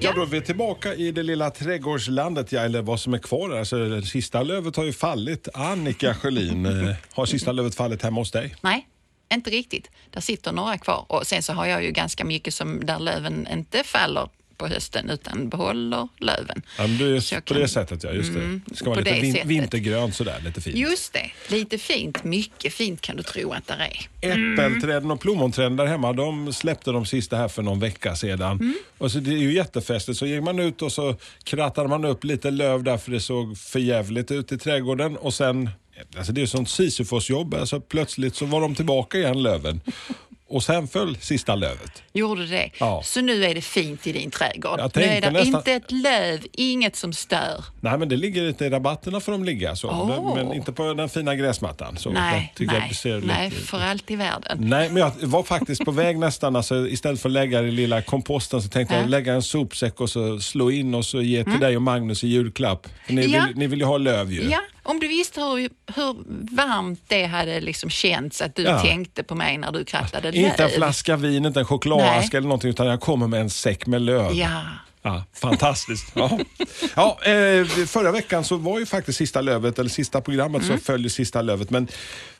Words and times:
Ja, 0.00 0.12
då 0.12 0.22
är 0.22 0.26
vi 0.26 0.40
tillbaka 0.40 0.94
i 0.94 1.10
det 1.10 1.22
lilla 1.22 1.50
trädgårdslandet, 1.50 2.52
ja, 2.52 2.60
eller 2.60 2.82
vad 2.82 3.00
som 3.00 3.14
är 3.14 3.18
kvar. 3.18 3.58
Alltså, 3.58 4.02
sista 4.02 4.42
lövet 4.42 4.76
har 4.76 4.84
ju 4.84 4.92
fallit. 4.92 5.48
Annika 5.54 6.14
Sjölin, 6.14 6.66
eh, 6.66 6.94
har 7.12 7.26
sista 7.26 7.52
lövet 7.52 7.74
fallit 7.74 8.02
hemma 8.02 8.20
hos 8.20 8.30
dig? 8.30 8.54
Nej, 8.60 8.88
inte 9.34 9.50
riktigt. 9.50 9.90
Där 10.10 10.20
sitter 10.20 10.52
några 10.52 10.78
kvar 10.78 11.04
och 11.08 11.26
sen 11.26 11.42
så 11.42 11.52
har 11.52 11.66
jag 11.66 11.84
ju 11.84 11.90
ganska 11.90 12.24
mycket 12.24 12.54
som 12.54 12.86
där 12.86 12.98
löven 12.98 13.48
inte 13.52 13.82
faller 13.84 14.28
på 14.58 14.66
hösten 14.66 15.10
utan 15.10 15.48
behåller 15.48 16.08
löven. 16.18 16.62
Ja, 16.78 16.86
men 16.86 16.98
det 16.98 17.04
är 17.04 17.40
på 17.40 17.44
kan- 17.46 17.56
det 17.60 17.68
sättet, 17.68 18.04
ja. 18.04 18.12
Just 18.12 18.32
det. 18.34 18.38
Mm, 18.40 18.60
det 18.66 18.76
ska 18.76 18.90
vara 18.90 19.00
lite 19.00 19.20
vin- 19.20 19.32
sättet. 19.32 19.48
vintergrönt 19.48 20.14
sådär, 20.14 20.40
lite 20.44 20.60
fint. 20.60 20.76
Just 20.76 21.12
det, 21.12 21.30
lite 21.54 21.78
fint. 21.78 22.24
Mycket 22.24 22.72
fint 22.74 23.00
kan 23.00 23.16
du 23.16 23.22
tro 23.22 23.52
att 23.52 23.66
det 23.66 23.74
är. 23.74 24.08
Äppelträden 24.54 25.10
och 25.10 25.20
plommonträden 25.20 25.76
där 25.76 25.86
hemma, 25.86 26.12
de 26.12 26.52
släppte 26.52 26.90
de 26.90 27.06
sista 27.06 27.36
här 27.36 27.48
för 27.48 27.62
någon 27.62 27.80
vecka 27.80 28.16
sedan. 28.16 28.52
Mm. 28.56 28.74
Och 28.98 29.12
så 29.12 29.18
det 29.18 29.30
är 29.30 29.38
ju 29.38 29.52
jättefestligt. 29.54 30.18
Så 30.18 30.26
gick 30.26 30.42
man 30.42 30.58
ut 30.58 30.82
och 30.82 30.92
så 30.92 31.16
krattade 31.44 31.88
man 31.88 32.04
upp 32.04 32.24
lite 32.24 32.50
löv 32.50 32.82
där 32.82 32.98
för 32.98 33.10
det 33.10 33.20
såg 33.20 33.58
för 33.58 33.78
jävligt 33.78 34.30
ut 34.30 34.52
i 34.52 34.58
trädgården. 34.58 35.16
Och 35.16 35.34
sen, 35.34 35.70
alltså 36.16 36.32
det 36.32 36.42
är 36.42 36.46
sånt 36.46 36.68
Sisyfos-jobb. 36.70 37.54
Alltså 37.54 37.80
plötsligt 37.80 38.36
så 38.36 38.46
var 38.46 38.60
de 38.60 38.74
tillbaka 38.74 39.18
igen, 39.18 39.42
löven. 39.42 39.80
Och 40.50 40.62
sen 40.62 40.88
föll 40.88 41.16
sista 41.16 41.54
lövet. 41.54 42.02
Gjorde 42.12 42.46
det? 42.46 42.70
Ja. 42.80 43.02
Så 43.04 43.20
nu 43.20 43.44
är 43.44 43.54
det 43.54 43.60
fint 43.60 44.06
i 44.06 44.12
din 44.12 44.30
trädgård. 44.30 44.80
Nu 44.94 45.02
är 45.02 45.20
det 45.20 45.30
nästan- 45.30 45.54
inte 45.54 45.72
ett 45.72 45.90
löv, 45.92 46.40
inget 46.52 46.96
som 46.96 47.12
stör. 47.12 47.64
Nej, 47.80 47.98
men 47.98 48.08
det 48.08 48.16
ligger 48.16 48.42
lite 48.42 48.64
i 48.66 48.70
rabatterna 48.70 49.20
får 49.20 49.32
de 49.32 49.44
ligga. 49.44 49.76
Så. 49.76 49.88
Åh. 49.88 50.34
Men 50.34 50.52
inte 50.54 50.72
på 50.72 50.94
den 50.94 51.08
fina 51.08 51.34
gräsmattan. 51.34 51.96
Så 51.96 52.10
nej, 52.10 52.52
nej, 52.58 52.94
ser 52.94 53.20
nej, 53.20 53.50
lite... 53.50 53.62
för 53.66 53.80
allt 53.80 54.10
i 54.10 54.16
världen. 54.16 54.58
Nej, 54.60 54.88
men 54.90 54.96
jag 55.02 55.12
var 55.22 55.42
faktiskt 55.42 55.84
på 55.84 55.90
väg 55.90 56.18
nästan. 56.18 56.56
Alltså, 56.56 56.88
istället 56.88 57.20
för 57.20 57.28
att 57.28 57.32
lägga 57.32 57.62
det 57.62 57.68
i 57.68 57.70
lilla 57.70 58.02
komposten 58.02 58.62
så 58.62 58.68
tänkte 58.68 58.94
Ja. 58.94 59.00
jag 59.00 59.10
lägga 59.10 59.34
en 59.34 59.42
sopsäck 59.42 60.00
och 60.00 60.10
så 60.10 60.40
slå 60.40 60.70
in 60.70 60.94
och 60.94 61.04
så 61.04 61.22
ge 61.22 61.44
till 61.44 61.60
dig 61.60 61.76
och 61.76 61.82
Magnus 61.82 62.24
i 62.24 62.28
julklapp. 62.28 62.86
För 63.06 63.12
ni, 63.12 63.26
Ja. 63.26 63.44
vill, 63.46 63.56
ni 63.56 63.66
vill 63.66 63.78
ju 63.78 63.84
ha 63.84 63.98
löv 63.98 64.32
ju. 64.32 64.50
Ja, 64.50 64.60
om 64.82 65.00
du 65.00 65.08
visste 65.08 65.40
hur, 65.40 65.70
hur 65.94 66.16
varmt 66.56 67.00
det 67.08 67.24
hade 67.24 67.60
liksom 67.60 67.90
känts 67.90 68.40
att 68.42 68.54
du 68.56 68.62
Ja. 68.62 68.80
tänkte 68.82 69.22
på 69.22 69.34
mig 69.34 69.58
när 69.58 69.72
du 69.72 69.84
krattade 69.84 70.28
Inte 70.28 70.62
en 70.62 70.68
löv. 70.70 70.76
flaska 70.76 71.16
vin, 71.16 71.44
inte 71.46 71.60
en 71.60 71.66
chokladask 71.66 72.34
eller 72.34 72.48
någonting 72.48 72.70
utan 72.70 72.86
jag 72.86 73.00
kommer 73.00 73.26
med 73.26 73.40
en 73.40 73.50
säck 73.50 73.86
med 73.86 74.02
löv. 74.02 74.32
Ja. 74.34 74.60
Ja, 75.02 75.24
fantastiskt. 75.34 76.12
Ja. 76.14 76.38
Ja, 76.96 77.18
eh, 77.24 77.64
förra 77.66 78.12
veckan 78.12 78.44
så 78.44 78.56
var 78.56 78.78
ju 78.78 78.86
faktiskt 78.86 79.18
sista 79.18 79.40
lövet, 79.40 79.78
eller 79.78 79.90
sista 79.90 80.20
programmet 80.20 80.62
Mm. 80.62 80.78
så 80.78 80.84
följde 80.84 81.10
sista 81.10 81.42
lövet. 81.42 81.70
Men 81.70 81.88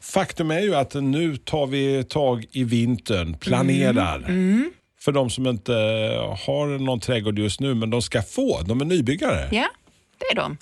faktum 0.00 0.50
är 0.50 0.60
ju 0.60 0.74
att 0.74 0.94
nu 0.94 1.36
tar 1.36 1.66
vi 1.66 2.04
tag 2.04 2.44
i 2.52 2.64
vintern, 2.64 3.34
planerar. 3.38 4.16
Mm. 4.18 4.70
För 5.00 5.12
de 5.12 5.30
som 5.30 5.46
inte 5.46 5.72
har 6.46 6.78
någon 6.78 7.00
trädgård 7.00 7.38
just 7.38 7.60
nu, 7.60 7.74
men 7.74 7.90
de 7.90 8.02
ska 8.02 8.22
få. 8.22 8.62
De 8.62 8.80
är 8.80 8.84
nybyggare. 8.84 9.48
Ja, 9.52 9.68
det 10.18 10.24
är 10.26 10.34
de. 10.34 10.56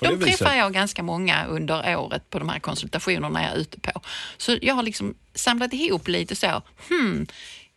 De 0.00 0.20
träffar 0.20 0.54
jag 0.54 0.72
ganska 0.72 1.02
många 1.02 1.46
under 1.46 1.96
året 1.96 2.30
på 2.30 2.38
de 2.38 2.48
här 2.48 2.58
konsultationerna 2.58 3.42
jag 3.42 3.52
är 3.52 3.56
ute 3.56 3.80
på. 3.80 4.00
Så 4.36 4.58
jag 4.62 4.74
har 4.74 4.82
liksom 4.82 5.14
samlat 5.34 5.72
ihop 5.72 6.08
lite 6.08 6.36
så, 6.36 6.62
hmm, 6.88 7.26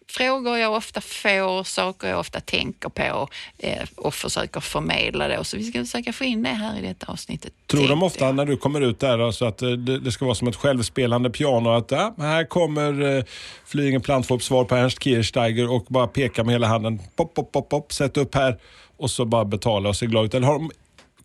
frågor 0.07 0.57
jag 0.57 0.73
ofta 0.73 1.01
får, 1.01 1.63
saker 1.63 2.07
jag 2.07 2.19
ofta 2.19 2.39
tänker 2.39 2.89
på 2.89 3.27
eh, 3.57 3.83
och 3.95 4.13
försöker 4.13 4.59
förmedla 4.59 5.27
det. 5.27 5.43
Så 5.43 5.57
vi 5.57 5.63
ska 5.63 5.79
försöka 5.79 6.13
få 6.13 6.23
in 6.23 6.43
det 6.43 6.49
här 6.49 6.79
i 6.79 6.81
detta 6.81 7.11
avsnittet. 7.11 7.53
Tror 7.67 7.87
de 7.87 8.03
ofta 8.03 8.25
jag. 8.25 8.35
när 8.35 8.45
du 8.45 8.57
kommer 8.57 8.81
ut 8.81 8.99
där 8.99 9.19
alltså 9.19 9.45
att 9.45 9.61
eh, 9.61 9.69
det, 9.69 9.99
det 9.99 10.11
ska 10.11 10.25
vara 10.25 10.35
som 10.35 10.47
ett 10.47 10.55
självspelande 10.55 11.29
piano 11.29 11.69
att 11.69 11.91
ja, 11.91 12.15
här 12.17 12.45
kommer 12.45 13.17
eh, 13.17 13.23
Flyingen 13.65 14.01
Plantfops 14.01 14.45
svar 14.45 14.65
på 14.65 14.75
Ernst 14.75 15.03
Kirchsteiger 15.03 15.71
och 15.71 15.85
bara 15.89 16.07
peka 16.07 16.43
med 16.43 16.53
hela 16.53 16.67
handen. 16.67 16.99
Pop, 17.15 17.33
pop, 17.33 17.51
pop, 17.51 17.69
pop, 17.69 17.93
sätt 17.93 18.17
upp 18.17 18.35
här 18.35 18.57
och 18.97 19.11
så 19.11 19.25
bara 19.25 19.45
betala 19.45 19.89
och 19.89 19.95
se 19.95 20.05
glad 20.05 20.25
ut. 20.25 20.33
Eller 20.33 20.47
har 20.47 20.53
de 20.53 20.71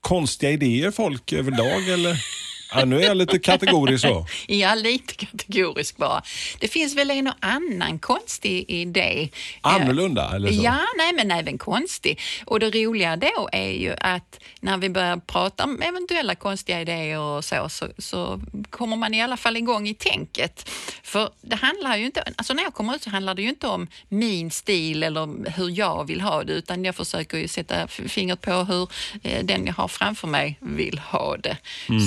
konstiga 0.01 0.53
idéer 0.53 0.91
folk 0.91 1.33
överlag 1.33 1.89
eller? 1.89 2.25
Ja, 2.75 2.85
nu 2.85 2.97
är 3.01 3.07
jag 3.07 3.17
lite 3.17 3.39
kategorisk 3.39 4.03
så. 4.03 4.27
Ja, 4.47 4.75
lite 4.75 5.15
kategorisk 5.15 5.97
bara. 5.97 6.23
Det 6.61 6.69
finns 6.69 6.95
väl 6.97 7.11
en 7.11 7.27
och 7.27 7.35
annan 7.41 7.99
konstig 7.99 8.65
idé. 8.71 9.29
Annorlunda 9.61 10.31
eller 10.35 10.53
så? 10.53 10.63
Ja, 10.63 10.79
nej 10.97 11.13
men 11.13 11.31
även 11.31 11.59
konstig. 11.59 12.21
Och 12.47 12.61
det 12.61 12.71
roliga 12.71 13.17
då 13.17 13.49
är 13.53 13.71
ju 13.71 13.95
att 14.01 14.41
när 14.61 14.77
vi 14.77 14.89
börjar 14.91 15.17
prata 15.17 15.65
om 15.65 15.83
eventuella 15.83 16.35
konstiga 16.35 16.81
idéer 16.81 17.19
och 17.21 17.45
så, 17.45 17.69
så, 17.69 17.89
så 17.99 18.41
kommer 18.71 18.97
man 18.97 19.15
i 19.15 19.23
alla 19.23 19.37
fall 19.37 19.57
igång 19.57 19.89
i 19.89 19.95
tänket. 19.95 20.71
För 21.03 21.31
det 21.41 21.57
handlar 21.57 21.97
ju 21.97 22.05
inte, 22.07 22.23
alltså 22.37 22.55
när 22.55 22.63
jag 22.63 22.75
kommer 22.75 22.95
ut 22.95 23.03
så 23.03 23.11
handlar 23.11 23.35
det 23.35 23.43
ju 23.43 23.49
inte 23.49 23.67
om 23.67 23.87
min 24.09 24.51
stil 24.51 25.03
eller 25.03 25.51
hur 25.57 25.79
jag 25.79 26.07
vill 26.07 26.21
ha 26.21 26.45
det, 26.45 26.53
utan 26.53 26.85
jag 26.85 26.95
försöker 26.97 27.39
ju 27.39 27.49
sätta 27.49 27.89
fingret 27.89 28.41
på 28.41 28.53
hur 28.53 28.89
eh, 29.23 29.45
den 29.45 29.67
jag 29.67 29.75
har 29.75 29.89
framför 29.89 30.29
mig 30.29 30.59
vill 30.61 30.99
ha 30.99 31.37
det. 31.37 31.57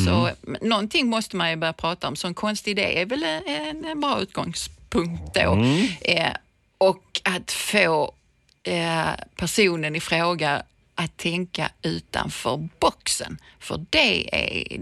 Så 0.05 0.29
m- 0.47 0.50
någonting 0.61 1.07
måste 1.07 1.35
man 1.35 1.49
ju 1.49 1.55
börja 1.55 1.73
prata 1.73 2.07
om, 2.07 2.15
så 2.15 2.27
en 2.27 2.33
konstig 2.33 2.71
idé 2.71 3.01
är 3.01 3.05
väl 3.05 3.23
en, 3.45 3.85
en 3.85 4.01
bra 4.01 4.21
utgångspunkt 4.21 5.33
då. 5.33 5.65
Eh, 6.01 6.31
och 6.77 7.21
att 7.23 7.51
få 7.51 8.13
eh, 8.63 9.09
personen 9.35 9.95
i 9.95 9.99
fråga 9.99 10.63
att 10.95 11.17
tänka 11.17 11.71
utanför 11.81 12.69
boxen. 12.79 13.37
För 13.59 13.85
det 13.89 14.35
är, 14.35 14.77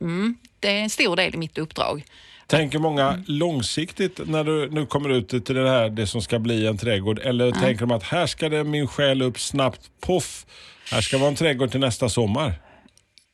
mm, 0.00 0.36
det 0.60 0.68
är 0.68 0.82
en 0.82 0.90
stor 0.90 1.16
del 1.16 1.34
i 1.34 1.38
mitt 1.38 1.58
uppdrag. 1.58 2.04
Tänker 2.46 2.78
många 2.78 3.22
långsiktigt 3.26 4.20
när 4.26 4.44
du 4.44 4.70
nu 4.70 4.86
kommer 4.86 5.08
ut 5.08 5.28
till 5.28 5.54
det 5.54 5.70
här, 5.70 5.88
det 5.88 6.06
som 6.06 6.22
ska 6.22 6.38
bli 6.38 6.66
en 6.66 6.78
trädgård? 6.78 7.18
Eller 7.18 7.52
tänker 7.52 7.80
de 7.80 7.90
att 7.90 8.02
här 8.02 8.26
ska 8.26 8.48
det 8.48 8.64
min 8.64 8.86
själ 8.86 9.22
upp 9.22 9.40
snabbt, 9.40 9.90
poff, 10.00 10.46
här 10.90 11.00
ska 11.00 11.18
vara 11.18 11.28
en 11.28 11.34
trädgård 11.34 11.70
till 11.70 11.80
nästa 11.80 12.08
sommar? 12.08 12.54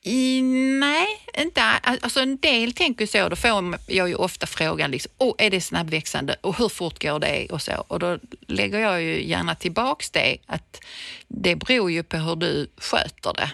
I, 0.06 0.42
nej, 0.80 1.06
inte 1.38 1.62
all- 1.62 1.98
alltså 2.02 2.20
en 2.20 2.36
del 2.36 2.72
tänker 2.72 3.06
så. 3.06 3.28
Då 3.28 3.36
får 3.36 3.78
jag 3.86 4.08
ju 4.08 4.14
ofta 4.14 4.46
frågan, 4.46 4.90
liksom, 4.90 5.12
oh, 5.18 5.34
är 5.38 5.50
det 5.50 5.60
snabbväxande 5.60 6.36
och 6.40 6.58
hur 6.58 6.68
fort 6.68 7.02
går 7.02 7.18
det? 7.18 7.46
Och, 7.50 7.62
så. 7.62 7.84
och 7.88 7.98
då 7.98 8.18
lägger 8.46 8.78
jag 8.78 9.02
ju 9.02 9.24
gärna 9.28 9.54
tillbaks 9.54 10.10
det, 10.10 10.36
att 10.46 10.84
det 11.28 11.56
beror 11.56 11.90
ju 11.90 12.02
på 12.02 12.16
hur 12.16 12.36
du 12.36 12.66
sköter 12.76 13.32
det. 13.32 13.50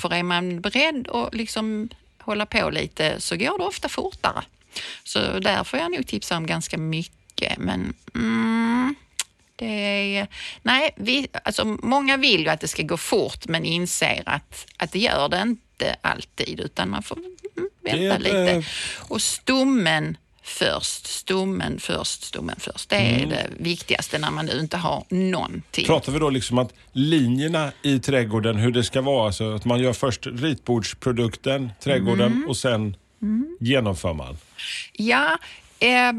För 0.00 0.14
är 0.14 0.22
man 0.22 0.60
beredd 0.60 1.08
att 1.08 1.34
liksom 1.34 1.88
hålla 2.18 2.46
på 2.46 2.70
lite 2.70 3.20
så 3.20 3.36
går 3.36 3.58
det 3.58 3.64
ofta 3.64 3.88
fortare. 3.88 4.42
Så 5.04 5.38
där 5.38 5.64
får 5.64 5.78
jag 5.78 5.92
nog 5.92 6.06
tipsa 6.06 6.36
om 6.36 6.46
ganska 6.46 6.78
mycket. 6.78 7.58
Men 7.58 7.94
mm, 8.14 8.49
det 9.60 10.16
är, 10.16 10.26
nej, 10.62 10.90
vi, 10.96 11.28
alltså 11.44 11.64
många 11.64 12.16
vill 12.16 12.40
ju 12.40 12.48
att 12.48 12.60
det 12.60 12.68
ska 12.68 12.82
gå 12.82 12.96
fort 12.96 13.46
men 13.48 13.64
inser 13.64 14.22
att, 14.26 14.66
att 14.76 14.92
det 14.92 14.98
gör 14.98 15.28
det 15.28 15.40
inte 15.42 15.96
alltid 16.00 16.60
utan 16.60 16.90
man 16.90 17.02
får 17.02 17.16
mm, 17.18 17.30
Det 17.84 17.90
vänta 17.90 18.14
ett, 18.16 18.22
lite. 18.22 18.50
eh, 18.52 18.64
Och 19.08 19.22
stommen 19.22 20.16
först, 20.42 21.06
stommen 21.06 21.78
först, 21.80 22.22
stommen 22.22 22.56
först. 22.60 22.88
Det 22.90 22.96
är 22.96 23.26
det 23.26 23.46
viktigaste 23.58 24.18
när 24.18 24.30
man 24.30 24.46
nu 24.46 24.60
inte 24.60 24.76
har 24.76 25.04
någonting. 25.08 25.86
Pratar 25.86 26.12
vi 26.12 26.18
då 26.18 26.30
liksom 26.30 26.58
att 26.58 26.74
linjerna 26.92 27.72
i 27.82 27.98
trädgården, 27.98 28.56
hur 28.56 28.70
det 28.72 28.84
ska 28.84 29.00
vara, 29.00 29.26
alltså 29.26 29.54
att 29.54 29.64
man 29.64 29.80
gör 29.80 29.92
först 29.92 30.26
ritbordsprodukten, 30.26 31.70
trädgården 31.82 32.32
Mm. 32.32 32.48
och 32.48 32.56
sen 32.56 32.96
genomför 33.60 34.12
man? 34.14 34.38
Ja, 34.92 35.38
eh, 35.78 36.12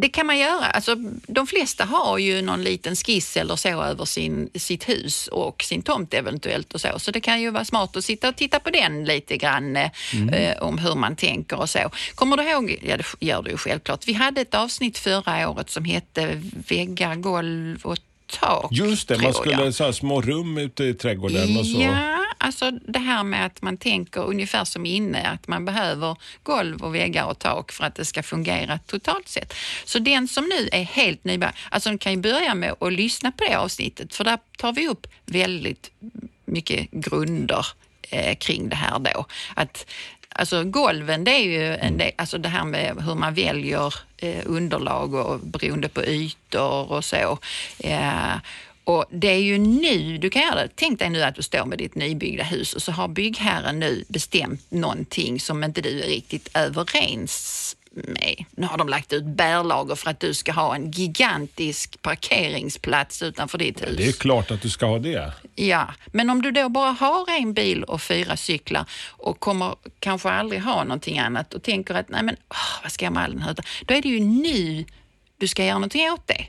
det 0.00 0.08
kan 0.08 0.26
man 0.26 0.38
göra. 0.38 0.64
Alltså, 0.66 0.94
de 1.26 1.46
flesta 1.46 1.84
har 1.84 2.18
ju 2.18 2.42
någon 2.42 2.62
liten 2.62 2.96
skiss 2.96 3.36
eller 3.36 3.56
så 3.56 3.82
över 3.82 4.04
sin, 4.04 4.50
sitt 4.54 4.88
hus 4.88 5.26
och 5.26 5.62
sin 5.62 5.82
tomt 5.82 6.14
eventuellt 6.14 6.74
och 6.74 6.80
så. 6.80 6.98
Så 6.98 7.10
det 7.10 7.20
kan 7.20 7.40
ju 7.40 7.50
vara 7.50 7.64
smart 7.64 7.96
att 7.96 8.04
sitta 8.04 8.28
och 8.28 8.36
titta 8.36 8.60
på 8.60 8.70
den 8.70 9.04
lite 9.04 9.36
grann 9.36 9.76
eh, 9.76 9.90
eh, 10.32 10.62
om 10.62 10.78
hur 10.78 10.94
man 10.94 11.16
tänker 11.16 11.58
och 11.58 11.70
så. 11.70 11.90
Kommer 12.14 12.36
du 12.36 12.42
ihåg, 12.42 12.78
ja 12.82 12.96
det 12.96 13.26
gör 13.26 13.42
du 13.42 13.50
ju 13.50 13.56
självklart, 13.56 14.08
vi 14.08 14.12
hade 14.12 14.40
ett 14.40 14.54
avsnitt 14.54 14.98
förra 14.98 15.48
året 15.48 15.70
som 15.70 15.84
hette 15.84 16.42
Väggar, 16.68 17.14
golv 17.14 17.80
och 17.82 17.98
tak. 18.26 18.68
Just 18.70 19.08
det, 19.08 19.16
man 19.16 19.24
jag. 19.24 19.34
skulle 19.34 19.72
så 19.72 19.84
här 19.84 19.92
små 19.92 20.20
rum 20.20 20.58
ute 20.58 20.84
i 20.84 20.94
trädgården 20.94 21.56
och 21.56 21.66
så. 21.66 21.80
Ja, 21.80 22.24
alltså 22.38 22.70
det 22.70 22.98
här 22.98 23.24
med 23.24 23.46
att 23.46 23.62
man 23.62 23.76
tänker 23.76 24.20
ungefär 24.24 24.64
som 24.64 24.86
inne, 24.86 25.28
att 25.28 25.48
man 25.48 25.64
behöver 25.64 26.16
golv 26.42 26.82
och 26.82 26.94
väggar 26.94 27.24
och 27.24 27.38
tak 27.38 27.72
för 27.72 27.84
att 27.84 27.94
det 27.94 28.04
ska 28.04 28.22
fungera 28.22 28.78
totalt 28.78 29.28
sett. 29.28 29.54
Så 29.84 29.98
den 29.98 30.28
som 30.28 30.44
nu 30.44 30.68
är 30.72 30.82
helt 30.84 31.24
nybörjare, 31.24 31.56
alltså 31.70 31.98
kan 31.98 32.12
ju 32.12 32.18
börja 32.18 32.54
med 32.54 32.74
att 32.80 32.92
lyssna 32.92 33.32
på 33.32 33.44
det 33.44 33.54
avsnittet, 33.54 34.14
för 34.14 34.24
där 34.24 34.38
tar 34.58 34.72
vi 34.72 34.88
upp 34.88 35.06
väldigt 35.26 35.90
mycket 36.44 36.90
grunder 36.90 37.66
eh, 38.10 38.36
kring 38.36 38.68
det 38.68 38.76
här 38.76 38.98
då. 38.98 39.26
Att 39.54 39.86
Alltså 40.38 40.64
golven, 40.64 41.24
det 41.24 41.30
är 41.30 41.42
ju 41.42 41.76
en 41.76 41.98
del, 41.98 42.12
alltså 42.16 42.38
det 42.38 42.48
här 42.48 42.64
med 42.64 43.02
hur 43.04 43.14
man 43.14 43.34
väljer 43.34 43.94
eh, 44.16 44.42
underlag 44.46 45.14
och 45.14 45.40
beroende 45.40 45.88
på 45.88 46.04
ytor 46.04 46.92
och 46.92 47.04
så. 47.04 47.38
Eh, 47.78 48.36
och 48.84 49.04
det 49.10 49.28
är 49.28 49.38
ju 49.38 49.58
nu 49.58 50.18
du 50.18 50.30
kan 50.30 50.42
göra 50.42 50.54
det. 50.54 50.68
Tänk 50.74 50.98
dig 50.98 51.10
nu 51.10 51.22
att 51.22 51.34
du 51.34 51.42
står 51.42 51.64
med 51.64 51.78
ditt 51.78 51.94
nybyggda 51.94 52.44
hus 52.44 52.74
och 52.74 52.82
så 52.82 52.92
har 52.92 53.08
byggherren 53.08 53.78
nu 53.80 54.04
bestämt 54.08 54.70
någonting 54.70 55.40
som 55.40 55.64
inte 55.64 55.80
du 55.80 56.00
är 56.02 56.06
riktigt 56.06 56.48
överens 56.54 57.76
med. 57.96 58.44
Nu 58.50 58.66
har 58.66 58.78
de 58.78 58.88
lagt 58.88 59.12
ut 59.12 59.24
bärlager 59.24 59.94
för 59.94 60.10
att 60.10 60.20
du 60.20 60.34
ska 60.34 60.52
ha 60.52 60.74
en 60.74 60.90
gigantisk 60.90 62.02
parkeringsplats 62.02 63.22
utanför 63.22 63.58
ditt 63.58 63.82
hus. 63.82 63.96
Det 63.96 64.08
är 64.08 64.12
klart 64.12 64.50
att 64.50 64.62
du 64.62 64.70
ska 64.70 64.86
ha 64.86 64.98
det. 64.98 65.32
Ja, 65.54 65.88
men 66.06 66.30
om 66.30 66.42
du 66.42 66.50
då 66.50 66.68
bara 66.68 66.90
har 66.90 67.30
en 67.38 67.54
bil 67.54 67.84
och 67.84 68.02
fyra 68.02 68.36
cyklar 68.36 68.84
och 69.10 69.40
kommer 69.40 69.74
kanske 69.98 70.30
aldrig 70.30 70.62
ha 70.62 70.84
någonting 70.84 71.18
annat 71.18 71.54
och 71.54 71.62
tänker 71.62 71.94
att 71.94 72.08
nej 72.08 72.22
men 72.22 72.36
åh, 72.48 72.82
vad 72.82 72.92
ska 72.92 73.04
jag 73.04 73.12
med 73.12 73.22
all 73.22 73.32
den 73.32 73.42
här? 73.42 73.56
Då 73.86 73.94
är 73.94 74.02
det 74.02 74.08
ju 74.08 74.20
nu 74.20 74.84
du 75.38 75.48
ska 75.48 75.64
göra 75.64 75.74
någonting 75.74 76.10
åt 76.10 76.26
det. 76.26 76.46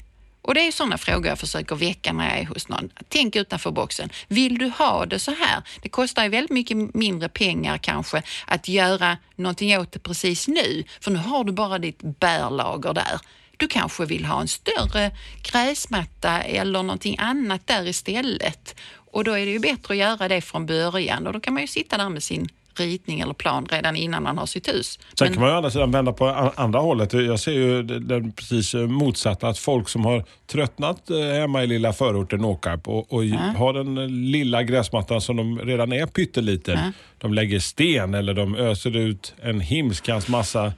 Och 0.48 0.54
det 0.54 0.68
är 0.68 0.72
sådana 0.72 0.98
frågor 0.98 1.28
jag 1.28 1.40
försöker 1.40 1.76
väcka 1.76 2.14
när 2.14 2.30
jag 2.30 2.40
är 2.40 2.46
hos 2.46 2.68
någon. 2.70 2.90
Tänk 3.10 3.36
utanför 3.36 3.72
boxen. 3.72 4.10
Vill 4.28 4.58
du 4.58 4.70
ha 4.70 5.06
det 5.06 5.20
så 5.20 5.32
här? 5.32 5.62
Det 5.82 5.90
kostar 5.90 6.24
ju 6.24 6.30
väldigt 6.30 6.52
mycket 6.52 6.78
mindre 6.96 7.30
pengar 7.30 7.78
kanske 7.78 8.22
att 8.46 8.68
göra 8.68 9.18
någonting 9.36 9.80
åt 9.80 9.92
det 9.92 10.00
precis 10.00 10.48
nu, 10.48 10.84
för 11.02 11.12
nu 11.12 11.18
har 11.20 11.44
du 11.44 11.52
bara 11.52 11.80
ditt 11.80 12.00
bärlager 12.02 12.94
där. 12.94 13.20
Du 13.58 13.68
kanske 13.68 14.06
vill 14.06 14.26
ha 14.26 14.42
en 14.42 14.48
större 14.48 15.12
gräsmatta 15.52 16.42
eller 16.42 16.84
någonting 16.84 17.16
annat 17.20 17.68
där 17.68 17.88
istället. 17.88 18.76
Och 19.12 19.24
då 19.24 19.32
är 19.32 19.46
det 19.46 19.52
ju 19.52 19.60
bättre 19.60 19.94
att 19.94 19.98
göra 19.98 20.28
det 20.28 20.42
från 20.42 20.66
början 20.66 21.28
och 21.28 21.34
då 21.34 21.40
kan 21.40 21.54
man 21.54 21.64
ju 21.64 21.68
sitta 21.68 21.98
där 21.98 22.10
med 22.10 22.24
sin 22.24 22.50
ritning 22.80 23.20
eller 23.20 23.34
plan 23.34 23.68
redan 23.70 23.96
innan 23.96 24.24
man 24.24 24.38
har 24.38 24.46
sitt 24.46 24.68
hus. 24.68 25.00
Sen 25.20 25.26
Men- 25.26 25.34
kan 25.34 25.42
man 25.42 25.50
ju 25.52 25.56
andra 25.56 25.72
sidan 25.72 25.92
vända 25.92 26.14
på 26.14 26.52
andra 26.56 26.80
hållet. 26.80 27.14
Jag 27.14 27.40
ser 27.40 27.52
ju 27.52 27.84
den 27.84 28.32
precis 28.32 28.74
motsatta. 28.74 29.48
Att 29.48 29.60
folk 29.60 29.90
som 29.90 30.06
har 30.06 30.24
tröttnat 30.52 31.10
eh, 31.10 31.18
hemma 31.18 31.64
i 31.64 31.68
lilla 31.68 31.94
förorten 31.94 32.46
Åkarp 32.46 32.88
och, 32.88 33.14
och 33.14 33.24
har 33.58 33.74
den 33.74 33.98
eh, 33.98 34.08
lilla 34.08 34.64
gräsmattan 34.64 35.22
som 35.22 35.38
de 35.38 35.60
redan 35.60 35.94
är 35.94 36.06
pytteliten. 36.06 36.80
De 37.18 37.34
lägger 37.34 37.60
sten 37.60 38.14
eller 38.14 38.34
de 38.34 38.56
öser 38.56 38.96
ut 38.96 39.34
en 39.42 39.62
himskans 39.62 40.28
massa 40.28 40.74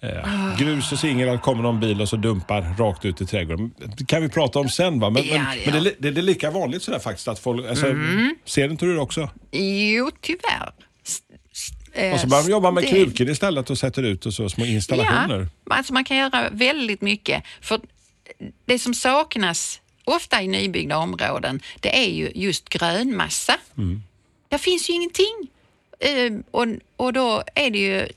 eh, 0.00 0.56
grus 0.58 0.92
och 0.92 0.98
singel. 0.98 1.38
kommer 1.38 1.62
någon 1.62 1.80
bil 1.80 2.00
och 2.00 2.08
så 2.08 2.16
dumpar 2.16 2.74
rakt 2.78 3.04
ut 3.04 3.20
i 3.20 3.26
trädgården. 3.26 3.70
Det 3.98 4.06
kan 4.06 4.22
vi 4.22 4.28
prata 4.28 4.58
om 4.58 4.68
sen 4.68 5.00
va? 5.00 5.10
Men, 5.10 5.24
Ja, 5.26 5.32
men, 5.34 5.58
ja. 5.64 5.72
men 5.72 5.84
det, 5.98 6.10
det, 6.10 6.20
är 6.20 6.22
lika 6.22 6.50
vanligt 6.50 6.82
sådär 6.82 6.98
faktiskt 6.98 7.28
att 7.28 7.38
folk... 7.38 7.66
Alltså, 7.66 7.86
Ser 8.44 8.70
inte 8.70 8.86
du 8.86 8.94
det 8.94 9.00
också? 9.00 9.28
Jo, 9.52 10.10
tyvärr. 10.20 10.72
Eh, 11.92 12.12
Och 12.14 12.20
så 12.20 12.26
börjar 12.26 12.44
de 12.44 12.50
jobba 12.50 12.70
med 12.70 12.84
det- 12.84 12.88
krukor 12.90 13.30
istället 13.30 13.70
och 13.70 13.78
sätter 13.78 14.02
ut 14.02 14.26
och 14.26 14.34
så 14.34 14.48
små 14.48 14.64
installationer. 14.64 15.48
Ja, 15.64 15.74
alltså 15.76 15.92
man 15.92 16.04
kan 16.04 16.16
göra 16.16 16.48
väldigt 16.50 17.00
mycket. 17.00 17.42
För 17.60 17.80
det 18.64 18.78
som 18.78 18.94
saknas 18.94 19.80
ofta 20.04 20.42
i 20.42 20.48
nybyggda 20.48 20.96
områden, 20.98 21.60
det 21.80 21.98
är 22.06 22.10
ju 22.10 22.30
just 22.34 22.68
grönmassa. 22.68 23.56
Mm. 23.78 24.02
Det 24.48 24.58
finns 24.58 24.90
ju 24.90 24.94
ingenting. 24.94 25.48
Eh, 26.00 26.32
och, 26.50 26.66
och 26.96 27.12
då 27.12 27.42
är 27.54 27.70
det 27.70 27.78
ju 27.78 28.08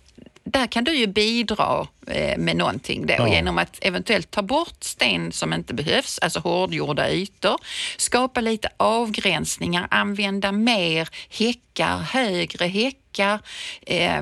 där 0.44 0.68
kan 0.68 0.84
du 0.84 0.96
ju 0.96 1.08
bidra 1.08 1.88
eh, 2.08 2.38
med 2.38 2.56
någonting 2.56 3.06
då 3.06 3.14
Ja. 3.18 3.28
genom 3.28 3.58
att 3.58 3.78
eventuellt 3.82 4.32
ta 4.32 4.42
bort 4.42 4.84
sten 4.84 5.32
som 5.32 5.54
inte 5.54 5.74
behövs, 5.74 6.20
alltså 6.20 6.40
hårdgjorda 6.40 7.12
ytor, 7.12 7.56
skapa 7.98 8.42
lite 8.42 8.70
avgränsningar, 8.78 9.88
använda 9.92 10.52
mer 10.52 11.10
häckar, 11.30 11.98
högre 11.98 12.66
häckar, 12.66 13.40
eh, 13.82 14.22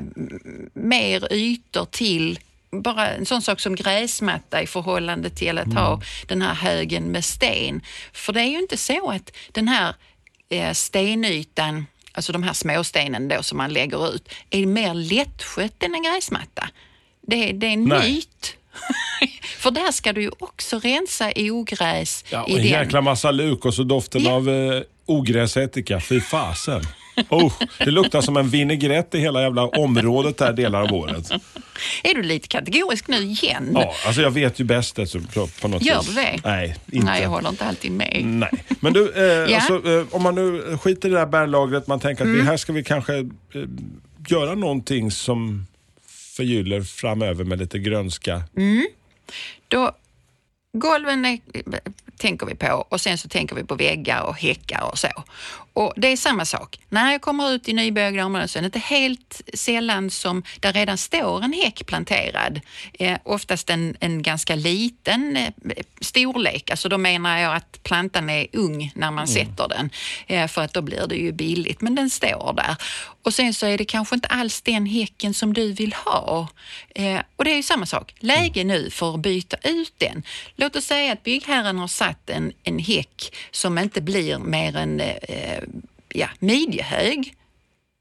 mer 0.72 1.32
ytor 1.32 1.84
till 1.84 2.38
bara 2.70 3.08
en 3.08 3.26
sån 3.26 3.42
sak 3.42 3.60
som 3.60 3.74
gräsmatta 3.74 4.62
i 4.62 4.66
förhållande 4.66 5.30
till 5.30 5.58
att 5.58 5.74
ha 5.74 6.00
den 6.26 6.42
här 6.42 6.54
högen 6.54 7.04
med 7.04 7.24
sten. 7.24 7.80
För 8.12 8.32
det 8.32 8.40
är 8.40 8.46
ju 8.50 8.58
inte 8.58 8.76
så 8.76 9.10
att 9.10 9.36
den 9.52 9.68
här 9.68 9.94
eh, 10.48 10.72
stenytan, 10.72 11.86
alltså 12.12 12.32
de 12.32 12.42
här 12.42 12.52
småstenen 12.52 13.28
då 13.28 13.42
som 13.42 13.58
man 13.58 13.72
lägger 13.72 14.14
ut, 14.14 14.28
är 14.50 14.66
mer 14.66 14.94
lättskött 14.94 15.82
än 15.82 15.94
en 15.94 16.02
gräsmatta. 16.02 16.68
Det, 17.26 17.48
är- 17.48 17.52
det 17.52 17.66
är 17.66 17.70
en 17.72 17.84
Nej. 17.84 18.12
myt. 18.12 18.56
För 19.58 19.70
där 19.70 19.92
ska 19.92 20.12
du 20.12 20.22
ju 20.22 20.30
också 20.38 20.78
rensa 20.78 21.32
ogräs 21.36 22.24
Ja, 22.30 22.42
och 22.42 22.48
i 22.48 22.52
en 22.52 22.58
den. 22.58 22.66
jäkla 22.66 23.00
massa 23.00 23.30
luk 23.30 23.64
och 23.64 23.74
så 23.74 23.82
doften 23.82 24.22
Ja. 24.22 24.32
av 24.32 24.48
eh, 24.50 24.82
ogräsättika. 25.06 26.00
Fy 26.00 26.20
fasen. 26.20 26.82
Oh, 27.28 27.52
det 27.78 27.90
luktar 27.90 28.20
som 28.20 28.36
en 28.36 28.48
vinägrett 28.48 29.14
i 29.14 29.18
hela 29.18 29.42
jävla 29.42 29.66
området 29.66 30.38
där 30.38 30.52
delar 30.52 30.82
av 30.82 30.92
året. 30.92 31.30
Är 32.02 32.14
du 32.14 32.22
lite 32.22 32.48
kategorisk 32.48 33.08
nu 33.08 33.16
igen? 33.16 33.70
Ja, 33.74 33.94
alltså 34.06 34.22
jag 34.22 34.30
vet 34.30 34.60
ju 34.60 34.64
bäst 34.64 34.96
det, 34.96 35.06
så 35.06 35.20
på, 35.60 35.68
något 35.68 35.82
Gör 35.82 36.02
du 36.02 36.12
det? 36.14 36.40
Nej, 36.44 36.76
inte. 36.92 37.06
Nej, 37.06 37.22
jag 37.22 37.28
håller 37.28 37.48
inte 37.48 37.64
alltid 37.64 37.92
med. 37.92 38.20
Nej. 38.24 38.50
Men 38.80 38.92
du, 38.92 39.12
eh, 39.16 39.22
Ja. 39.52 39.56
alltså, 39.56 39.90
eh, 39.90 40.04
om 40.10 40.22
man 40.22 40.34
nu 40.34 40.78
skiter 40.78 41.08
i 41.08 41.12
det 41.12 41.18
här 41.18 41.26
bärlagret, 41.26 41.86
man 41.86 42.00
tänker 42.00 42.22
att 42.24 42.28
Mm. 42.28 42.40
vi, 42.40 42.46
här 42.46 42.56
ska 42.56 42.72
vi 42.72 42.84
kanske 42.84 43.14
eh, 43.18 43.24
göra 44.28 44.54
någonting 44.54 45.10
som 45.10 45.66
förgyller 46.36 46.80
framöver 46.82 47.44
med 47.44 47.58
lite 47.58 47.78
grönska. 47.78 48.42
Då, 49.68 49.92
golven 50.72 51.24
är, 51.24 51.38
tänker 52.22 52.46
vi 52.46 52.54
på 52.54 52.86
och 52.88 53.00
sen 53.00 53.18
så 53.18 53.28
tänker 53.28 53.56
vi 53.56 53.64
på 53.64 53.74
väggar 53.74 54.22
och 54.22 54.36
häckar 54.36 54.82
och 54.90 54.98
så. 54.98 55.08
Och 55.74 55.92
det 55.96 56.08
är 56.08 56.16
samma 56.16 56.44
sak. 56.44 56.78
När 56.88 57.12
jag 57.12 57.20
kommer 57.20 57.52
ut 57.52 57.68
i 57.68 57.72
nybyggda 57.72 58.24
områden 58.24 58.48
så 58.48 58.58
är 58.58 58.62
det 58.62 58.66
inte 58.66 58.78
helt 58.78 59.40
sällan 59.54 60.10
som 60.10 60.42
där 60.60 60.72
redan 60.72 60.98
står 60.98 61.44
en 61.44 61.52
häck 61.52 61.86
planterad. 61.86 62.60
Eh, 62.92 63.18
oftast 63.24 63.70
en, 63.70 63.96
en 64.00 64.22
ganska 64.22 64.54
liten 64.54 65.36
eh, 65.36 65.52
storlek. 66.00 66.70
Alltså 66.70 66.88
då 66.88 66.98
menar 66.98 67.38
jag 67.38 67.54
att 67.56 67.82
plantan 67.82 68.30
är 68.30 68.46
ung 68.52 68.92
när 68.94 69.10
man 69.10 69.28
sätter 69.28 69.68
den. 69.68 69.90
Eh, 70.26 70.48
för 70.48 70.62
att 70.62 70.74
då 70.74 70.82
blir 70.82 71.06
det 71.06 71.16
ju 71.16 71.32
billigt. 71.32 71.80
Men 71.80 71.94
den 71.94 72.10
står 72.10 72.52
där. 72.56 72.76
Och 73.22 73.34
sen 73.34 73.54
så 73.54 73.66
är 73.66 73.78
det 73.78 73.84
kanske 73.84 74.14
inte 74.14 74.28
alls 74.28 74.60
den 74.62 74.86
häcken 74.86 75.34
som 75.34 75.54
du 75.54 75.72
vill 75.72 75.92
ha. 75.92 76.48
Eh, 76.94 77.20
och 77.36 77.44
det 77.44 77.50
är 77.50 77.56
ju 77.56 77.62
samma 77.62 77.86
sak. 77.86 78.14
Läge 78.18 78.64
nu 78.64 78.90
för 78.90 79.14
att 79.14 79.20
byta 79.20 79.56
ut 79.62 79.94
den. 79.98 80.22
Låt 80.56 80.76
oss 80.76 80.84
säga 80.84 81.12
att 81.12 81.22
byggherren 81.22 81.78
har 81.78 81.88
satt 81.88 82.11
en, 82.30 82.52
en 82.62 82.78
häck 82.78 83.34
som 83.50 83.78
inte 83.78 84.00
blir 84.00 84.38
mer 84.38 84.76
än 84.76 85.00
eh, 85.00 85.62
ja, 86.08 86.28
midjehög 86.38 87.34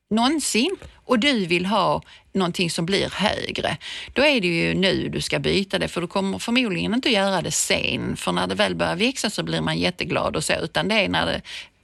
någonsin 0.09 0.75
och 1.05 1.19
du 1.19 1.45
vill 1.45 1.65
ha 1.65 2.01
någonting 2.33 2.69
som 2.69 2.85
blir 2.85 3.09
högre, 3.09 3.77
då 4.13 4.25
är 4.25 4.41
det 4.41 4.47
ju 4.47 4.73
nu 4.73 5.09
du 5.09 5.21
ska 5.21 5.39
byta 5.39 5.79
det 5.79 5.87
för 5.87 6.01
du 6.01 6.07
kommer 6.07 6.39
förmodligen 6.39 6.93
inte 6.93 7.09
göra 7.09 7.41
det 7.41 7.51
sen 7.51 8.17
för 8.17 8.31
när 8.31 8.47
det 8.47 8.55
väl 8.55 8.75
börjar 8.75 8.95
växa 8.95 9.29
så 9.29 9.43
blir 9.43 9.61
man 9.61 9.77
jätteglad 9.77 10.35
och 10.35 10.43
så 10.43 10.53
utan 10.53 10.87
det 10.87 10.95
är 10.95 11.09
när 11.09 11.25
det 11.25 11.41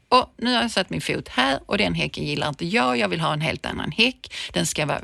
och 0.09 0.33
nu 0.37 0.53
har 0.53 0.61
jag 0.61 0.71
satt 0.71 0.89
min 0.89 1.01
fot 1.01 1.27
här 1.27 1.59
och 1.65 1.77
den 1.77 1.93
häcken 1.93 2.25
gillar 2.25 2.49
inte 2.49 2.65
jag. 2.65 2.97
Jag 2.97 3.09
vill 3.09 3.19
ha 3.19 3.33
en 3.33 3.41
helt 3.41 3.65
annan 3.65 3.91
häck. 3.91 4.33
Den 4.53 4.65
ska 4.65 4.85
vara 4.85 5.01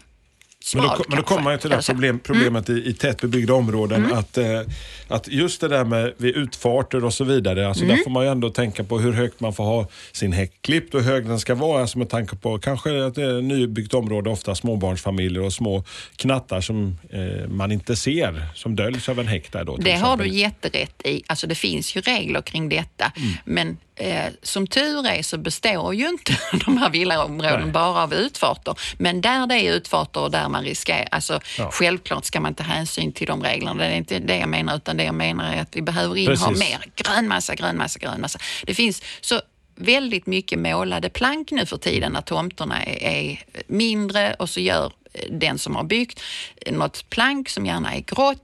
smal 0.64 0.86
Men 0.88 0.98
då, 0.98 1.04
men 1.08 1.18
då 1.18 1.24
kommer 1.24 1.42
man 1.42 1.54
ju 1.54 1.60
till 1.60 1.70
det 1.70 1.82
problem, 1.88 2.20
problemet 2.20 2.70
i, 2.70 2.90
i 2.90 2.94
tätbebyggda 2.94 3.54
områden. 3.54 4.06
Mm. 4.06 4.18
Att, 4.18 4.38
eh, 4.38 4.62
att 5.08 5.28
just 5.28 5.62
det 5.62 5.68
där 5.68 5.86
med 5.86 6.14
vid 6.18 6.36
utfarter 6.36 7.06
och 7.06 7.14
så 7.14 7.24
vidare. 7.24 7.68
Alltså 7.68 7.84
Mm. 7.84 7.96
Där 7.96 8.04
får 8.04 8.12
man 8.12 8.24
ju 8.24 8.32
ändå 8.32 8.50
tänka 8.50 8.84
på 8.84 9.00
hur 9.00 9.14
högt 9.14 9.40
man 9.40 9.54
får 9.54 9.64
ha 9.64 9.88
sin 10.12 10.34
häck 10.34 10.52
klippt 10.62 10.94
och 10.94 11.02
hur 11.02 11.12
hög 11.12 11.28
den 11.28 11.40
ska 11.40 11.56
vara. 11.56 11.82
Alltså 11.82 11.98
med 11.98 12.10
tanke 12.10 12.36
på 12.36 12.60
kanske 12.60 13.06
att 13.06 13.16
det 13.16 13.24
är 13.24 13.38
ett 13.38 13.44
nybyggt 13.44 13.94
område, 13.94 14.30
ofta 14.30 14.56
småbarnsfamiljer 14.56 15.44
och 15.44 15.54
små 15.54 15.84
knattar 16.16 16.62
som 16.62 16.98
eh, 17.10 17.50
man 17.50 17.72
inte 17.72 17.96
ser, 17.96 18.48
som 18.56 18.76
döljs 18.76 19.10
av 19.10 19.20
en 19.20 19.28
häck 19.28 19.52
där 19.52 19.64
då. 19.64 19.78
Det 19.78 19.92
har 19.92 20.18
du 20.18 20.24
exempel. 20.24 20.40
jätterätt 20.40 21.02
i. 21.06 21.24
Alltså 21.28 21.48
det 21.48 21.56
finns 21.56 21.96
ju 21.96 22.02
regler 22.02 22.42
kring 22.42 22.70
detta. 22.70 23.12
Mm. 23.16 23.34
Men 23.46 23.78
eh, 23.96 24.26
som 24.42 24.68
tur 24.68 25.08
är 25.08 25.24
så 25.24 25.38
består 25.38 25.94
ju 25.96 26.10
inte 26.10 26.38
de 26.66 26.78
här 26.78 26.90
villaområden 26.90 27.62
Nej. 27.62 27.72
bara 27.72 28.04
av 28.04 28.14
utfarter. 28.14 28.76
Men 28.98 29.22
där 29.22 29.48
det 29.48 29.56
är 29.56 29.74
utfarter 29.74 30.20
och 30.22 30.32
där 30.32 30.50
man 30.50 30.64
riskerar, 30.64 31.08
alltså 31.12 31.40
Ja. 31.58 31.70
självklart 31.72 32.26
ska 32.26 32.40
man 32.40 32.56
ta 32.56 32.64
hänsyn 32.64 33.12
till 33.14 33.28
de 33.28 33.44
reglerna. 33.44 33.74
Det 33.74 33.86
är 33.86 33.96
inte 33.96 34.20
det 34.20 34.38
jag 34.38 34.50
menar, 34.50 34.76
utan 34.76 34.98
det 34.98 35.04
jag 35.04 35.16
menar 35.16 35.54
är 35.54 35.62
att 35.62 35.76
vi 35.76 35.82
behöver 35.82 36.18
in 36.18 36.38
ha 36.38 36.52
mer 36.52 36.86
grönmassa, 36.96 37.56
grönmassa, 37.56 38.00
grönmassa. 38.00 38.40
Det 38.66 38.76
finns 38.76 39.02
så 39.22 39.42
väldigt 39.76 40.28
mycket 40.28 40.60
målade 40.60 41.10
plank 41.10 41.52
nu 41.52 41.66
för 41.66 41.78
tiden 41.78 42.12
när 42.12 42.22
tomterna 42.22 42.84
är, 42.84 43.04
är 43.04 43.44
mindre 43.68 44.34
och 44.34 44.50
så 44.50 44.60
gör 44.60 44.92
den 45.30 45.60
som 45.60 45.76
har 45.76 45.84
byggt 45.84 46.20
något 46.72 47.10
plank 47.10 47.50
som 47.50 47.66
gärna 47.66 47.96
är 47.96 48.00
grått 48.00 48.43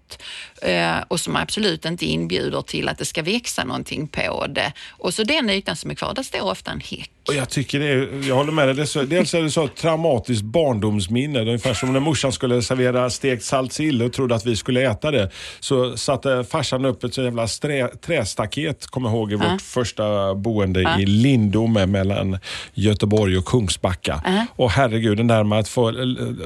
eh, 0.61 0.97
och 1.07 1.19
som 1.19 1.35
absolut 1.35 1.85
inte 1.85 2.05
inbjuder 2.05 2.61
till 2.61 2.89
att 2.89 2.97
det 2.97 3.05
ska 3.05 3.21
växa 3.21 3.63
någonting 3.63 4.07
på 4.07 4.45
det. 4.47 4.73
Och 4.89 5.13
så 5.13 5.23
den 5.23 5.49
ytan 5.49 5.75
som 5.75 5.91
är 5.91 5.95
kvar, 5.95 6.13
där 6.13 6.23
står 6.23 6.41
ofta 6.41 6.71
en 6.71 6.79
häck. 6.79 7.11
Och 7.27 7.35
jag 7.35 7.49
tycker 7.49 7.79
det 7.79 7.87
är, 7.87 8.27
jag 8.27 8.35
håller 8.35 8.51
med 8.51 8.67
dig. 8.67 8.75
Dels 9.07 9.33
är 9.33 9.41
det 9.41 9.51
så 9.51 9.65
ett 9.65 9.75
traumatiskt 9.75 10.43
barndomsminne. 10.43 11.41
Ungefär 11.41 11.73
som 11.73 11.93
när 11.93 11.99
morsan 11.99 12.31
skulle 12.31 12.61
servera 12.61 13.09
stekt 13.09 13.43
saltsill 13.43 14.01
och 14.01 14.13
trodde 14.13 14.35
att 14.35 14.45
vi 14.45 14.55
skulle 14.55 14.91
äta 14.91 15.11
det. 15.11 15.31
Så 15.59 15.97
satte 15.97 16.43
farsan 16.43 16.85
upp 16.85 17.03
ett 17.03 17.13
så 17.13 17.21
jävla 17.21 17.47
strä, 17.47 17.87
trästaket, 17.87 18.87
kommer 18.87 19.09
jag 19.09 19.15
ihåg, 19.15 19.31
i 19.31 19.35
vårt 19.35 19.61
första 19.61 20.35
boende 20.35 20.95
i 20.99 21.05
Lindome 21.05 21.85
mellan 21.85 22.37
Göteborg 22.73 23.37
och 23.37 23.45
Kungsbacka. 23.45 24.47
Och 24.55 24.71
herregud, 24.71 25.17
den 25.17 25.27
där 25.27 25.43
med 25.43 25.59
att 25.59 25.67
få, 25.67 25.93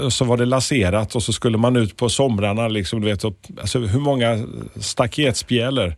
så 0.10 0.25
var 0.25 0.38
det 0.38 0.46
laserat 0.46 1.15
och 1.15 1.24
så 1.24 1.34
skulle 1.34 1.58
man 1.58 1.75
ut 1.75 1.98
på 1.98 2.10
somrarna. 2.10 2.67
Liksom, 2.67 3.01
du 3.01 3.08
vet, 3.08 3.24
och, 3.24 3.36
alltså, 3.62 3.79
hur 3.79 4.00
många 4.00 4.45
staketspjälor? 4.79 5.95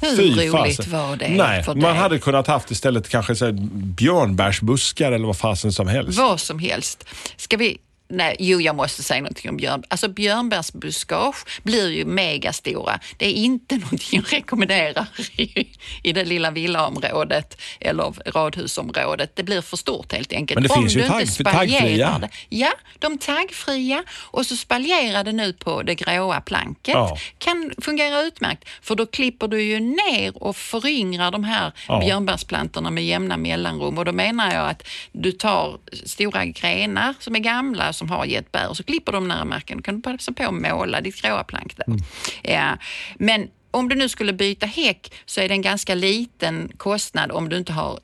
Hur 0.00 0.16
Fy 0.16 0.30
roligt 0.30 0.52
fasen. 0.76 0.92
var 0.92 1.16
det 1.16 1.28
Nej, 1.28 1.62
för 1.62 1.74
man 1.74 1.82
dig? 1.82 2.00
hade 2.00 2.18
kunnat 2.18 2.46
haft 2.46 2.70
istället 2.70 3.08
kanske 3.08 3.34
så 3.34 3.52
björnbärsbuskar 3.72 5.12
eller 5.12 5.26
vad 5.26 5.36
fasen 5.36 5.72
som 5.72 5.88
helst. 5.88 6.18
Vad 6.18 6.40
som 6.40 6.58
helst. 6.58 7.04
Ska 7.36 7.56
vi... 7.56 7.78
Nej, 8.10 8.36
jo, 8.38 8.60
jag 8.60 8.76
måste 8.76 9.02
säga 9.02 9.20
någonting 9.20 9.50
om 9.50 9.56
björn. 9.56 9.82
Alltså 9.88 10.08
björnbärsbuskage 10.08 11.44
blir 11.62 11.90
ju 11.90 12.04
megastora. 12.04 13.00
Det 13.16 13.26
är 13.26 13.32
inte 13.32 13.74
någonting 13.78 14.08
jag 14.10 14.32
rekommenderar 14.32 15.06
i, 15.36 15.68
i 16.02 16.12
det 16.12 16.24
lilla 16.24 16.50
villaområdet 16.50 17.60
eller 17.80 18.30
radhusområdet. 18.30 19.36
Det 19.36 19.42
blir 19.42 19.60
för 19.60 19.76
stort 19.76 20.12
helt 20.12 20.32
enkelt. 20.32 20.54
Men 20.60 20.62
det 20.68 20.74
Om 20.74 20.82
finns 20.82 20.96
ju 20.96 21.00
tagg- 21.02 21.44
taggfria. 21.44 22.18
det. 22.18 22.28
Ja, 22.48 22.72
de 22.98 23.18
taggfria 23.18 24.04
och 24.10 24.46
så 24.46 24.56
spaljerar 24.56 25.24
det 25.24 25.32
nu 25.32 25.52
på 25.52 25.82
det 25.82 25.94
gråa 25.94 26.40
planket. 26.40 26.94
Ja. 26.94 27.16
Kan 27.38 27.72
fungera 27.82 28.20
utmärkt 28.22 28.68
för 28.82 28.94
då 28.94 29.06
klipper 29.06 29.48
du 29.48 29.62
ju 29.62 29.80
ner 29.80 30.42
och 30.42 30.56
föryngrar 30.56 31.30
de 31.30 31.44
här 31.44 31.72
Ja. 31.88 32.00
björnbärsplantorna 32.00 32.90
med 32.90 33.04
jämna 33.06 33.36
mellanrum 33.36 33.98
och 33.98 34.04
då 34.04 34.12
menar 34.12 34.54
jag 34.54 34.70
att 34.70 34.82
du 35.12 35.32
tar 35.32 35.78
stora 36.06 36.44
grenar 36.44 37.14
som 37.20 37.34
är 37.34 37.38
gamla 37.40 37.92
som 37.98 38.10
har 38.10 38.24
gett 38.24 38.52
bär 38.52 38.68
och 38.68 38.76
så 38.76 38.82
klipper 38.82 39.12
de 39.12 39.28
nära 39.28 39.44
marken. 39.44 39.76
Då 39.76 39.82
kan 39.82 39.96
du 39.96 40.02
passa 40.02 40.32
på 40.32 40.42
att 40.42 40.54
måla 40.54 41.00
ditt 41.00 41.22
gråa 41.22 41.44
plank 41.44 41.76
där. 41.76 41.86
Mm. 41.86 42.00
Ja. 42.42 42.78
Men 43.18 43.48
om 43.70 43.88
du 43.88 43.96
nu 43.96 44.08
skulle 44.08 44.32
byta 44.32 44.66
häck 44.66 45.12
så 45.26 45.40
är 45.40 45.48
det 45.48 45.54
en 45.54 45.62
ganska 45.62 45.94
liten 45.94 46.72
kostnad 46.76 47.32
om 47.32 47.48
du 47.48 47.56
inte 47.56 47.72
har 47.72 47.98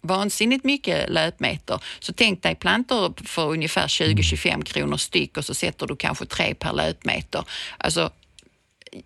vansinnigt 0.00 0.64
mycket 0.64 1.10
löpmeter. 1.10 1.80
Så 2.00 2.12
tänk 2.12 2.42
dig 2.42 2.54
plantor 2.54 3.14
för 3.24 3.50
ungefär 3.50 3.86
20-25 3.86 4.64
kronor 4.64 4.96
styck 4.96 5.36
och 5.36 5.44
så 5.44 5.54
sätter 5.54 5.86
du 5.86 5.96
kanske 5.96 6.26
tre 6.26 6.54
per 6.54 6.72
löpmeter. 6.72 7.44
Alltså, 7.78 8.10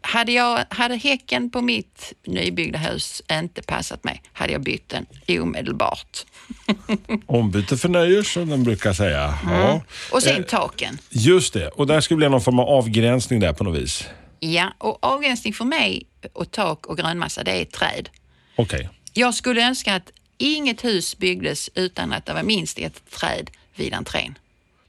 hade, 0.01 0.33
jag, 0.33 0.65
hade 0.71 0.97
häcken 0.97 1.51
på 1.51 1.61
mitt 1.61 2.13
nybyggda 2.27 2.79
hus 2.79 3.23
inte 3.33 3.63
passat 3.63 4.05
mig, 4.05 4.23
hade 4.33 4.53
jag 4.53 4.63
bytt 4.63 4.89
den 4.89 5.07
omedelbart. 5.41 6.27
Ombyte 7.27 7.77
förnöjer 7.77 8.23
som 8.23 8.49
de 8.49 8.65
brukar 8.65 8.93
säga. 8.93 9.39
Ja. 9.47 9.83
Och 10.13 10.23
sen 10.23 10.37
Eh, 10.37 10.43
taken. 10.47 10.99
Just 11.11 11.53
det, 11.53 11.69
och 11.69 11.87
där 11.87 12.01
skulle 12.01 12.19
bli 12.19 12.29
någon 12.29 12.41
form 12.41 12.59
av 12.59 12.69
avgränsning 12.69 13.41
där 13.41 13.53
på 13.53 13.65
något 13.65 13.79
vis. 13.79 14.05
Ja, 14.41 14.73
och 14.79 14.99
avgränsning 15.05 15.53
för 15.53 15.65
mig 15.65 16.07
och 16.33 16.51
tak 16.51 16.87
och 16.87 16.97
grönmassa, 16.97 17.45
det 17.45 17.61
är 17.61 17.65
träd. 17.65 18.09
Okej. 18.57 18.89
Jag 19.13 19.35
skulle 19.35 19.67
önska 19.69 19.95
att 19.95 20.13
inget 20.39 20.85
hus 20.85 21.19
byggdes 21.19 21.71
utan 21.75 22.13
att 22.13 22.27
det 22.27 22.33
var 22.35 22.43
minst 22.43 22.79
ett 22.79 23.11
träd 23.11 23.51
vid 23.77 23.95
entrén. 23.95 24.39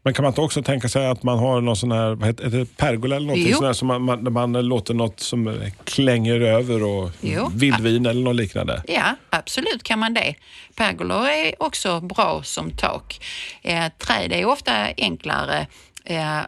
Men 0.06 0.14
kan 0.14 0.24
man 0.24 0.30
inte 0.32 0.42
också 0.42 0.64
tänka 0.64 0.90
sig 0.90 1.08
att 1.08 1.24
man 1.24 1.40
har 1.40 1.62
någon 1.62 1.76
sån 1.76 1.92
här, 1.92 2.16
vad 2.16 2.28
heter 2.28 2.50
det, 2.50 2.78
pergola 2.78 3.16
eller 3.16 3.28
någonting 3.28 3.50
Jo. 3.52 3.58
sån 3.58 3.66
här 3.66 3.74
som 3.74 3.88
man, 3.88 4.04
man, 4.04 4.34
man 4.34 4.54
låter 4.54 4.94
något 4.94 5.20
som 5.20 5.70
klänger 5.84 6.40
över 6.42 6.84
och 6.84 7.12
Jo. 7.22 7.52
vildvin 7.56 8.06
eller 8.06 8.22
något 8.22 8.36
liknande? 8.36 8.84
Ja, 8.88 9.16
absolut 9.30 9.84
kan 9.84 10.00
man 10.00 10.14
det. 10.14 10.36
Pergolor 10.76 11.28
är 11.28 11.64
också 11.64 12.00
bra 12.02 12.44
som 12.44 12.72
tak. 12.72 13.26
Eh, 13.62 13.86
träd 13.98 14.32
är 14.34 14.46
ofta 14.46 14.88
enklare. 14.98 15.68
Eh, 16.06 16.40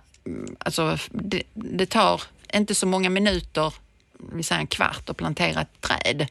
alltså, 0.59 0.97
det, 1.11 1.43
det 1.53 1.85
tar 1.85 2.21
inte 2.53 2.75
så 2.75 2.87
många 2.87 3.09
minuter, 3.09 3.73
vi 4.33 4.43
säger 4.43 4.61
en 4.61 4.67
kvart, 4.67 5.09
att 5.09 5.17
plantera 5.17 5.61
ett 5.61 5.81
träd. 5.81 6.27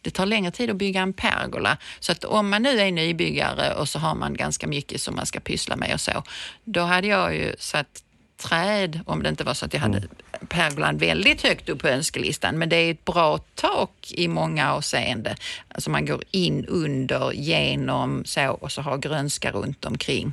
Det 0.00 0.10
tar 0.10 0.26
längre 0.26 0.50
tid 0.50 0.70
att 0.70 0.76
bygga 0.76 1.00
en 1.00 1.12
pergola. 1.12 1.76
Så 2.00 2.12
att 2.12 2.24
om 2.24 2.50
man 2.50 2.62
nu 2.62 2.80
är 2.80 2.92
nybyggare 2.92 3.74
och 3.74 3.88
så 3.88 3.98
har 3.98 4.14
man 4.14 4.34
ganska 4.34 4.66
mycket 4.66 5.00
som 5.00 5.16
man 5.16 5.26
ska 5.26 5.40
pyssla 5.40 5.76
med 5.76 5.94
och 5.94 6.00
så, 6.00 6.22
då 6.64 6.80
hade 6.80 7.06
jag 7.06 7.34
ju 7.34 7.54
satt 7.58 8.02
träd, 8.42 9.00
om 9.06 9.22
det 9.22 9.28
inte 9.28 9.44
var 9.44 9.54
så 9.54 9.64
att 9.64 9.74
jag 9.74 9.80
hade 9.80 10.02
pergolan 10.48 10.98
väldigt 10.98 11.42
högt 11.42 11.68
upp 11.68 11.82
på 11.82 11.88
önskelistan. 11.88 12.58
Men 12.58 12.68
det 12.68 12.76
är 12.76 12.90
ett 12.90 13.04
bra 13.04 13.38
tak 13.54 14.12
i 14.14 14.28
många 14.28 14.72
avseenden. 14.72 15.36
Alltså 15.68 15.90
man 15.90 16.06
går 16.06 16.22
in 16.30 16.64
under, 16.64 17.32
genom 17.32 18.24
så 18.24 18.50
och 18.50 18.72
så 18.72 18.82
har 18.82 18.98
grönska 18.98 19.50
runt 19.50 19.84
omkring. 19.84 20.32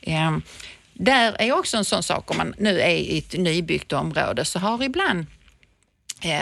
Ehm, 0.00 0.42
där 0.92 1.36
är 1.38 1.52
också 1.52 1.76
en 1.76 1.84
sån 1.84 2.02
sak, 2.02 2.30
om 2.30 2.36
man 2.36 2.54
nu 2.58 2.80
är 2.80 2.94
i 2.94 3.18
ett 3.18 3.38
nybyggt 3.38 3.92
område, 3.92 4.44
så 4.44 4.58
har 4.58 4.84
ibland 4.84 5.26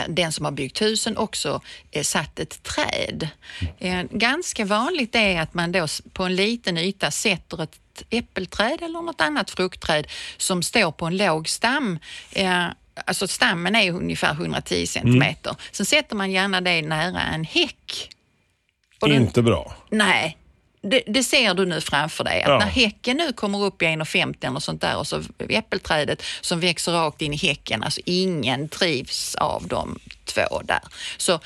den 0.07 0.31
som 0.31 0.45
har 0.45 0.51
byggt 0.51 0.81
husen 0.81 1.17
också 1.17 1.61
eh, 1.91 2.03
satt 2.03 2.39
ett 2.39 2.63
träd. 2.63 3.29
Eh, 3.79 4.03
ganska 4.11 4.65
vanligt 4.65 5.15
är 5.15 5.41
att 5.41 5.53
man 5.53 5.71
då 5.71 5.87
på 6.13 6.23
en 6.23 6.35
liten 6.35 6.77
yta 6.77 7.11
sätter 7.11 7.63
ett 7.63 7.79
äppelträd 8.09 8.81
eller 8.81 9.01
något 9.01 9.21
annat 9.21 9.51
fruktträd 9.51 10.07
som 10.37 10.63
står 10.63 10.91
på 10.91 11.05
en 11.05 11.17
låg 11.17 11.49
stam. 11.49 11.99
Eh, 12.31 12.65
alltså 13.05 13.27
stammen 13.27 13.75
är 13.75 13.91
ungefär 13.91 14.31
110 14.33 14.87
centimeter. 14.87 15.55
Sen 15.71 15.85
sätter 15.85 16.15
man 16.15 16.31
gärna 16.31 16.61
det 16.61 16.81
nära 16.81 17.21
en 17.21 17.43
häck. 17.43 18.09
Den- 19.01 19.11
Inte 19.21 19.41
bra. 19.41 19.75
Nej, 19.89 20.37
det, 20.89 21.03
det 21.07 21.23
ser 21.23 21.53
du 21.53 21.65
nu 21.65 21.81
framför 21.81 22.23
dig. 22.23 22.41
Att 22.43 22.49
Ja. 22.49 22.59
när 22.59 22.65
häcken 22.65 23.17
nu 23.17 23.33
kommer 23.33 23.63
upp 23.63 23.81
i 23.81 23.85
1,50 23.85 24.55
och 24.55 24.63
sånt 24.63 24.81
där 24.81 24.97
och 24.97 25.07
så 25.07 25.23
äppelträdet 25.49 26.23
som 26.41 26.59
växer 26.59 26.91
rakt 26.91 27.21
in 27.21 27.33
i 27.33 27.37
häcken, 27.37 27.83
alltså 27.83 28.01
ingen 28.05 28.69
trivs 28.69 29.35
av 29.35 29.67
de 29.67 29.99
två 30.25 30.61
där. 30.63 30.81
Så 31.17 31.39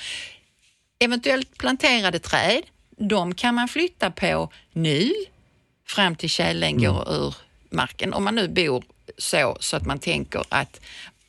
eventuellt 0.99 1.57
planterade 1.57 2.19
träd, 2.19 2.61
de 2.97 3.35
kan 3.35 3.55
man 3.55 3.67
flytta 3.67 4.11
på 4.11 4.51
nu 4.73 5.11
fram 5.87 6.15
till 6.15 6.29
tjälen 6.29 6.77
går 6.77 7.13
ur 7.13 7.35
marken. 7.69 8.13
Om 8.13 8.23
man 8.23 8.35
nu 8.35 8.47
bor 8.47 8.83
så, 9.17 9.57
så 9.59 9.77
att 9.77 9.85
man 9.85 9.99
tänker 9.99 10.43
att 10.49 10.79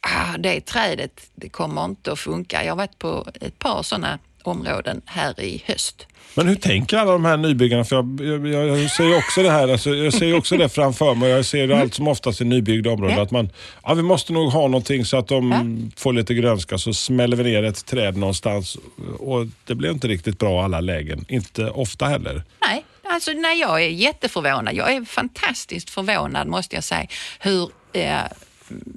ah, 0.00 0.36
det 0.38 0.60
trädet 0.60 1.30
det 1.34 1.48
kommer 1.48 1.84
inte 1.84 2.12
att 2.12 2.18
funka. 2.18 2.64
Jag 2.64 2.72
har 2.72 2.76
varit 2.76 2.98
på 2.98 3.26
ett 3.40 3.58
par 3.58 3.82
sådana 3.82 4.18
områden 4.48 5.02
här 5.06 5.40
i 5.40 5.62
höst. 5.66 6.06
Men 6.34 6.48
hur 6.48 6.54
tänker 6.54 6.96
alla 6.96 7.12
de 7.12 7.24
här 7.24 7.36
nybyggarna? 7.36 7.84
För 7.84 7.96
jag, 7.96 8.46
jag, 8.48 8.68
jag, 8.68 8.90
ser 8.90 9.16
också 9.18 9.42
det 9.42 9.50
här, 9.50 9.68
alltså, 9.68 9.94
jag 9.94 10.12
ser 10.14 10.36
också 10.36 10.56
det 10.56 10.68
framför 10.68 11.14
mig. 11.14 11.30
Jag 11.30 11.44
ser 11.44 11.66
det 11.66 11.80
allt 11.80 11.94
som 11.94 12.08
oftast 12.08 12.40
i 12.40 12.44
nybyggda 12.44 12.90
områden. 12.90 13.16
Ja. 13.16 13.22
Att 13.22 13.30
man, 13.30 13.50
ja, 13.82 13.94
vi 13.94 14.02
måste 14.02 14.32
nog 14.32 14.52
ha 14.52 14.60
någonting 14.62 15.04
så 15.04 15.16
att 15.16 15.28
de 15.28 15.50
Ja. 15.52 15.90
får 15.96 16.12
lite 16.12 16.34
grönska. 16.34 16.78
Så 16.78 16.94
smäller 16.94 17.36
vi 17.36 17.42
ner 17.44 17.62
ett 17.62 17.86
träd 17.86 18.16
någonstans. 18.16 18.76
Och 19.18 19.46
det 19.66 19.74
blir 19.74 19.90
inte 19.90 20.08
riktigt 20.08 20.38
bra 20.38 20.64
alla 20.64 20.80
lägen. 20.80 21.24
Inte 21.28 21.70
ofta 21.70 22.06
heller. 22.06 22.42
Nej, 22.68 22.84
alltså 23.02 23.32
nej, 23.32 23.60
jag 23.60 23.82
är 23.82 23.88
jätteförvånad. 23.88 24.74
Jag 24.74 24.92
är 24.94 25.04
fantastiskt 25.04 25.90
förvånad 25.90 26.46
måste 26.48 26.74
jag 26.74 26.84
säga 26.84 27.06
hur, 27.40 27.70
eh, 27.92 28.16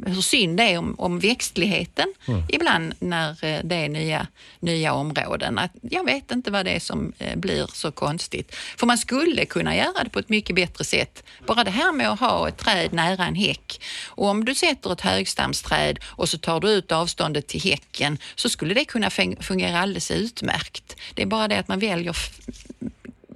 hur 0.05 0.22
synd 0.22 0.58
det 0.58 0.63
är 0.63 0.77
om, 0.77 0.96
om 0.98 1.20
växtligheten 1.20 2.13
ibland 2.50 2.94
när 3.00 3.29
eh, 3.46 3.60
det 3.63 3.75
är 3.75 3.89
nya, 3.89 4.27
nya 4.60 4.94
områden. 4.94 5.58
Att 5.60 5.72
jag 5.82 6.03
vet 6.05 6.32
inte 6.32 6.51
vad 6.51 6.65
det 6.65 6.72
är 6.72 6.79
som 6.79 7.13
eh, 7.17 7.36
blir 7.38 7.67
så 7.74 7.91
konstigt. 7.91 8.55
För 8.77 8.88
man 8.88 8.98
skulle 8.98 9.46
kunna 9.46 9.75
göra 9.75 10.03
det 10.03 10.10
på 10.10 10.20
ett 10.20 10.29
mycket 10.29 10.55
bättre 10.55 10.84
sätt. 10.84 11.24
Bara 11.48 11.63
det 11.63 11.72
här 11.72 11.91
med 11.94 12.10
att 12.10 12.20
ha 12.20 12.48
ett 12.48 12.58
träd 12.58 12.94
nära 12.94 13.25
en 13.25 13.36
häck. 13.36 13.82
Och 14.05 14.27
om 14.27 14.46
du 14.46 14.55
sätter 14.55 14.94
ett 14.94 15.01
högstamsträd 15.01 16.00
och 16.05 16.29
så 16.29 16.38
tar 16.38 16.60
du 16.60 16.70
ut 16.70 16.91
avståndet 16.91 17.48
till 17.48 17.62
häcken 17.62 18.17
så 18.36 18.50
skulle 18.50 18.74
det 18.74 18.86
kunna 18.86 19.10
fun- 19.10 19.41
fungera 19.41 19.79
alldeles 19.79 20.12
utmärkt. 20.12 20.96
Det 21.13 21.22
är 21.22 21.25
bara 21.25 21.48
det 21.48 21.60
att 21.60 21.67
man 21.67 21.79
väljer 21.79 22.15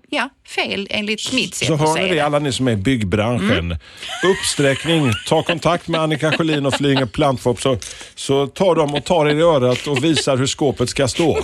ja, 0.09 0.29
fel 0.47 0.87
enligt 0.89 1.33
mitt 1.33 1.55
sätt 1.55 1.67
Så 1.67 1.73
att 1.73 1.79
hör 1.79 1.95
ni 1.95 2.09
det 2.09 2.19
alla 2.19 2.39
ni 2.39 2.51
som 2.51 2.67
är 2.67 2.71
i 2.71 2.75
byggbranschen. 2.75 3.77
Uppsträckning, 4.23 5.11
ta 5.27 5.43
kontakt 5.43 5.87
med 5.87 6.01
Annika 6.01 6.31
Sjölin 6.31 6.65
och 6.65 6.73
Flyinge 6.73 7.07
Plantfop 7.07 7.61
så, 7.61 7.77
så 8.15 8.47
tar 8.47 8.75
de 8.75 8.93
och 8.93 9.05
tar 9.05 9.25
er 9.25 9.35
i 9.35 9.41
örat 9.41 9.87
och 9.87 10.03
visar 10.03 10.37
hur 10.37 10.47
skåpet 10.47 10.89
ska 10.89 11.07
stå. 11.07 11.39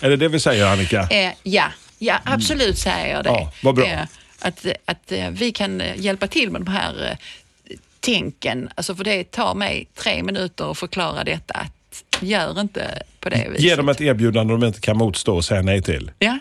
Är 0.00 0.10
det 0.10 0.16
det 0.16 0.28
vi 0.28 0.40
säger 0.40 0.66
Annika? 0.66 1.08
Eh, 1.10 1.32
ja, 1.42 1.64
ja, 1.98 2.18
absolut 2.24 2.78
säger 2.78 3.14
jag 3.14 3.24
det. 3.24 3.30
Ja, 3.30 3.52
vad 3.62 3.74
bra. 3.74 3.86
Eh, 3.86 4.00
att 4.40 4.66
att 4.84 5.12
eh, 5.12 5.30
vi 5.30 5.52
kan 5.52 5.82
hjälpa 5.96 6.26
till 6.26 6.50
med 6.50 6.60
de 6.60 6.70
här 6.70 7.10
eh, 7.10 7.76
tänken. 8.00 8.68
Alltså 8.74 8.94
för 8.94 9.04
det 9.04 9.30
tar 9.30 9.54
mig 9.54 9.86
tre 9.94 10.22
minuter 10.22 10.70
att 10.70 10.78
förklara 10.78 11.24
detta. 11.24 11.54
Att 11.54 11.72
gör 12.20 12.60
inte 12.60 13.02
på 13.20 13.28
det 13.28 13.46
viset. 13.48 13.64
Ge 13.64 13.76
dem 13.76 13.88
ett 13.88 14.00
erbjudande 14.00 14.54
de 14.54 14.64
inte 14.64 14.80
kan 14.80 14.96
motstå 14.96 15.36
och 15.36 15.44
säga 15.44 15.62
nej 15.62 15.82
till. 15.82 16.10
Ja, 16.18 16.38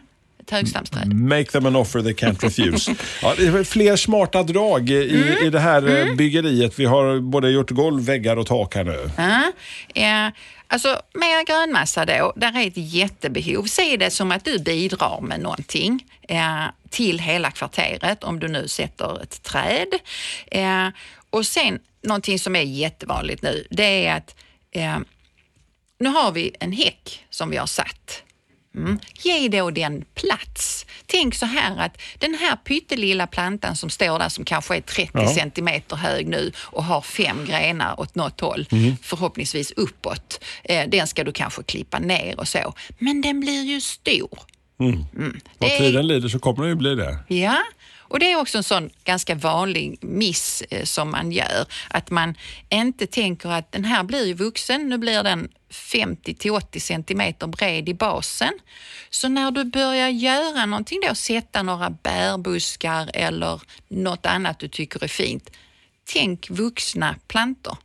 högstamsträd. 0.52 1.14
Make 1.14 1.46
them 1.46 1.66
an 1.66 1.76
offer 1.76 2.02
they 2.02 2.14
can't 2.14 2.44
refuse. 2.44 2.96
Ja, 3.22 3.34
det 3.38 3.46
är 3.48 3.64
fler 3.64 3.96
smarta 3.96 4.44
drag 4.44 4.90
i, 4.90 5.16
Mm. 5.16 5.46
i 5.48 5.50
det 5.50 5.60
här 5.60 5.98
eh, 6.10 6.16
byggeriet. 6.16 6.80
Vi 6.80 6.86
har 6.86 7.20
både 7.20 7.50
gjort 7.50 7.70
golv, 7.72 8.04
väggar 8.06 8.38
och 8.38 8.48
tak 8.48 8.76
här 8.76 8.84
nu. 8.84 9.10
Ja, 9.18 9.52
eh, 10.28 10.34
Alltså 10.68 11.02
mer 11.14 11.46
grönmassa 11.46 12.06
då, 12.06 12.34
där 12.36 12.58
är 12.60 12.68
ett 12.68 12.74
jättebehov. 12.78 13.64
Se 13.66 13.98
det 13.98 14.10
som 14.12 14.32
att 14.32 14.46
du 14.46 14.60
bidrar 14.60 15.22
med 15.22 15.40
någonting 15.40 16.06
eh, 16.30 16.64
till 16.90 17.20
hela 17.20 17.52
kvarteret 17.52 18.24
om 18.24 18.40
du 18.40 18.48
nu 18.48 18.68
sätter 18.68 19.22
ett 19.24 19.44
träd. 19.44 19.88
Eh, 20.52 20.88
och 21.30 21.46
sen 21.46 21.80
någonting 22.04 22.40
som 22.40 22.56
är 22.56 22.62
jättevanligt 22.62 23.42
nu, 23.42 23.68
det 23.70 24.06
är 24.06 24.16
att 24.18 24.36
eh, 24.72 24.98
nu 26.00 26.10
har 26.10 26.32
vi 26.32 26.56
en 26.60 26.72
häck 26.72 27.26
som 27.30 27.50
vi 27.50 27.58
har 27.58 27.68
satt. 27.68 28.24
Mm. 28.76 29.00
Ge 29.24 29.48
då 29.48 29.72
den 29.72 30.06
plats. 30.16 30.86
Tänk 31.06 31.36
så 31.36 31.46
här 31.46 31.78
att 31.78 32.02
den 32.20 32.34
här 32.34 32.56
pyttelilla 32.56 33.28
plantan 33.28 33.76
som 33.76 33.90
står 33.90 34.20
där 34.20 34.30
som 34.30 34.46
kanske 34.46 34.76
är 34.78 34.82
30 34.82 35.10
Ja. 35.14 35.34
centimeter 35.34 35.96
hög 35.96 36.28
nu 36.28 36.52
och 36.58 36.84
har 36.84 37.02
fem 37.02 37.46
grenar 37.46 38.00
åt 38.00 38.16
något 38.16 38.42
håll, 38.42 38.68
Mm. 38.72 38.98
förhoppningsvis 39.02 39.72
uppåt. 39.72 40.44
Eh, 40.64 40.90
den 40.90 41.08
ska 41.08 41.24
du 41.24 41.32
kanske 41.32 41.64
klippa 41.64 42.00
ner 42.00 42.40
och 42.40 42.48
så. 42.48 42.74
Men 43.00 43.22
den 43.22 43.40
blir 43.40 43.64
ju 43.64 43.82
stor. 43.82 44.40
Mm. 44.80 45.06
Vad 45.58 45.70
Det 45.70 45.76
är- 45.76 45.80
tiden 45.80 46.08
lider 46.08 46.30
så 46.30 46.40
kommer 46.40 46.64
det 46.64 46.70
ju 46.70 46.76
bli 46.76 46.96
det. 46.96 47.18
Ja, 47.28 47.58
och 48.16 48.20
det 48.20 48.32
är 48.32 48.40
också 48.40 48.58
en 48.58 48.64
sån 48.64 48.90
ganska 49.04 49.36
vanlig 49.36 49.98
miss 50.02 50.64
eh, 50.70 50.84
som 50.84 51.12
man 51.12 51.32
gör. 51.32 51.66
Att 51.90 52.10
man 52.12 52.36
inte 52.70 53.08
tänker 53.08 53.50
att 53.50 53.72
den 53.72 53.86
här 53.86 54.04
blir 54.04 54.26
ju 54.26 54.34
vuxen, 54.34 54.90
nu 54.90 54.98
blir 54.98 55.24
den 55.24 55.50
50 55.72 56.34
till 56.34 56.52
80 56.52 56.80
centimeter 56.80 57.48
bred 57.48 57.90
i 57.90 57.94
basen. 57.94 58.54
Så 59.10 59.30
när 59.30 59.52
du 59.52 59.64
börjar 59.64 60.10
göra 60.10 60.66
någonting 60.66 61.00
då, 61.10 61.16
sätta 61.16 61.64
några 61.64 61.90
bärbuskar 61.90 63.10
eller 63.14 63.62
något 63.90 64.26
annat 64.26 64.60
du 64.60 64.68
tycker 64.68 65.04
är 65.04 65.08
fint, 65.08 65.50
tänk 66.14 66.50
vuxna 66.50 67.16
plantor. 67.28 67.78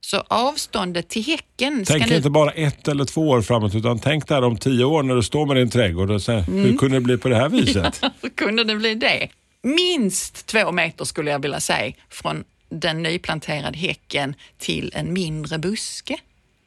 Så 0.00 0.16
avståndet 0.28 1.08
till 1.08 1.24
häcken 1.24 1.84
Tänk 1.86 2.08
nu... 2.08 2.16
inte 2.16 2.30
bara 2.30 2.50
ett 2.50 2.88
eller 2.88 3.04
två 3.04 3.28
år 3.28 3.42
framåt 3.42 3.74
utan 3.74 3.98
tänk 3.98 4.28
där 4.28 4.44
om 4.44 4.56
tio 4.56 4.84
år 4.84 5.02
när 5.02 5.14
du 5.14 5.22
står 5.22 5.46
med 5.46 5.56
din 5.56 5.70
trädgård 5.70 6.10
och 6.10 6.22
säger, 6.22 6.44
Mm. 6.48 6.64
hur 6.64 6.76
kunde 6.76 6.96
det 6.96 7.00
bli 7.00 7.18
på 7.18 7.28
det 7.28 7.36
här 7.36 7.48
viset? 7.58 8.00
Hur 8.22 8.28
kunde 8.28 8.64
det 8.64 8.76
bli 8.76 8.94
det? 8.94 9.28
Minst 9.64 10.46
två 10.46 10.72
meter 10.72 11.04
skulle 11.04 11.30
jag 11.30 11.38
vilja 11.42 11.60
säga 11.60 11.92
från 12.08 12.44
den 12.68 13.02
nyplanterade 13.02 13.78
häcken 13.78 14.34
till 14.58 14.92
en 14.94 15.12
mindre 15.12 15.58
buske. 15.58 16.16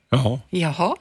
Jaha. 0.10 0.39
Jaha. 0.50 0.96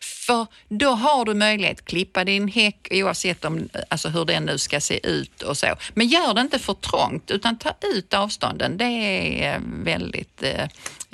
För 0.00 0.46
då 0.68 0.90
har 0.90 1.24
du 1.24 1.34
möjlighet 1.34 1.78
att 1.78 1.84
klippa 1.84 2.24
din 2.24 2.48
häck 2.48 2.88
oavsett 2.90 3.44
om, 3.44 3.68
alltså 3.88 4.08
hur 4.08 4.24
den 4.24 4.42
nu 4.44 4.58
ska 4.58 4.80
se 4.80 5.06
ut 5.06 5.42
och 5.42 5.56
så. 5.56 5.66
Men 5.94 6.06
gör 6.06 6.34
det 6.34 6.40
inte 6.40 6.58
för 6.58 6.74
trångt 6.74 7.30
utan 7.30 7.58
ta 7.58 7.74
ut 7.94 8.14
avstånden. 8.14 8.76
Det 8.76 8.84
är 8.84 9.54
eh, 9.54 9.60
väldigt 9.64 10.42
eh, 10.42 10.68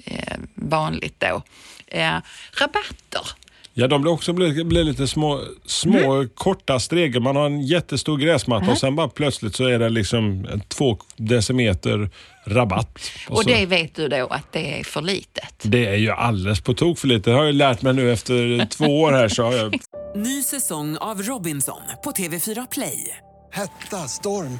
eh, 0.04 0.38
vanligt 0.54 1.20
då. 1.20 1.42
Eh, 1.86 2.16
rabatter. 2.60 3.41
Ja, 3.74 3.86
de 3.88 4.02
blir 4.02 4.12
också 4.12 4.32
blir, 4.32 4.64
blir 4.64 4.84
lite 4.84 5.06
små, 5.06 5.40
små 5.66 6.12
Mm. 6.14 6.28
korta 6.34 6.80
stregor. 6.80 7.20
Man 7.20 7.36
har 7.36 7.46
en 7.46 7.60
jättestor 7.60 8.18
gräsmatta 8.18 8.70
och 8.70 8.78
sen 8.78 8.96
bara 8.96 9.08
plötsligt 9.08 9.56
så 9.56 9.64
är 9.64 9.78
det 9.78 9.88
liksom 9.88 10.46
två 10.68 10.98
decimeter 11.16 12.10
rabatt. 12.46 12.98
Och, 13.28 13.42
så, 13.42 13.48
det 13.48 13.66
vet 13.66 13.94
du 13.94 14.08
då 14.08 14.26
att 14.26 14.52
det 14.52 14.80
är 14.80 14.84
för 14.84 15.02
litet. 15.02 15.54
det 15.62 15.86
är 15.86 15.96
ju 15.96 16.10
alldeles 16.10 16.60
på 16.60 16.74
tok 16.74 16.98
för 16.98 17.08
lite. 17.08 17.30
Det 17.30 17.36
har 17.36 17.44
jag 17.44 17.54
lärt 17.54 17.82
mig 17.82 17.94
nu 17.94 18.12
efter 18.12 18.66
två 18.70 19.00
år 19.00 19.12
här. 19.12 19.28
Så 19.28 19.42
har 19.42 19.52
jag, 19.52 19.78
Ny 20.16 20.42
säsong 20.42 20.96
av 20.96 21.22
Robinson 21.22 21.80
på 22.04 22.10
TV4 22.10 22.66
Play. 22.70 23.18
Hetta, 23.52 23.96
storm, 24.08 24.58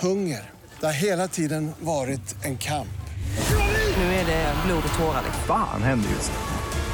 hunger. 0.00 0.40
Det 0.80 0.86
har 0.86 0.92
hela 0.92 1.28
tiden 1.28 1.72
varit 1.80 2.44
en 2.44 2.58
kamp. 2.58 2.88
Nu 3.96 4.02
är 4.04 4.26
det 4.26 4.54
blod 4.66 4.82
och 4.92 4.98
tårar. 4.98 5.22
Fan 5.46 5.82
händer 5.82 6.10
just 6.10 6.32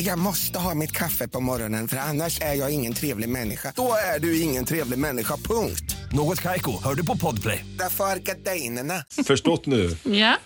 Jag 0.00 0.18
måste 0.18 0.58
ha 0.58 0.74
mitt 0.74 0.92
kaffe 0.92 1.28
på 1.28 1.40
morgonen 1.40 1.88
för 1.88 1.96
annars 1.96 2.40
är 2.40 2.54
jag 2.54 2.70
ingen 2.70 2.92
trevlig 2.94 3.28
människa. 3.28 3.72
Då 3.76 3.94
är 4.14 4.18
du 4.20 4.40
ingen 4.40 4.64
trevlig 4.64 4.98
människa, 4.98 5.36
punkt. 5.36 5.96
Något 6.12 6.40
Kaiko, 6.40 6.82
hör 6.84 6.94
du 6.94 7.06
på 7.06 7.16
Podplay. 7.16 7.64
Därför 7.78 8.04
är 8.04 8.16
gardinerna. 8.16 9.04
förstått 9.26 9.66
nu. 9.66 9.96
Ja. 10.02 10.36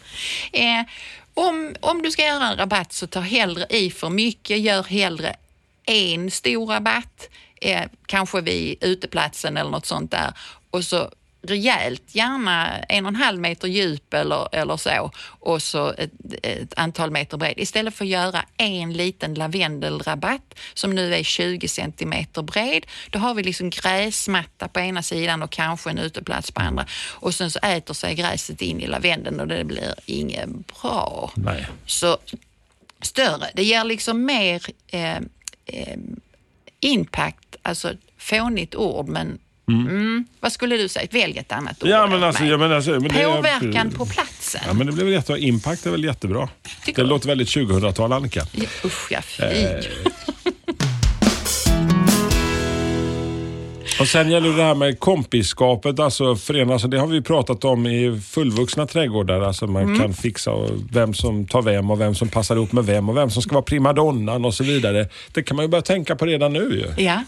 Eh, 0.53 0.83
om, 1.35 1.75
om 1.81 2.03
du 2.03 2.11
ska 2.11 2.23
göra 2.23 2.47
en 2.47 2.57
rabatt 2.57 2.93
så 2.93 3.07
ta 3.07 3.21
hellre 3.21 3.67
i 3.71 3.91
för 3.91 4.11
mycket. 4.11 4.61
Gör 4.61 4.83
hellre 4.83 5.37
en 5.87 6.31
stor 6.31 6.67
rabatt, 6.67 7.29
eh, 7.61 7.83
kanske 8.07 8.41
vid 8.41 8.85
uteplatsen 8.85 9.57
eller 9.57 9.71
något 9.71 9.87
sånt 9.87 10.11
där. 10.11 10.33
Och 10.71 10.85
så 10.85 11.11
rejält, 11.45 12.03
gärna 12.15 12.79
en 12.79 13.07
och 13.07 13.09
en 13.09 13.17
halv 13.17 13.41
meter 13.41 13.69
djup 13.69 14.15
eller, 14.15 14.55
eller 14.55 14.77
så 14.77 15.11
och 15.25 15.63
så 15.63 15.93
ett, 15.93 16.11
ett 16.43 16.75
antal 16.77 17.11
meter 17.11 17.37
bred. 17.37 17.55
Istället 17.57 17.95
för 17.95 18.05
att 18.05 18.11
göra 18.11 18.45
en 18.57 18.93
liten 18.93 19.35
lavendelrabatt 19.35 20.55
som 20.75 20.95
nu 20.95 21.15
är 21.15 21.23
20 21.23 21.69
centimeter 21.69 22.43
bred. 22.43 22.87
Då 23.11 23.19
har 23.19 23.35
vi 23.35 23.43
liksom 23.43 23.71
gräsmatta 23.71 24.69
på 24.69 24.81
ena 24.81 25.03
sidan 25.03 25.43
och 25.43 25.51
kanske 25.51 25.91
en 25.91 25.99
uteplats 25.99 26.51
på 26.51 26.61
andra. 26.61 26.87
Och 27.11 27.35
sen 27.35 27.51
så 27.51 27.59
äter 27.59 27.95
sig 27.95 28.15
gräset 28.15 28.63
in 28.63 28.81
i 28.81 28.87
lavendeln 28.87 29.41
och 29.41 29.49
det 29.49 29.65
blir 29.65 29.95
inget 30.07 30.49
bra. 30.49 31.33
Nej. 31.35 31.67
Så 31.87 32.19
större. 33.01 33.51
Det 33.55 33.65
ger 33.65 33.85
liksom 33.85 34.25
mer 34.25 34.63
eh, 34.87 35.17
eh, 35.67 35.99
impact, 36.81 37.57
alltså 37.63 37.93
fånigt 38.19 38.75
ord 38.75 39.09
men 39.09 39.39
mm. 39.69 40.25
vad 40.41 40.53
skulle 40.53 40.77
du 40.77 40.89
säga? 40.89 41.09
Välj 41.11 41.39
ett 41.39 41.53
annat 41.53 41.83
ord. 41.83 41.89
Ja, 41.89 42.07
men 42.07 42.23
alltså, 42.25 42.45
ja, 42.45 42.57
men 42.57 42.73
alltså, 42.73 42.91
men 42.91 43.03
det 43.03 43.25
Påverkan 43.25 43.91
på 43.91 44.07
platsen. 44.07 44.61
Ja, 44.67 44.73
men 44.73 44.87
det 44.87 45.05
väl 45.05 45.13
jättebra. 45.13 45.39
Impact 45.39 45.87
är 45.87 45.91
väl 45.91 46.05
jättebra. 46.05 46.49
Tycker 46.85 47.03
det 47.03 47.07
du? 47.07 47.11
låter 47.11 47.29
väldigt 47.29 47.49
2000-tal, 47.49 48.13
Annika. 48.13 48.47
Ja, 48.53 48.65
usch 48.85 49.13
ja, 49.13 49.21
fy. 49.23 49.43
Eh, 49.43 49.81
Och 54.01 54.09
sen 54.09 54.31
gäller 54.31 54.57
det 54.57 54.63
här 54.63 54.75
med 54.75 55.01
kompisskapet, 55.01 56.01
alltså 56.01 56.37
förenas. 56.37 56.73
Alltså 56.73 56.89
det 56.89 56.99
har 56.99 57.07
vi 57.07 57.23
pratat 57.23 57.65
om 57.65 57.87
i 57.87 58.21
fullvuxna 58.21 58.87
trädgårdar. 58.87 59.41
Alltså 59.41 59.67
man 59.67 59.83
Mm. 59.83 59.99
kan 59.99 60.15
fixa 60.15 60.51
vem 60.93 61.15
som 61.15 61.47
tar 61.47 61.63
vem 61.63 61.91
och 61.91 62.01
vem 62.01 62.15
som 62.15 62.29
passar 62.29 62.57
ihop 62.57 62.73
med 62.73 62.87
vem 62.87 63.09
och 63.09 63.17
vem 63.17 63.31
som 63.31 63.43
ska 63.43 63.55
vara 63.55 63.63
primadonnan 63.65 64.45
och 64.45 64.55
så 64.55 64.65
vidare. 64.65 65.09
Det 65.33 65.43
kan 65.43 65.57
man 65.57 65.65
ju 65.65 65.69
börja 65.69 65.83
tänka 65.83 66.17
på 66.17 66.27
redan 66.27 66.53
nu 66.53 66.59
ju. 66.97 67.05
Ja, 67.05 67.23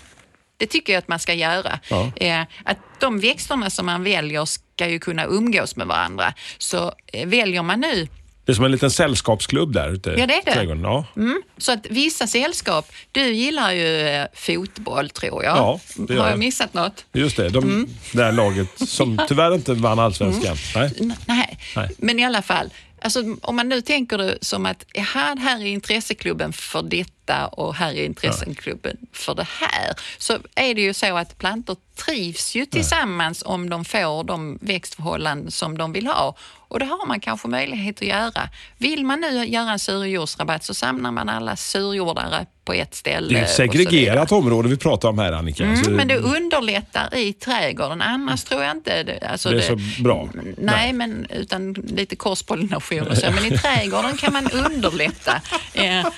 det 0.57 0.66
tycker 0.66 0.92
jag 0.92 0.99
att 0.99 1.09
man 1.09 1.19
ska 1.19 1.35
göra. 1.35 1.79
Ja. 1.90 2.12
Eh, 2.16 2.40
att 2.64 2.79
de 3.01 3.21
växterna 3.21 3.71
som 3.71 3.87
man 3.87 4.05
väljer 4.05 4.45
ska 4.45 4.88
ju 4.88 4.99
kunna 4.99 5.25
umgås 5.25 5.77
med 5.77 5.87
varandra. 5.87 6.35
Så 6.59 6.92
eh, 7.12 7.27
väljer 7.29 7.62
man 7.62 7.81
nu 7.81 8.09
Det 8.45 8.53
är 8.53 8.55
som 8.57 8.64
en 8.64 8.71
liten 8.71 8.90
sällskapsklubb 8.90 9.73
där 9.73 9.88
ute 9.92 10.11
Ja, 10.19 10.27
det 10.27 10.35
är 10.35 10.42
det. 10.45 10.53
trädgården. 10.53 10.83
Ja. 10.83 11.05
Mm. 11.16 11.42
Så 11.59 11.73
att 11.73 11.87
vissa 11.90 12.27
sällskap, 12.27 12.92
du 13.12 13.33
gillar 13.33 13.73
ju 13.73 14.09
eh, 14.09 14.27
fotboll 14.35 15.11
tror 15.11 15.45
jag. 15.45 15.57
Ja, 15.57 15.81
det 15.97 16.14
gör 16.14 16.23
Har 16.23 16.31
jag 16.31 16.38
missat 16.38 16.75
något? 16.75 17.05
Just 17.12 17.37
det, 17.37 17.49
de, 17.49 17.64
Mm. 17.64 17.88
det 18.12 18.25
här 18.25 18.33
laget 18.33 18.88
som 18.88 19.21
tyvärr 19.29 19.55
inte 19.55 19.75
vann 19.75 19.99
allsvenskan. 19.99 20.57
Nej. 20.75 20.92
N- 21.01 21.14
Nej. 21.27 21.59
Nej. 21.77 21.90
men 21.99 22.19
i 22.19 22.25
alla 22.25 22.42
fall. 22.42 22.71
Alltså, 23.07 23.37
om 23.42 23.57
man 23.57 23.69
nu 23.69 23.81
tänker 23.81 24.19
det 24.19 24.38
som 24.40 24.66
att 24.66 24.85
jaha, 24.92 25.37
här 25.38 25.61
är 25.61 25.66
intresseklubben 25.66 26.53
för 26.53 26.83
detta 26.83 27.47
och 27.47 27.75
här 27.75 27.95
är 27.95 28.05
intresseklubben 28.05 28.97
för 29.12 29.35
det 29.35 29.49
här. 29.61 29.95
Så 30.19 30.38
är 30.55 30.75
det 30.75 30.81
ju 30.81 30.95
så 30.95 31.16
att 31.16 31.38
plantor 31.38 31.77
trivs 31.97 32.55
ju 32.55 32.66
tillsammans 32.66 33.42
om 33.47 33.71
de 33.71 33.85
får 33.85 34.25
de 34.25 34.59
växtförhållanden 34.61 35.51
som 35.51 35.79
de 35.79 35.92
vill 35.92 36.07
ha. 36.07 36.37
Och 36.77 36.81
det 36.81 36.87
har 36.87 37.07
man 37.07 37.21
kanske 37.21 37.49
möjlighet 37.49 38.03
att 38.03 38.09
göra. 38.09 38.49
Vill 38.79 39.05
man 39.05 39.21
nu 39.21 39.45
göra 39.45 39.71
en 39.71 39.79
surjordsrabatt 39.79 40.65
så 40.65 40.75
samlar 40.75 41.11
man 41.11 41.29
alla 41.29 41.57
surjordare 41.57 42.47
på 42.65 42.73
ett 42.73 42.95
ställe. 42.95 43.29
Det 43.29 43.39
är 43.39 43.43
ett 43.43 43.51
så 43.51 43.57
segregerat 43.57 44.33
område 44.33 44.69
vi 44.69 44.77
pratar 44.77 45.09
om 45.09 45.19
här 45.19 45.33
Annika. 45.33 45.62
Mm, 45.62 45.77
Alltså, 45.77 45.91
men 45.91 46.09
det 46.09 46.17
underlättar 46.17 47.15
i 47.15 47.33
trädgården. 47.33 48.03
Annars 48.03 48.45
tror 48.45 48.62
jag 48.62 48.71
inte 48.71 49.03
det, 49.03 49.29
alltså 49.29 49.51
Det 49.51 49.57
är 49.57 49.61
så 49.61 50.03
bra. 50.03 50.29
Nej, 50.35 50.55
Nej. 50.59 50.93
men 50.93 51.27
utan 51.31 51.73
lite 51.73 52.17
korspollination 52.17 53.09
och 53.09 53.19
så. 53.19 53.31
Men 53.31 53.45
i 53.45 53.59
trädgården 53.59 54.17
kan 54.17 54.33
man 54.33 54.51
underlätta. 54.51 55.43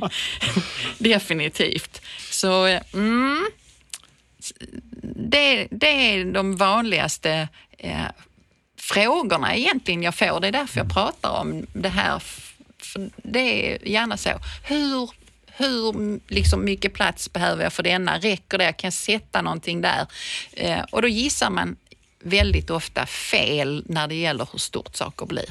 Definitivt. 0.98 2.02
Så 2.30 2.64
mm, 2.92 3.46
det, 5.16 5.68
det 5.70 5.86
är 5.86 6.24
de 6.24 6.56
vanligaste 6.56 7.48
eh, 7.78 8.06
frågorna 8.92 9.56
egentligen 9.56 10.02
jag 10.02 10.14
får. 10.14 10.40
Det 10.40 10.48
är 10.48 10.52
därför 10.52 10.78
jag 10.80 10.92
pratar 10.94 11.30
om 11.40 11.66
det 11.72 11.88
här. 11.88 12.18
För 12.78 13.10
det 13.16 13.72
är 13.72 13.88
gärna 13.88 14.16
så. 14.16 14.30
Hur, 14.64 15.10
hur 15.46 16.20
liksom, 16.34 16.64
mycket 16.64 16.92
plats 16.94 17.32
behöver 17.32 17.62
jag 17.62 17.72
för 17.72 17.82
denna? 17.82 18.18
Räcker 18.18 18.58
det? 18.58 18.72
Kan 18.72 18.86
jag 18.88 18.92
sätta 18.94 19.42
någonting 19.42 19.80
där? 19.80 20.06
Eh, 20.52 20.80
och 20.90 21.02
då 21.02 21.08
gissar 21.08 21.50
man 21.50 21.76
väldigt 22.24 22.70
ofta 22.70 23.06
fel 23.06 23.84
när 23.86 24.08
det 24.08 24.14
gäller 24.14 24.48
hur 24.52 24.58
stort 24.58 24.96
saker 24.96 25.26
blir. 25.26 25.44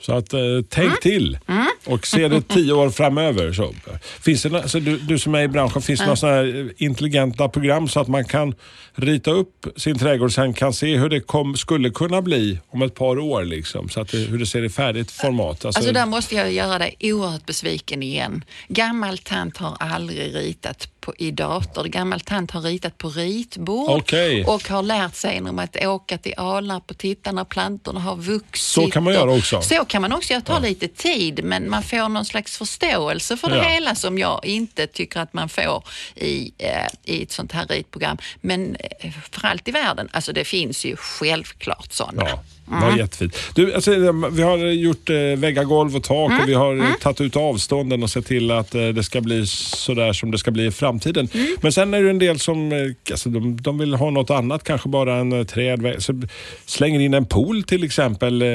Så 0.00 0.14
att, 0.14 0.32
eh, 0.32 0.40
tänk 0.68 0.86
Mm. 0.86 0.96
till 1.02 1.38
och 1.86 2.06
se 2.06 2.28
det 2.28 2.48
tio 2.48 2.72
år 2.72 2.90
framöver. 2.90 3.52
Så. 3.52 3.74
Finns 4.20 4.42
det, 4.42 4.62
alltså, 4.62 4.80
du, 4.80 4.98
du 4.98 5.18
som 5.18 5.34
är 5.34 5.42
i 5.42 5.48
branschen, 5.48 5.82
finns 5.82 6.00
det 6.00 6.06
några 6.06 6.16
sådana 6.16 6.36
här 6.36 6.72
intelligenta 6.76 7.48
program 7.48 7.88
så 7.88 8.00
att 8.00 8.08
man 8.08 8.24
kan 8.24 8.54
rita 8.94 9.30
upp 9.30 9.66
sin 9.76 9.98
trädgård 9.98 10.26
och 10.26 10.32
sen 10.32 10.54
kan 10.54 10.72
se 10.72 10.96
hur 10.96 11.08
det 11.08 11.20
kom, 11.20 11.56
skulle 11.56 11.90
kunna 11.90 12.22
bli 12.22 12.58
om 12.70 12.82
ett 12.82 12.94
par 12.94 13.18
år? 13.18 13.44
Liksom, 13.44 13.88
så 13.88 14.00
att 14.00 14.08
det, 14.08 14.18
hur 14.18 14.38
det 14.38 14.46
ser 14.46 14.64
i 14.64 14.68
färdigt 14.68 15.10
format. 15.10 15.64
Alltså, 15.64 15.78
Alltså 15.78 15.92
där 15.92 16.06
måste 16.06 16.34
jag 16.34 16.52
göra 16.52 16.78
dig 16.78 16.96
oerhört 17.00 17.46
besviken 17.46 18.02
igen. 18.02 18.44
Gammal 18.68 19.18
tant 19.18 19.56
har 19.56 19.76
aldrig 19.80 20.34
ritat 20.34 20.88
på, 21.06 21.14
i 21.18 21.30
dator. 21.30 21.84
Gammal 21.84 22.20
tant 22.20 22.50
har 22.50 22.60
ritat 22.60 22.98
på 22.98 23.08
ritbord 23.08 23.90
Okej. 23.90 24.44
och 24.44 24.68
har 24.68 24.82
lärt 24.82 25.14
sig 25.14 25.34
genom 25.34 25.58
att 25.58 25.76
åka 25.76 26.18
till 26.18 26.34
Alnarp 26.36 26.90
och 26.90 26.98
titta 26.98 27.32
när 27.32 27.44
plantorna 27.44 28.00
har 28.00 28.16
vuxit. 28.16 28.62
Så 28.62 28.90
kan 28.90 29.02
man 29.04 29.14
göra 29.14 29.32
också. 29.32 29.62
Så 29.62 29.84
kan 29.84 30.02
man 30.02 30.12
också 30.12 30.32
göra. 30.32 30.40
Det 30.40 30.46
tar 30.46 30.60
lite 30.60 30.88
tid 30.88 31.44
men 31.44 31.70
man 31.70 31.82
får 31.82 32.08
någon 32.08 32.24
slags 32.24 32.56
förståelse 32.58 33.36
för 33.36 33.50
det 33.50 33.56
Ja. 33.56 33.62
hela 33.62 33.94
som 33.94 34.18
jag 34.18 34.44
inte 34.46 34.86
tycker 34.86 35.20
att 35.20 35.32
man 35.32 35.48
får 35.48 35.84
i, 36.14 36.52
eh, 36.58 36.86
i 37.04 37.22
ett 37.22 37.32
sånt 37.32 37.52
här 37.52 37.66
ritprogram. 37.66 38.18
Men 38.40 38.76
eh, 39.00 39.12
för 39.30 39.46
allt 39.48 39.68
i 39.68 39.70
världen, 39.70 40.08
alltså 40.12 40.32
det 40.32 40.44
finns 40.44 40.84
ju 40.84 40.96
självklart 40.96 41.92
sådana. 41.92 42.28
Ja, 42.28 42.42
det 42.66 42.86
var 42.86 42.96
jättefint. 42.98 43.36
Du, 43.54 43.74
alltså, 43.74 43.90
vi 44.32 44.42
har 44.42 44.56
gjort 44.58 45.10
eh, 45.10 45.16
väggar, 45.16 45.64
golv 45.64 45.96
och 45.96 46.02
tak 46.04 46.42
och 46.42 46.48
vi 46.48 46.54
har 46.54 46.76
eh, 46.76 46.92
tagit 47.00 47.20
ut 47.20 47.36
avstånden 47.36 48.02
och 48.02 48.10
sett 48.10 48.26
till 48.26 48.50
att 48.50 48.74
eh, 48.74 48.88
det 48.88 49.02
ska 49.02 49.20
bli 49.20 49.46
sådär 49.46 50.12
som 50.12 50.30
det 50.30 50.38
ska 50.38 50.50
bli 50.50 50.66
i 50.66 50.70
framtiden. 50.70 51.28
Men 51.60 51.72
sen 51.72 51.94
är 51.94 52.02
det 52.02 52.10
en 52.10 52.18
del 52.18 52.38
som 52.38 52.72
eh, 52.72 52.78
alltså, 53.10 53.28
de, 53.28 53.56
de 53.62 53.78
vill 53.78 53.94
ha 53.94 54.10
något 54.10 54.30
annat, 54.30 54.64
kanske 54.64 54.88
bara 54.88 55.16
en 55.16 55.32
eh, 55.32 55.44
träd. 55.44 55.94
Så 55.98 56.22
slänger 56.66 57.00
in 57.00 57.14
en 57.14 57.24
pool 57.26 57.62
till 57.62 57.84
exempel 57.84 58.42
eh, 58.42 58.48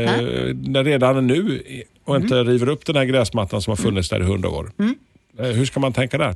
redan 0.83 1.27
nu 1.27 1.61
och 2.05 2.15
inte 2.15 2.43
river 2.43 2.69
upp 2.69 2.85
den 2.85 2.95
här 2.95 3.05
gräsmattan 3.05 3.61
som 3.61 3.71
har 3.71 3.77
funnits 3.77 4.09
där 4.09 4.19
i 4.19 4.23
hundra 4.23 4.49
år. 4.49 4.71
Eh, 5.39 5.45
Hur 5.45 5.65
ska 5.65 5.79
man 5.79 5.93
tänka 5.93 6.17
där? 6.17 6.35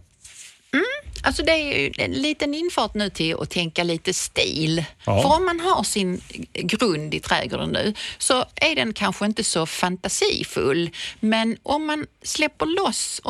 Alltså 1.26 1.44
det 1.44 1.52
är 1.52 1.80
ju 1.80 1.92
en 1.98 2.12
liten 2.12 2.54
infart 2.54 2.94
nu 2.94 3.10
till 3.10 3.36
att 3.40 3.50
tänka 3.50 3.84
lite 3.84 4.14
stil. 4.14 4.86
Ja. 5.06 5.22
För 5.22 5.36
om 5.36 5.46
man 5.46 5.60
har 5.60 5.84
sin 5.84 6.22
grund 6.54 7.14
i 7.14 7.20
trädgården 7.20 7.70
nu 7.70 7.94
så 8.18 8.46
är 8.56 8.76
den 8.76 8.94
kanske 8.94 9.26
inte 9.26 9.44
så 9.44 9.66
fantasifull. 9.66 10.90
Men 11.20 11.58
om 11.64 11.86
man 11.86 12.06
släpper 12.24 12.66
loss 12.66 13.22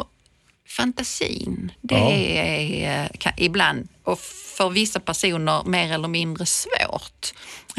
fantasin, 0.68 1.72
det 1.82 1.96
Ja. 1.96 2.12
är 2.12 3.08
kan, 3.18 3.34
ibland 3.38 3.88
och 4.04 4.20
för 4.58 4.70
vissa 4.70 5.00
personer 5.00 5.64
mer 5.66 5.94
eller 5.94 6.08
mindre 6.08 6.46
svårt. 6.46 7.34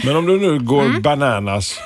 Men 0.05 0.17
om 0.17 0.27
du 0.27 0.41
nu 0.41 0.59
går 0.61 1.01
bananas 1.01 1.79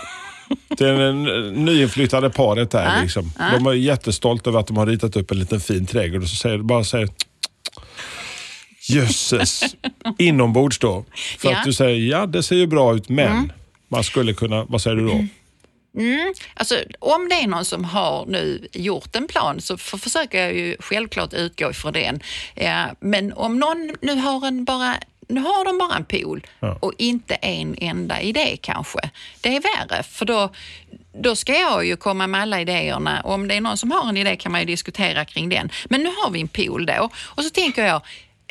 till 0.77 0.87
en 0.87 1.25
nyinflyttade 1.65 2.31
paret 2.31 2.71
där. 2.71 3.03
Liksom. 3.03 3.33
De 3.53 3.67
är 3.67 3.73
jättestolta 3.73 4.51
över 4.51 4.61
att 4.61 4.67
de 4.67 4.77
har 4.77 4.87
ritat 4.87 5.17
upp 5.17 5.31
en 5.31 5.39
liten 5.39 5.61
fin 5.61 5.87
trädgård 5.87 6.23
och 6.23 6.29
så 6.29 6.37
säger 6.37 6.59
bara 6.59 6.85
säger 6.85 7.09
Jösses, 8.95 9.65
inombords 10.19 10.79
då. 10.79 11.05
För 11.39 11.51
Ja. 11.51 11.59
att 11.59 11.65
du 11.65 11.73
säger 11.73 12.11
ja 12.11 12.27
det 12.27 12.43
ser 12.43 12.57
ju 12.57 12.67
bra 12.67 12.95
ut 12.95 13.09
men 13.09 13.53
man 13.89 14.05
skulle 14.05 14.33
kunna, 14.35 14.65
vad 14.65 14.83
säger 14.83 14.97
du 14.97 15.07
då? 15.07 15.25
Alltså, 16.55 16.75
om 16.99 17.29
det 17.29 17.35
är 17.35 17.47
någon 17.47 17.65
som 17.65 17.85
har 17.85 18.27
nu 18.27 18.69
gjort 18.73 19.17
en 19.17 19.29
plan 19.29 19.61
så 19.61 19.75
f- 19.75 19.95
försöker 19.99 20.41
jag 20.43 20.55
ju 20.57 20.77
självklart 20.79 21.33
utgå 21.35 21.71
ifrån 21.71 21.93
den. 21.93 22.21
Ja, 22.55 22.87
men 23.01 23.33
om 23.33 23.59
någon 23.59 23.91
nu 24.03 24.15
har 24.15 24.47
en 24.47 24.65
bara 24.65 24.95
nu 25.29 25.41
har 25.41 25.65
de 25.65 25.79
bara 25.79 25.97
en 25.97 26.05
pool 26.05 26.47
Ja. 26.61 26.79
och 26.83 26.93
inte 26.99 27.35
en 27.35 27.75
enda 27.79 28.21
idé 28.21 28.57
kanske. 28.63 28.99
Det 29.41 29.57
är 29.57 29.61
värre 29.61 30.03
för 30.03 30.25
då, 30.27 30.51
då 31.23 31.37
ska 31.37 31.53
jag 31.55 31.87
ju 31.87 31.97
komma 31.97 32.27
med 32.27 32.41
alla 32.41 32.61
idéerna. 32.61 33.21
Om 33.25 33.49
det 33.49 33.55
är 33.55 33.61
någon 33.61 33.77
som 33.77 33.91
har 33.91 34.09
en 34.09 34.17
idé 34.17 34.37
kan 34.37 34.53
man 34.53 34.61
ju 34.61 34.67
diskutera 34.67 35.25
kring 35.25 35.49
den. 35.49 35.71
Men 35.91 36.03
nu 36.03 36.09
har 36.23 36.31
vi 36.31 36.41
en 36.41 36.49
pool 36.49 36.87
då 36.87 37.09
och 37.25 37.45
så 37.45 37.51
tänker 37.51 37.85
jag 37.87 38.03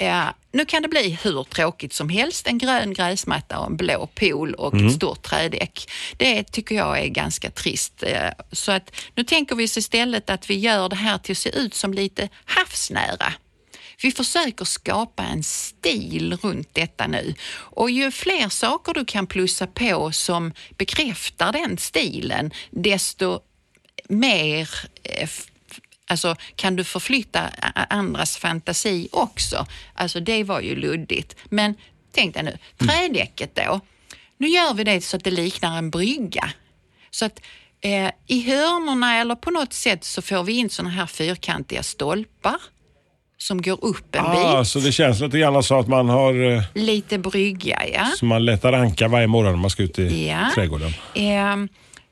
Ja, 0.02 0.34
nu 0.52 0.66
kan 0.66 0.82
det 0.82 0.88
bli 0.88 1.18
hur 1.24 1.44
tråkigt 1.44 1.94
som 1.94 2.10
helst. 2.10 2.48
En 2.48 2.58
grön 2.58 2.94
gräsmatta 2.94 3.60
och 3.60 3.66
en 3.68 3.78
blå 3.78 4.08
pool 4.16 4.54
och 4.54 4.74
ett 4.76 4.94
stort 4.94 5.22
trädäck. 5.24 5.92
Det 6.18 6.44
tycker 6.44 6.76
jag 6.76 7.00
är 7.00 7.08
ganska 7.08 7.52
trist. 7.52 8.04
Eh, 8.04 8.30
Så 8.52 8.72
att 8.72 8.92
nu 9.16 9.24
tänker 9.24 9.56
vi 9.56 9.66
oss 9.66 9.78
istället 9.78 10.30
att 10.30 10.50
vi 10.50 10.56
gör 10.60 10.90
det 10.90 10.96
här 10.96 11.18
till 11.18 11.32
att 11.32 11.38
se 11.38 11.50
ut 11.50 11.74
som 11.74 11.94
lite 11.94 12.30
havsnära. 12.46 13.34
Vi 14.04 14.12
försöker 14.12 14.66
skapa 14.66 15.24
en 15.24 15.44
stil 15.44 16.38
runt 16.42 16.70
detta 16.74 17.08
nu 17.08 17.34
och 17.52 17.90
ju 17.92 18.12
fler 18.12 18.50
saker 18.50 18.94
du 18.94 19.06
kan 19.06 19.28
plussa 19.28 19.68
på 19.68 20.12
som 20.12 20.54
bekräftar 20.78 21.52
den 21.52 21.78
stilen, 21.78 22.52
desto 22.70 23.40
mer 24.10 24.70
eh, 25.04 25.30
Alltså, 26.10 26.36
kan 26.56 26.76
du 26.76 26.84
förflytta 26.84 27.42
andras 27.90 28.38
fantasi 28.38 29.10
också? 29.12 29.66
Alltså, 29.94 30.20
det 30.20 30.44
var 30.44 30.60
ju 30.62 30.76
luddigt. 30.76 31.36
Men 31.46 31.76
tänk 32.16 32.34
dig 32.34 32.44
nu, 32.44 32.58
trädäcket 32.78 33.56
då. 33.56 33.80
Nu 34.38 34.48
gör 34.48 34.74
vi 34.74 34.84
det 34.84 35.02
så 35.02 35.18
att 35.18 35.24
det 35.24 35.32
liknar 35.32 35.78
en 35.78 35.90
brygga. 35.90 36.50
Så 37.12 37.26
att 37.26 37.40
eh, 37.82 38.12
i 38.28 38.42
hörnorna 38.42 39.16
eller 39.18 39.36
på 39.36 39.52
något 39.52 39.74
sätt 39.74 40.04
så 40.04 40.22
får 40.22 40.44
vi 40.44 40.54
in 40.54 40.70
såna 40.70 40.90
här 40.90 41.06
fyrkantiga 41.06 41.84
stolpar 41.84 42.56
som 43.38 43.62
går 43.62 43.86
upp 43.86 44.16
en 44.16 44.26
Ah, 44.26 44.60
bit. 44.60 44.68
så 44.68 44.80
det 44.80 44.92
känns 44.92 45.20
lite 45.20 45.40
grann 45.40 45.64
så 45.64 45.80
att 45.80 45.88
man 45.88 46.10
har 46.10 46.52
eh, 46.52 46.64
Lite 46.76 47.18
brygga, 47.18 47.88
ja. 47.94 48.06
så 48.18 48.26
man 48.26 48.46
lättar 48.46 48.74
anka 48.74 49.08
varje 49.08 49.28
morgon 49.28 49.52
när 49.54 49.60
man 49.60 49.70
ska 49.70 49.84
ut 49.84 50.00
i 50.00 50.28
Ja. 50.28 50.50
trädgården. 50.56 50.94
Eh, 51.16 51.56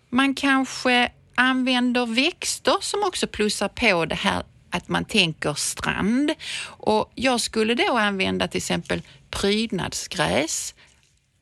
man 0.09 0.35
kanske 0.35 1.09
använder 1.37 2.05
växter 2.05 2.77
som 2.81 3.03
också 3.03 3.27
plussar 3.27 3.67
på 3.67 4.05
det 4.05 4.15
här 4.15 4.43
att 4.69 4.89
man 4.89 5.05
tänker 5.05 5.53
strand. 5.53 6.31
Och 6.63 7.11
jag 7.15 7.41
skulle 7.41 7.75
då 7.75 7.97
använda 7.97 8.47
till 8.47 8.57
exempel 8.57 9.01
prydnadsgräs. 9.29 10.73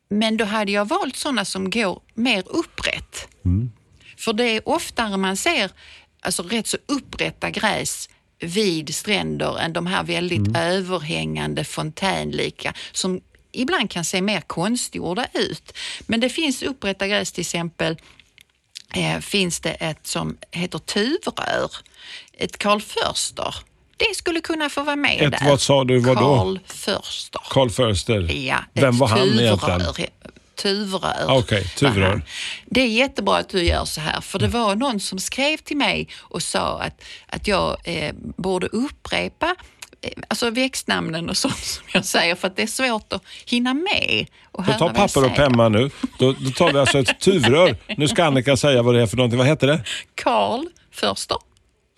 Men 0.09 0.37
då 0.37 0.45
hade 0.45 0.71
jag 0.71 0.85
valt 0.87 1.15
sådana 1.15 1.45
som 1.45 1.69
går 1.69 2.01
mer 2.13 2.43
upprätt. 2.45 3.27
För 4.17 4.33
det 4.33 4.43
är 4.43 4.69
oftare 4.69 5.17
man 5.17 5.37
ser 5.37 5.71
alltså 6.21 6.43
rätt 6.43 6.67
så 6.67 6.77
upprätta 6.85 7.49
gräs 7.49 8.09
vid 8.39 8.95
stränder 8.95 9.59
än 9.59 9.73
de 9.73 9.87
här 9.87 10.03
väldigt 10.03 10.57
överhängande 10.57 11.63
fontänlika 11.63 12.73
som 12.91 13.21
ibland 13.51 13.91
kan 13.91 14.05
se 14.05 14.21
mer 14.21 14.41
konstgjorda 14.41 15.27
ut. 15.33 15.77
Men 16.07 16.19
det 16.19 16.29
finns 16.29 16.63
upprätta 16.63 17.07
gräs 17.07 17.31
till 17.31 17.41
exempel 17.41 17.97
eh, 18.95 19.19
finns 19.19 19.59
det 19.59 19.69
ett 19.69 20.07
som 20.07 20.37
heter 20.51 20.79
tuvrör, 20.79 21.71
ett 22.37 22.57
Karl 22.57 22.81
Förster. 22.81 23.55
Det 23.97 24.15
skulle 24.15 24.41
kunna 24.41 24.69
få 24.69 24.83
vara 24.83 24.95
med 24.95 25.21
Ett 25.21 25.31
där. 25.31 25.49
vad 25.49 25.61
sa 25.61 25.83
du, 25.83 25.99
vad 25.99 26.17
då? 26.17 26.37
Karl 26.37 26.59
Förster. 26.65 27.41
Carl 27.49 27.69
Förster, 27.69 28.31
Ja, 28.33 28.57
vem 28.73 28.97
var 28.97 29.07
han 29.07 29.19
egentligen? 29.39 29.81
tuvrör. 30.55 31.27
Var 31.27 31.41
tuvrör. 31.75 32.21
Det 32.65 32.81
är 32.81 32.87
jättebra 32.87 33.37
att 33.37 33.49
du 33.49 33.63
gör 33.63 33.85
så 33.85 34.01
här, 34.01 34.21
för 34.21 34.39
det 34.39 34.47
var 34.47 34.75
någon 34.75 34.99
som 34.99 35.19
skrev 35.19 35.57
till 35.57 35.77
mig 35.77 36.07
och 36.17 36.43
sa 36.43 36.81
att, 36.81 37.01
att 37.27 37.47
jag 37.47 37.77
eh, 37.83 38.13
borde 38.37 38.67
upprepa 38.67 39.55
Alltså 40.27 40.49
växtnamnen 40.49 41.29
och 41.29 41.37
sånt 41.37 41.57
som 41.57 41.83
jag 41.93 42.05
säger 42.05 42.35
för 42.35 42.47
att 42.47 42.55
det 42.55 42.61
är 42.63 42.67
svårt 42.67 43.13
att 43.13 43.23
hinna 43.45 43.73
med. 43.73 44.25
Och 44.51 44.63
Då 44.65 44.73
tar 44.73 44.89
papper 44.89 45.25
och 45.25 45.35
penna 45.35 45.69
nu. 45.69 45.89
Då, 46.19 46.31
då 46.39 46.49
tar 46.49 46.73
vi 46.73 46.79
alltså 46.79 46.99
ett 46.99 47.19
tuvrör. 47.19 47.77
Nu 47.97 48.07
ska 48.07 48.23
Annika 48.25 48.57
säga 48.57 48.81
vad 48.81 48.95
det 48.95 49.01
är 49.01 49.07
för 49.07 49.17
någonting. 49.17 49.37
Vad 49.37 49.47
heter 49.47 49.67
det? 49.67 49.83
Karl 50.15 50.65
Förster. 50.91 51.37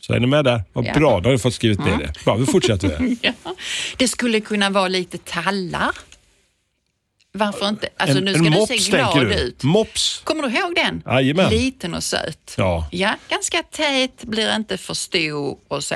Så 0.01 0.13
är 0.13 0.19
ni 0.19 0.27
med 0.27 0.45
där? 0.45 0.63
Vad 0.73 0.85
Ja. 0.85 0.93
bra, 0.93 1.19
då 1.19 1.27
har 1.27 1.31
du 1.31 1.39
fått 1.39 1.53
skrivit 1.53 1.79
ner 1.79 1.97
det. 1.97 2.13
Bra, 2.25 2.35
vi 2.35 2.45
fortsätter. 2.45 3.15
Ja. 3.21 3.31
Det 3.97 4.07
skulle 4.07 4.39
kunna 4.39 4.69
vara 4.69 4.87
lite 4.87 5.17
tallar. 5.17 5.91
Varför 7.37 7.69
inte? 7.69 7.89
Alltså 7.97 8.17
en 8.17 8.23
nu 8.25 8.31
en 8.31 8.37
ska 8.37 8.43
du 8.43 8.49
mops 8.49 8.67
se 8.85 8.91
tänker 8.91 9.13
glad 9.13 9.27
du? 9.27 9.33
ut. 9.33 9.63
Mops? 9.63 10.21
Kommer 10.23 10.43
du 10.43 10.57
ihåg 10.57 10.75
den? 10.75 11.03
Jajamän. 11.05 11.49
Liten 11.49 11.93
och 11.93 12.03
söt. 12.03 12.53
Ja. 12.57 12.87
Ja, 12.91 13.15
ganska 13.29 13.63
tät, 13.63 14.23
blir 14.23 14.55
inte 14.55 14.77
för 14.77 14.93
stor 14.93 15.57
och 15.67 15.83
så. 15.83 15.95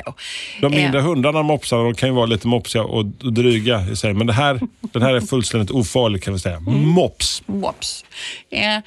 De 0.62 0.72
mindre 0.72 1.00
Eh, 1.00 1.06
hundarna, 1.06 1.44
mopsarna, 1.44 1.84
de 1.84 1.96
kan 1.96 2.10
ju 2.10 2.16
vara 2.16 2.26
lite 2.26 2.48
mopsiga 2.48 2.84
och, 2.84 3.06
dryga 3.06 3.90
i 3.92 3.96
sig. 3.96 4.14
Men 4.14 4.28
det 4.28 4.34
här, 4.34 4.60
den 4.82 5.02
här 5.02 5.14
är 5.14 5.22
fullständigt 5.22 5.72
ofarlig 5.72 6.24
kan 6.24 6.34
vi 6.34 6.40
säga. 6.40 6.58
Mm. 6.58 6.74
Mops. 6.88 7.44
Mops. 7.46 8.06
Ja. 8.50 8.82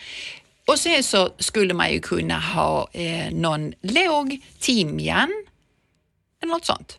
Och 0.67 0.79
sen 0.79 1.03
så 1.03 1.31
skulle 1.39 1.75
man 1.75 1.93
ju 1.93 2.01
kunna 2.01 2.41
ha 2.41 2.89
eh, 2.93 3.33
någon 3.33 3.73
låg 3.83 4.39
timjan 4.61 5.29
eller 6.43 6.53
något 6.53 6.65
sånt. 6.65 6.99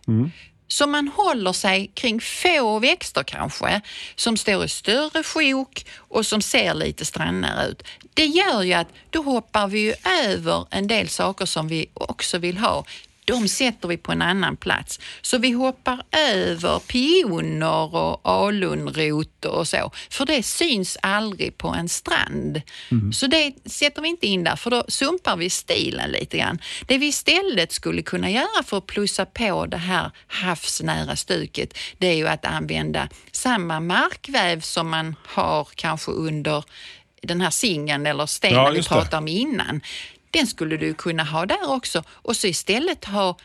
Så 0.75 0.88
man 0.88 1.07
håller 1.07 1.53
sig 1.53 1.91
kring 1.93 2.21
få 2.21 2.79
växter 2.79 3.23
kanske, 3.23 3.81
som 4.15 4.38
står 4.38 4.65
i 4.65 4.69
större 4.69 5.23
sjok 5.23 5.85
och 5.97 6.25
som 6.25 6.41
ser 6.41 6.73
lite 6.73 7.05
strandnära 7.05 7.65
ut. 7.65 7.83
Det 8.13 8.25
gör 8.25 8.61
ju 8.61 8.73
att 8.73 8.88
då 9.09 9.21
hoppar 9.21 9.67
vi 9.67 9.79
ju 9.79 9.93
över 10.25 10.65
en 10.71 10.88
del 10.88 11.09
saker 11.09 11.45
som 11.45 11.67
vi 11.67 11.89
också 11.93 12.38
vill 12.38 12.57
ha 12.57 12.85
de 13.25 13.47
sätter 13.47 13.88
vi 13.88 13.97
på 13.97 14.11
en 14.11 14.21
annan 14.21 14.57
plats. 14.57 14.99
Så 15.21 15.38
vi 15.38 15.51
hoppar 15.51 16.01
över 16.31 16.79
pioner 16.79 17.95
och 17.95 18.21
alunrot 18.23 19.45
och 19.45 19.67
så, 19.67 19.91
för 20.09 20.25
det 20.25 20.43
syns 20.43 20.97
aldrig 21.01 21.57
på 21.57 21.67
en 21.67 21.89
strand. 21.89 22.61
Så 23.13 23.27
det 23.27 23.53
sätter 23.65 24.01
vi 24.01 24.07
inte 24.07 24.27
in 24.27 24.43
där, 24.43 24.55
för 24.55 24.69
då 24.71 24.83
sumpar 24.88 25.38
vi 25.38 25.49
stilen 25.49 26.09
lite 26.11 26.38
grann. 26.38 26.59
Det 26.85 26.97
vi 26.97 27.05
istället 27.07 27.71
skulle 27.71 28.01
kunna 28.01 28.29
göra 28.29 28.63
för 28.65 28.77
att 28.77 28.85
plussa 28.85 29.25
på 29.25 29.65
det 29.65 29.77
här 29.77 30.11
havsnära 30.27 31.15
stuket, 31.15 31.77
det 31.97 32.07
är 32.07 32.15
ju 32.15 32.27
att 32.27 32.45
använda 32.45 33.07
samma 33.31 33.79
markväv 33.79 34.61
som 34.61 34.89
man 34.89 35.15
har 35.25 35.67
kanske 35.75 36.11
under 36.11 36.63
den 37.21 37.41
här 37.41 37.49
singeln 37.49 38.05
eller 38.05 38.25
stenen 38.25 38.55
Ja, 38.63 38.69
vi 38.69 38.77
det. 38.77 38.88
pratade 38.88 39.17
om 39.17 39.27
innan. 39.27 39.81
Den 40.37 40.47
skulle 40.47 40.77
du 40.77 40.93
kunna 40.93 41.23
ha 41.23 41.45
där 41.45 41.69
också 41.75 42.03
och 42.09 42.35
så 42.35 42.47
istället 42.47 43.05
ha 43.05 43.37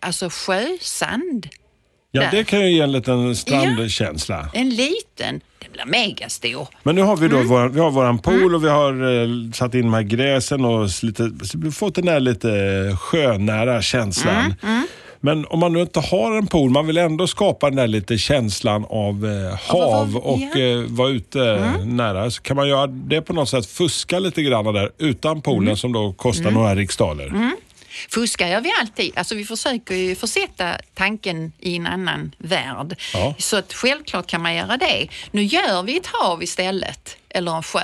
alltså 0.00 0.28
sjösand. 0.30 1.48
Ja, 2.10 2.20
Där. 2.22 2.30
det 2.30 2.44
kan 2.44 2.60
ju 2.60 2.70
ge 2.70 2.80
en 2.80 2.92
liten 2.92 3.36
strandkänsla. 3.36 4.48
En 4.54 4.68
liten, 4.70 5.40
den 5.58 5.72
blir 5.72 5.84
megastor. 5.86 6.68
Men 6.82 6.94
nu 6.94 7.02
har 7.02 7.16
vi 7.16 7.28
då 7.28 7.36
Mm. 7.36 7.48
våran, 7.48 7.72
vi 7.72 7.80
har 7.80 7.90
våran 7.90 8.18
pool 8.18 8.54
och 8.54 8.64
vi 8.64 8.68
har 8.68 9.22
eh, 9.22 9.28
satt 9.52 9.74
in 9.74 9.82
de 9.82 9.94
här 9.94 10.02
gräsen 10.02 10.64
och 10.64 10.88
lite, 11.02 11.30
fått 11.72 11.94
den 11.94 12.04
där 12.04 12.20
lite 12.20 12.48
sjönära 13.00 13.82
känslan. 13.82 14.54
Mm, 14.62 14.86
Men 15.24 15.46
om 15.46 15.58
man 15.58 15.72
nu 15.72 15.80
inte 15.80 16.00
har 16.00 16.36
en 16.38 16.46
pool, 16.46 16.70
man 16.70 16.86
vill 16.86 16.96
ändå 16.96 17.26
skapa 17.26 17.66
den 17.66 17.76
där 17.76 17.86
lite 17.86 18.18
känslan 18.18 18.84
av 18.90 19.26
eh, 19.26 19.58
hav 19.70 20.16
och 20.16 20.38
ja. 20.40 20.58
Mm. 20.60 20.84
eh, 20.84 20.90
vara 20.90 21.08
ute 21.08 21.38
nära. 21.84 22.30
Så 22.30 22.42
kan 22.42 22.56
man 22.56 22.68
göra 22.68 22.86
det 22.86 23.22
på 23.22 23.32
något 23.32 23.48
sätt, 23.48 23.66
fuska 23.66 24.18
lite 24.18 24.42
grann 24.42 24.64
där 24.74 24.90
utan 24.98 25.42
poolen 25.42 25.62
Mm. 25.64 25.76
som 25.76 25.92
då 25.92 26.12
kostar 26.12 26.50
några 26.50 26.74
riksdaler. 26.74 27.32
Fuskar 28.10 28.46
gör 28.48 28.60
vi 28.60 28.72
alltid. 28.80 29.12
Alltså 29.18 29.34
vi 29.34 29.44
försöker 29.44 29.94
ju 29.94 30.14
försätta 30.14 30.76
tanken 30.94 31.52
i 31.58 31.76
en 31.76 31.86
annan 31.86 32.34
värld. 32.38 32.96
Ja. 33.14 33.34
Så 33.38 33.56
att 33.56 33.72
självklart 33.72 34.26
kan 34.26 34.42
man 34.42 34.54
göra 34.54 34.76
det. 34.76 35.08
Nu 35.30 35.42
gör 35.42 35.82
vi 35.82 35.96
ett 35.96 36.06
hav 36.06 36.42
istället, 36.42 37.16
eller 37.28 37.56
en 37.56 37.62
sjö. 37.62 37.80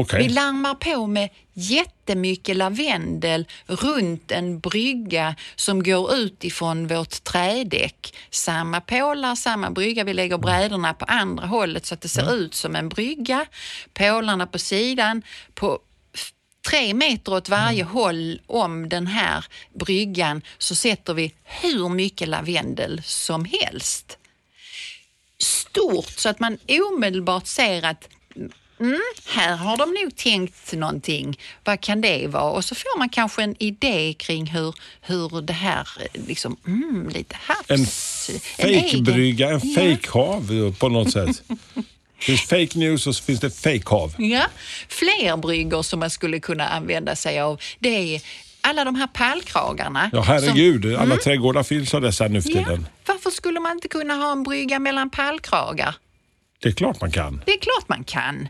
Okej. 0.00 0.22
Vi 0.22 0.28
larmar 0.28 0.74
på 0.74 1.06
med 1.06 1.28
jättemycket 1.52 2.56
lavendel 2.56 3.46
runt 3.66 4.30
en 4.30 4.60
brygga 4.60 5.34
som 5.56 5.82
går 5.82 6.14
ut 6.14 6.44
ifrån 6.44 6.86
vårt 6.86 7.24
trädäck. 7.24 8.16
Samma 8.30 8.80
pålar, 8.80 9.34
samma 9.34 9.70
brygga. 9.70 10.04
Vi 10.04 10.14
lägger 10.14 10.38
brädorna 10.38 10.94
på 10.94 11.04
andra 11.04 11.46
hållet 11.46 11.86
så 11.86 11.94
att 11.94 12.00
det 12.00 12.08
ser 12.08 12.34
ut 12.34 12.54
som 12.54 12.76
en 12.76 12.88
brygga. 12.88 13.46
Pålarna 13.92 14.46
på 14.46 14.58
sidan. 14.58 15.22
På 15.54 15.78
tre 16.68 16.94
meter 16.94 17.32
åt 17.32 17.48
varje 17.48 17.84
håll 17.84 18.40
om 18.46 18.88
den 18.88 19.06
här 19.06 19.44
bryggan 19.74 20.42
så 20.58 20.74
sätter 20.74 21.14
vi 21.14 21.34
hur 21.44 21.88
mycket 21.88 22.28
lavendel 22.28 23.02
som 23.04 23.44
helst 23.44 24.18
stort 25.38 26.10
så 26.10 26.28
att 26.28 26.40
man 26.40 26.58
omedelbart 26.68 27.46
ser 27.46 27.84
att 27.84 28.08
mm, 28.80 29.00
här 29.26 29.56
har 29.56 29.76
de 29.76 29.90
nog 30.02 30.16
tänkt 30.16 30.72
någonting. 30.72 31.38
Vad 31.64 31.80
kan 31.80 32.00
det 32.00 32.26
vara? 32.26 32.50
Och 32.50 32.64
så 32.64 32.74
får 32.74 32.98
man 32.98 33.08
kanske 33.08 33.42
en 33.42 33.56
idé 33.58 34.14
kring 34.18 34.46
hur, 34.46 34.74
hur 35.00 35.40
det 35.42 35.52
här, 35.52 35.88
eh, 36.00 36.26
liksom, 36.26 36.56
mm, 36.66 37.08
lite 37.08 37.36
havs... 37.40 37.60
En 37.68 37.86
fejkbrygga, 38.56 39.48
en 39.50 39.60
Ja. 39.64 39.74
fejkhav 39.74 40.72
på 40.78 40.88
något 40.88 41.12
sätt. 41.12 41.42
Det 42.18 42.24
finns 42.24 42.42
fake 42.42 42.78
news 42.78 43.06
och 43.06 43.16
så 43.16 43.22
finns 43.24 43.40
det 43.40 43.50
fejkhav. 43.50 44.14
Ja, 44.18 44.44
fler 44.88 45.36
bryggor 45.36 45.82
som 45.82 46.00
man 46.00 46.10
skulle 46.10 46.40
kunna 46.40 46.68
använda 46.68 47.16
sig 47.16 47.40
av. 47.40 47.60
Det 47.78 48.14
är 48.16 48.22
alla 48.60 48.84
de 48.84 48.94
här 48.94 49.06
pallkragarna. 49.06 50.10
Ja, 50.12 50.24
som- 50.24 50.32
herregud. 50.34 50.96
Alla 50.96 51.16
trädgårdar 51.16 51.62
fylls 51.62 51.94
av 51.94 52.00
dessa 52.00 52.28
nu 52.28 52.42
för 52.42 52.50
Ja, 52.50 52.64
tiden. 52.64 52.86
varför 53.06 53.30
skulle 53.30 53.60
man 53.60 53.72
inte 53.72 53.88
kunna 53.88 54.14
ha 54.14 54.32
en 54.32 54.42
brygga 54.42 54.78
mellan 54.78 55.10
pallkragar? 55.10 55.94
Det 56.58 56.68
är 56.68 56.72
klart 56.72 57.00
man 57.00 57.10
kan. 57.12 57.42
Det 57.46 57.52
är 57.52 57.58
klart 57.60 57.88
man 57.88 58.04
kan. 58.04 58.48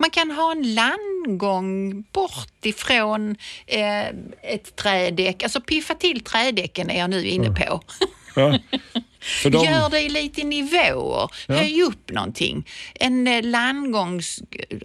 Man 0.00 0.10
kan 0.10 0.30
ha 0.30 0.52
en 0.52 0.74
landgång 0.74 2.02
bort 2.12 2.64
ifrån 2.64 3.36
eh, 3.66 4.06
ett 4.42 4.76
trädäck. 4.76 5.42
Alltså 5.42 5.60
piffa 5.60 5.94
till 5.94 6.20
trädäcken 6.20 6.90
är 6.90 6.98
jag 6.98 7.10
nu 7.10 7.24
inne 7.26 7.50
på. 7.50 7.80
Ja. 8.36 8.58
De, 9.42 9.64
Gör 9.64 9.90
det 9.90 10.00
i 10.00 10.08
lite 10.08 10.44
nivåer. 10.44 11.30
Höj 11.48 11.82
upp 11.82 12.10
någonting. 12.10 12.66
En 12.94 13.26
eh, 13.28 13.42
landgångs... 13.42 14.40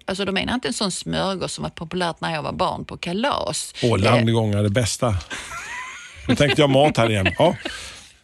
Alltså 0.06 0.26
de 0.26 0.32
menar 0.32 0.54
inte 0.54 0.68
en 0.68 0.74
sån 0.74 0.92
smörgås 0.92 1.54
som 1.54 1.64
var 1.64 1.70
populärt 1.70 2.22
när 2.22 2.34
jag 2.34 2.44
var 2.44 2.52
barn 2.52 2.86
på 2.86 2.98
kalas. 2.98 3.74
Åh, 3.84 4.00
landgångar, 4.00 4.64
det 4.64 4.70
bästa. 4.70 5.16
Nu 6.28 6.36
tänkte 6.36 6.62
jag 6.62 6.70
mat 6.70 6.98
här 6.98 7.10
igen. 7.10 7.28
Ja. 7.38 7.56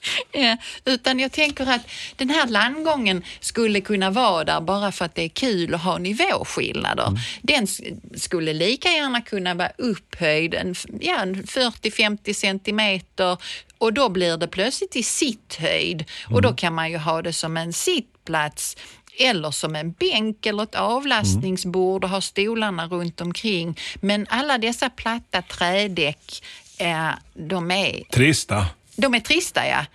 Eh, 0.34 0.56
utan 0.86 1.20
jag 1.20 1.32
tänker 1.32 1.70
att 1.70 1.82
den 2.16 2.30
här 2.30 2.48
landgången 2.48 3.24
skulle 3.40 3.82
kunna 3.82 4.10
vara 4.10 4.44
där 4.44 4.62
bara 4.62 4.92
för 4.92 5.06
att 5.06 5.16
det 5.16 5.22
är 5.24 5.30
kul 5.30 5.74
att 5.74 5.82
ha 5.84 5.98
nivåskillnader. 5.98 7.20
Den 7.42 7.64
s- 7.64 7.82
skulle 8.16 8.54
lika 8.54 8.90
gärna 8.90 9.22
kunna 9.22 9.54
vara 9.54 9.72
upphöjd 9.78 10.54
en, 10.54 10.76
ja, 11.02 11.20
en 11.22 11.44
40-50 11.44 12.34
centimeter 12.34 13.38
och 13.78 13.94
då 13.94 14.10
blir 14.10 14.38
det 14.38 14.48
plötsligt 14.48 14.96
i 14.96 15.04
sitthöjd 15.04 16.06
och 16.30 16.42
då 16.42 16.54
kan 16.54 16.74
man 16.76 16.92
ju 16.92 16.98
ha 16.98 17.22
det 17.22 17.34
som 17.34 17.58
en 17.58 17.74
sittplats 17.74 18.78
eller 19.20 19.52
som 19.52 19.76
en 19.76 19.92
bänk 19.92 20.46
eller 20.46 20.64
ett 20.64 20.76
avlastningsbord 20.76 22.04
och 22.04 22.10
ha 22.10 22.22
stolarna 22.22 22.88
runt 22.88 23.22
omkring. 23.22 23.78
Men 24.02 24.28
alla 24.30 24.58
dessa 24.58 24.90
platta 24.90 25.42
trädäck, 25.42 26.44
eh, 26.78 27.10
de 27.34 27.72
är 27.72 28.04
Trista. 28.12 28.66
De 29.02 29.14
är 29.14 29.20
trista, 29.20 29.68
ja. 29.68 29.86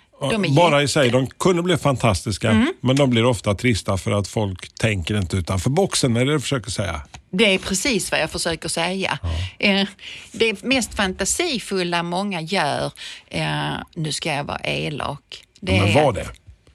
Bara 0.57 0.83
i 0.83 0.89
sig. 0.89 1.11
De 1.11 1.27
kunde 1.27 1.63
bli 1.63 1.77
fantastiska, 1.77 2.51
Mm. 2.51 2.73
men 2.81 2.97
de 2.97 3.11
blir 3.11 3.25
ofta 3.25 3.55
trista 3.55 3.97
för 3.99 4.11
att 4.13 4.29
folk 4.29 4.75
tänker 4.75 5.19
inte 5.19 5.37
utanför 5.37 5.71
boxen. 5.71 6.17
Är 6.17 6.25
det 6.25 6.33
du 6.33 6.41
försöker 6.41 6.71
säga? 6.71 7.01
Det 7.31 7.55
är 7.55 7.59
precis 7.59 8.11
vad 8.11 8.21
jag 8.21 8.31
försöker 8.31 8.69
säga. 8.69 9.19
Eh, 9.59 9.89
Det 10.33 10.63
mest 10.63 10.95
fantasifulla 10.95 12.03
många 12.03 12.41
gör, 12.41 12.93
eh, 13.29 13.73
nu 13.95 14.13
ska 14.13 14.33
jag 14.35 14.45
vara 14.45 14.59
elak. 14.65 15.45
Det 15.61 15.81
Men 15.83 15.95
var 15.95 16.09
att- 16.09 16.15
det? 16.15 16.29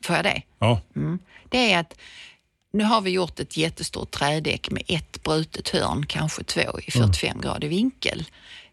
Får 0.06 0.16
jag 0.16 0.26
det? 0.26 0.42
Ja. 0.60 0.82
Det 1.50 1.72
är 1.74 1.80
att 1.80 1.94
nu 2.74 2.84
har 2.84 3.02
vi 3.02 3.10
gjort 3.12 3.40
ett 3.40 3.58
jättestort 3.58 4.12
trädäck 4.12 4.70
med 4.72 4.84
ett 4.88 5.24
brutet 5.24 5.70
hörn, 5.70 6.06
kanske 6.06 6.44
två 6.44 6.80
i 6.88 6.92
45 6.92 7.42
grader 7.42 7.68
vinkel. 7.68 8.26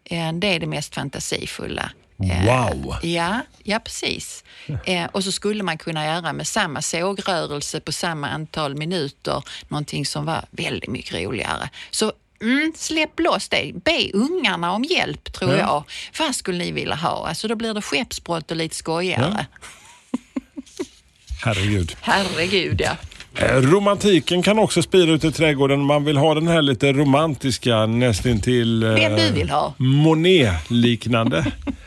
Eh, 0.03 0.33
Det 0.33 0.47
är 0.47 0.59
det 0.59 0.67
mest 0.67 0.95
fantasifulla. 0.95 1.91
Eh, 2.23 2.45
Wow. 2.45 2.95
Ja, 3.03 3.39
ja 3.63 3.79
precis. 3.79 4.43
Eh, 4.85 5.05
och 5.11 5.23
så 5.23 5.31
skulle 5.31 5.63
man 5.63 5.77
kunna 5.77 6.05
göra 6.05 6.33
med 6.33 6.47
samma 6.47 6.81
sågrörelse 6.81 7.79
på 7.79 7.91
samma 7.91 8.27
antal 8.29 8.75
minuter, 8.75 9.43
någonting 9.67 10.05
som 10.05 10.25
var 10.25 10.45
väldigt 10.51 10.89
mycket 10.89 11.13
roligare. 11.13 11.69
Så 11.91 12.13
mm, 12.41 12.73
släpp 12.75 13.19
loss 13.19 13.49
det. 13.49 13.71
Be 13.85 14.09
ungarna 14.13 14.71
om 14.71 14.83
hjälp, 14.83 15.33
tror 15.33 15.51
Ja. 15.51 15.57
jag. 15.57 15.83
Vad 16.25 16.35
skulle 16.35 16.57
ni 16.57 16.71
vilja 16.71 16.95
ha? 16.95 17.27
Alltså 17.27 17.47
då 17.47 17.55
blir 17.55 17.73
det 17.73 17.81
skeppsbrott 17.81 18.51
och 18.51 18.57
lite 18.57 18.75
skojigare. 18.75 19.45
Herregud. 21.43 21.95
Herregud, 22.01 22.81
ja. 22.81 22.91
Eh, 23.35 23.55
Romantiken 23.61 24.43
kan 24.43 24.59
också 24.59 24.81
spira 24.81 25.11
ut 25.11 25.23
i 25.23 25.31
trädgården. 25.31 25.79
Man 25.85 26.03
vill 26.05 26.17
ha 26.17 26.33
den 26.33 26.47
här 26.47 26.61
lite 26.61 26.93
romantiska, 26.93 27.85
nästintill 27.85 28.83
eh, 28.83 28.89
Den 28.95 29.15
du 29.15 29.31
vill 29.31 29.49
ha. 29.49 29.73
Monet-liknande 29.77 31.45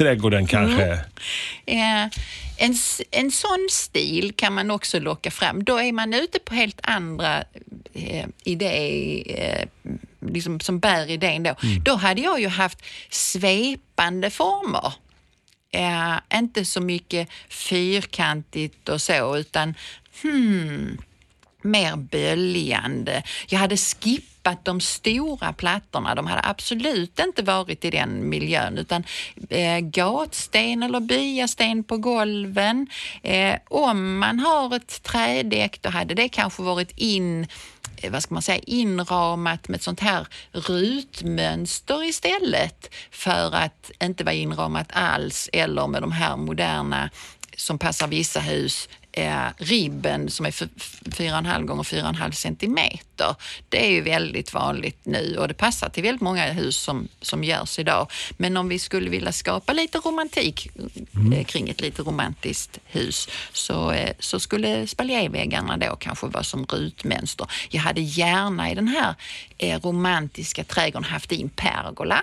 trädgården 0.00 0.46
kanske. 0.46 0.92
Eh, 1.66 2.04
en, 2.56 2.74
en 3.10 3.30
sån 3.30 3.68
stil 3.70 4.32
kan 4.36 4.52
man 4.52 4.70
också 4.70 5.00
locka 5.00 5.30
fram. 5.30 5.64
Då 5.64 5.80
är 5.80 5.92
man 5.92 6.14
ute 6.14 6.38
på 6.38 6.54
helt 6.54 6.80
andra 6.82 7.44
eh, 7.94 8.26
idéer, 8.44 9.22
eh, 9.26 9.68
liksom 10.32 10.60
som 10.60 10.78
bär 10.78 11.10
idén 11.10 11.42
då. 11.42 11.54
Då 11.84 11.94
hade 11.94 12.20
jag 12.20 12.40
ju 12.40 12.48
haft 12.48 12.78
svepande 13.10 14.30
former. 14.30 14.92
Eh, 15.72 16.38
inte 16.38 16.64
så 16.64 16.80
mycket 16.80 17.28
fyrkantigt 17.48 18.88
och 18.88 19.00
så, 19.00 19.36
utan 19.36 19.74
hmm, 20.22 20.98
mer 21.62 21.96
böljande. 21.96 23.22
Jag 23.48 23.58
hade 23.58 23.76
skippat 23.76 24.64
de 24.64 24.80
stora 24.80 25.52
plattorna. 25.52 26.14
De 26.14 26.26
hade 26.26 26.42
absolut 26.44 27.18
inte 27.18 27.42
varit 27.42 27.84
i 27.84 27.90
den 27.90 28.28
miljön 28.28 28.78
utan 28.78 29.04
eh, 29.50 29.78
gatsten 29.78 30.82
eller 30.82 31.00
byasten 31.00 31.84
på 31.84 31.96
golven. 31.96 32.86
Eh, 33.22 33.56
om 33.68 34.18
man 34.18 34.38
har 34.38 34.76
ett 34.76 35.02
trädäck 35.02 35.82
då 35.82 35.90
hade 35.90 36.14
det 36.14 36.28
kanske 36.28 36.62
varit 36.62 36.92
in 36.98 37.46
eh, 37.96 38.10
vad 38.12 38.22
ska 38.22 38.34
man 38.34 38.42
säga, 38.42 38.62
inramat 38.66 39.68
med 39.68 39.76
ett 39.76 39.82
sånt 39.82 40.00
här 40.00 40.26
rutmönster 40.52 42.04
istället 42.04 42.94
för 43.10 43.54
att 43.54 43.90
inte 44.02 44.24
vara 44.24 44.34
inramat 44.34 44.88
alls 44.92 45.50
eller 45.52 45.86
med 45.86 46.02
de 46.02 46.12
här 46.12 46.36
moderna 46.36 47.10
som 47.60 47.78
passar 47.78 48.06
vissa 48.06 48.40
hus, 48.40 48.88
eh, 49.12 49.42
ribben 49.58 50.30
som 50.30 50.46
är 50.46 50.50
f- 50.50 50.62
f- 50.76 51.00
4,5 51.06 51.64
gånger 51.64 51.82
4,5 51.82 52.30
centimeter. 52.30 53.34
Det 53.68 53.86
är 53.86 53.90
ju 53.90 54.00
väldigt 54.00 54.54
vanligt 54.54 54.98
nu 55.02 55.36
och 55.38 55.48
det 55.48 55.54
passar 55.54 55.88
till 55.88 56.02
väldigt 56.02 56.20
många 56.20 56.44
hus 56.52 56.76
som, 56.76 57.08
som 57.20 57.44
görs 57.44 57.78
idag. 57.78 58.10
Men 58.36 58.56
om 58.56 58.68
vi 58.68 58.78
skulle 58.78 59.10
vilja 59.10 59.32
skapa 59.32 59.72
lite 59.72 59.98
romantik 59.98 60.68
eh, 61.36 61.44
kring 61.44 61.68
ett 61.68 61.80
lite 61.80 62.02
romantiskt 62.02 62.78
hus 62.84 63.28
så, 63.52 63.90
eh, 63.92 64.12
så 64.18 64.40
skulle 64.40 64.86
spaljéväggarna 64.86 65.76
då 65.76 65.96
kanske 65.96 66.26
vara 66.26 66.44
som 66.44 66.64
rutmönster. 66.64 67.46
Jag 67.70 67.80
hade 67.80 68.00
gärna 68.00 68.70
i 68.70 68.74
den 68.74 68.88
här 68.88 69.14
eh, 69.58 69.80
romantiska 69.80 70.64
trädgården 70.64 71.04
haft 71.10 71.32
in 71.32 71.48
pergola. 71.48 72.22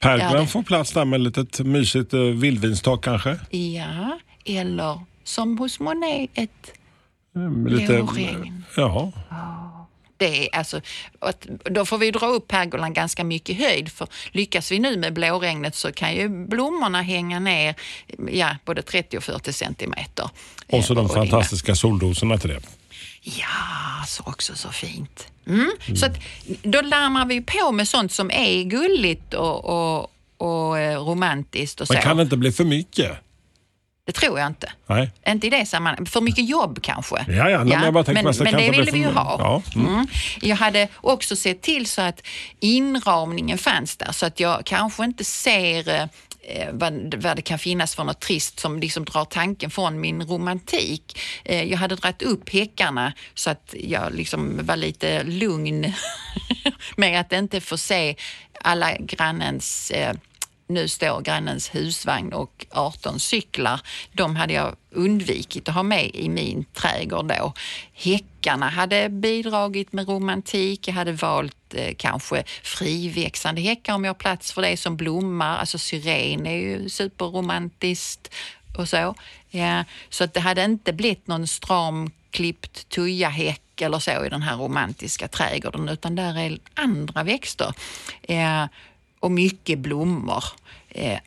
Pergolan 0.00 0.32
Ja, 0.40 0.46
får 0.46 0.62
plats 0.62 0.92
där 0.92 1.04
med 1.04 1.20
ett 1.26 1.36
litet 1.36 1.66
mysigt 1.66 2.14
eh, 2.14 2.20
vildvinstak 2.20 3.04
kanske. 3.04 3.38
Ja, 3.50 4.18
eller 4.44 5.00
som 5.26 5.58
hos 5.58 5.80
Monet 5.80 6.30
ett 6.34 6.72
Mm, 7.36 7.66
Lite, 7.66 7.98
Lårregn. 7.98 8.64
ja. 8.76 9.12
Det 10.16 10.46
är 10.48 10.58
alltså, 10.58 10.80
då 11.64 11.84
får 11.84 11.98
vi 11.98 12.10
dra 12.10 12.26
upp 12.26 12.48
pergolan 12.48 12.92
ganska 12.94 13.24
mycket 13.24 13.56
höjd 13.58 13.92
för 13.92 14.08
lyckas 14.32 14.72
vi 14.72 14.78
nu 14.78 14.96
med 14.96 15.12
blåregnet 15.12 15.74
så 15.74 15.92
kan 15.92 16.14
ju 16.14 16.28
blommorna 16.28 17.02
hänga 17.02 17.38
ner 17.40 17.74
ja, 18.32 18.56
både 18.64 18.82
30 18.82 19.16
och 19.18 19.24
40 19.24 19.52
centimeter. 19.52 20.30
Och 20.72 20.84
så 20.84 20.94
de 20.94 21.08
fantastiska 21.08 21.74
soldoserna 21.74 22.38
till 22.38 22.50
det. 22.50 22.60
Ja, 23.22 24.04
så 24.06 24.22
också 24.26 24.54
så 24.54 24.68
fint. 24.68 25.26
Mm. 25.46 25.70
Så 25.96 26.06
att, 26.06 26.18
då 26.62 26.80
larmar 26.80 27.26
vi 27.26 27.40
på 27.40 27.72
med 27.72 27.88
sånt 27.88 28.12
som 28.12 28.30
är 28.30 28.62
gulligt 28.62 29.34
och, 29.34 29.64
och, 29.64 30.10
och 30.36 30.78
eh, 30.78 31.00
romantiskt 31.04 31.80
och 31.80 31.86
Men 31.90 31.96
så. 31.96 32.02
kan 32.08 32.16
det 32.16 32.22
inte 32.22 32.36
bli 32.36 32.52
för 32.52 32.64
mycket? 32.64 33.12
Det 34.06 34.12
tror 34.12 34.38
jag 34.38 34.46
inte. 34.46 34.72
Nej. 34.86 35.10
Inte 35.26 35.46
i 35.46 35.50
det 35.50 35.66
sammanhanget. 35.66 36.12
För 36.12 36.20
mycket 36.20 36.48
jobb 36.48 36.78
kanske. 36.82 37.24
Ja, 37.28 37.50
ja, 37.50 37.64
nej, 37.64 37.92
men 37.92 38.04
men, 38.06 38.34
men 38.38 38.54
det 38.54 38.70
ville 38.70 38.90
vi 38.90 38.98
ju 38.98 39.06
ha. 39.06 39.36
Ja, 39.38 39.62
mm. 39.74 39.94
Mm. 39.94 40.06
Jag 40.40 40.56
hade 40.56 40.88
också 40.96 41.36
sett 41.36 41.62
till 41.62 41.86
så 41.86 42.02
att 42.02 42.22
inramningen 42.60 43.58
fanns 43.58 43.96
där 43.96 44.12
så 44.12 44.26
att 44.26 44.40
jag 44.40 44.64
kanske 44.64 45.04
inte 45.04 45.24
ser 45.24 46.08
eh, 46.42 46.68
vad, 46.72 47.14
vad 47.14 47.36
det 47.36 47.42
kan 47.42 47.58
finnas 47.58 47.94
för 47.94 48.04
något 48.04 48.20
trist 48.20 48.60
som 48.60 48.80
liksom 48.80 49.04
drar 49.04 49.24
tanken 49.24 49.70
från 49.70 50.00
min 50.00 50.22
romantik. 50.22 51.18
Eh, 51.44 51.62
jag 51.62 51.78
hade 51.78 51.96
dragit 51.96 52.22
upp 52.22 52.52
häckarna 52.52 53.12
så 53.34 53.50
att 53.50 53.74
jag 53.80 54.14
liksom 54.14 54.60
var 54.62 54.76
lite 54.76 55.22
lugn 55.22 55.92
med 56.96 57.20
att 57.20 57.32
inte 57.32 57.60
få 57.60 57.78
se 57.78 58.16
alla 58.60 58.96
grannens 58.96 59.90
eh, 59.90 60.14
nu 60.66 60.88
står 60.88 61.20
grannens 61.20 61.74
husvagn 61.74 62.32
och 62.32 62.66
18 62.70 63.20
cyklar. 63.20 63.80
De 64.12 64.36
hade 64.36 64.52
jag 64.52 64.76
undvikit 64.90 65.68
att 65.68 65.74
ha 65.74 65.82
med 65.82 66.10
i 66.14 66.28
min 66.28 66.64
trädgård 66.64 67.26
då. 67.26 67.52
Häckarna 67.92 68.68
hade 68.68 69.08
bidragit 69.08 69.92
med 69.92 70.08
romantik. 70.08 70.88
Jag 70.88 70.94
hade 70.94 71.12
valt 71.12 71.74
eh, 71.74 71.94
kanske 71.98 72.44
friväxande 72.62 73.60
häckar 73.60 73.94
om 73.94 74.04
jag 74.04 74.08
har 74.08 74.14
plats 74.14 74.52
för 74.52 74.62
det 74.62 74.76
som 74.76 74.96
blommar. 74.96 75.58
Alltså 75.58 75.78
syren 75.78 76.46
är 76.46 76.56
ju 76.56 76.88
superromantiskt 76.88 78.34
och 78.78 78.88
så. 78.88 79.14
Ja, 79.50 79.84
så 80.08 80.24
att 80.24 80.34
det 80.34 80.40
hade 80.40 80.64
inte 80.64 80.92
blivit 80.92 81.26
någon 81.26 81.46
stram 81.46 82.10
klippt 82.30 82.88
tujahäck 82.88 83.80
eller 83.80 83.98
så 83.98 84.24
i 84.24 84.28
den 84.28 84.42
här 84.42 84.56
romantiska 84.56 85.28
trädgården 85.28 85.88
utan 85.88 86.14
där 86.14 86.38
är 86.38 86.58
andra 86.74 87.22
växter. 87.22 87.72
Eh, 88.22 88.64
och 89.26 89.32
mycket 89.32 89.78
blommor. 89.78 90.44
Eh, 90.88 91.12
eh, 91.12 91.18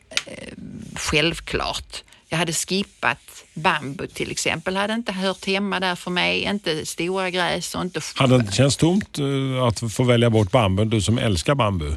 självklart. 0.94 2.02
Jag 2.28 2.38
hade 2.38 2.52
skippat 2.52 3.44
bambu 3.54 4.06
till 4.06 4.30
exempel, 4.30 4.76
hade 4.76 4.94
inte 4.94 5.12
hört 5.12 5.46
hemma 5.46 5.80
där 5.80 5.94
för 5.94 6.10
mig. 6.10 6.42
Inte 6.42 6.86
stora 6.86 7.30
gräs 7.30 7.74
och 7.74 7.82
inte... 7.82 8.00
Hade 8.14 8.36
det 8.36 8.40
inte 8.40 8.52
känts 8.52 8.76
tomt 8.76 9.18
eh, 9.18 9.62
att 9.64 9.92
få 9.92 10.04
välja 10.04 10.30
bort 10.30 10.50
bambu, 10.50 10.84
du 10.84 11.02
som 11.02 11.18
älskar 11.18 11.54
bambu? 11.54 11.86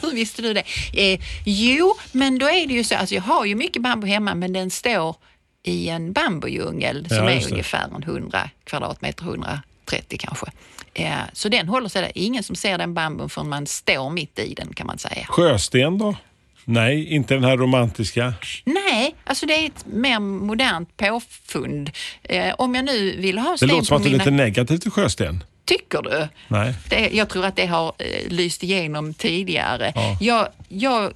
Hur 0.00 0.14
visste 0.14 0.42
du 0.42 0.54
det? 0.54 0.64
Eh, 0.92 1.20
jo, 1.44 1.94
men 2.12 2.38
då 2.38 2.46
är 2.46 2.66
det 2.66 2.74
ju 2.74 2.84
så, 2.84 2.94
alltså 2.94 3.14
jag 3.14 3.22
har 3.22 3.44
ju 3.44 3.54
mycket 3.54 3.82
bambu 3.82 4.06
hemma 4.06 4.34
men 4.34 4.52
den 4.52 4.70
står 4.70 5.16
i 5.62 5.88
en 5.88 6.12
bambudjungel 6.12 7.08
som 7.08 7.16
Ja, 7.16 7.30
är 7.30 7.52
ungefär 7.52 7.84
en 7.96 8.02
100 8.02 8.50
kvadratmeter, 8.64 9.24
130 9.24 10.18
kanske. 10.18 10.46
Eh, 10.94 11.12
så 11.32 11.48
den 11.48 11.68
håller 11.68 11.88
sig 11.88 12.02
där. 12.02 12.12
Ingen 12.14 12.42
som 12.42 12.56
ser 12.56 12.78
den 12.78 12.94
bambun 12.94 13.28
förrän 13.28 13.48
man 13.48 13.66
står 13.66 14.10
mitt 14.10 14.38
i 14.38 14.54
den 14.54 14.74
kan 14.74 14.86
man 14.86 14.98
säga. 14.98 15.26
Sjösten 15.28 15.98
då? 15.98 16.16
Nej, 16.64 17.14
inte 17.14 17.34
den 17.34 17.44
här 17.44 17.56
romantiska. 17.56 18.34
Nej, 18.64 19.14
alltså 19.24 19.46
det 19.46 19.54
är 19.54 19.66
ett 19.66 19.86
mer 19.86 20.18
modernt 20.18 20.96
påfund. 20.96 21.90
Eh, 22.22 22.54
om 22.58 22.74
jag 22.74 22.84
nu 22.84 23.16
vill 23.16 23.38
ha 23.38 23.50
Det 23.50 23.56
sten 23.56 23.68
låter 23.68 23.84
som 23.84 23.96
att 23.96 24.02
du 24.02 24.08
är 24.08 24.12
mina... 24.12 24.24
lite 24.24 24.30
negativ 24.30 24.78
till 24.78 24.90
sjösten. 24.90 25.44
Tycker 25.64 26.02
du? 26.02 26.28
Nej. 26.48 26.74
Det, 26.88 27.10
jag 27.12 27.28
tror 27.28 27.44
att 27.44 27.56
det 27.56 27.66
har 27.66 27.92
eh, 27.98 28.28
lyst 28.28 28.62
igenom 28.62 29.14
tidigare. 29.14 29.92
Ja. 29.94 30.16
Jag, 30.20 30.48
jag, 30.68 31.12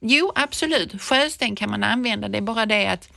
jo, 0.00 0.32
absolut. 0.34 1.02
Sjösten 1.02 1.56
kan 1.56 1.70
man 1.70 1.84
använda. 1.84 2.28
Det 2.28 2.38
är 2.38 2.42
bara 2.42 2.66
det 2.66 2.86
att 2.86 3.08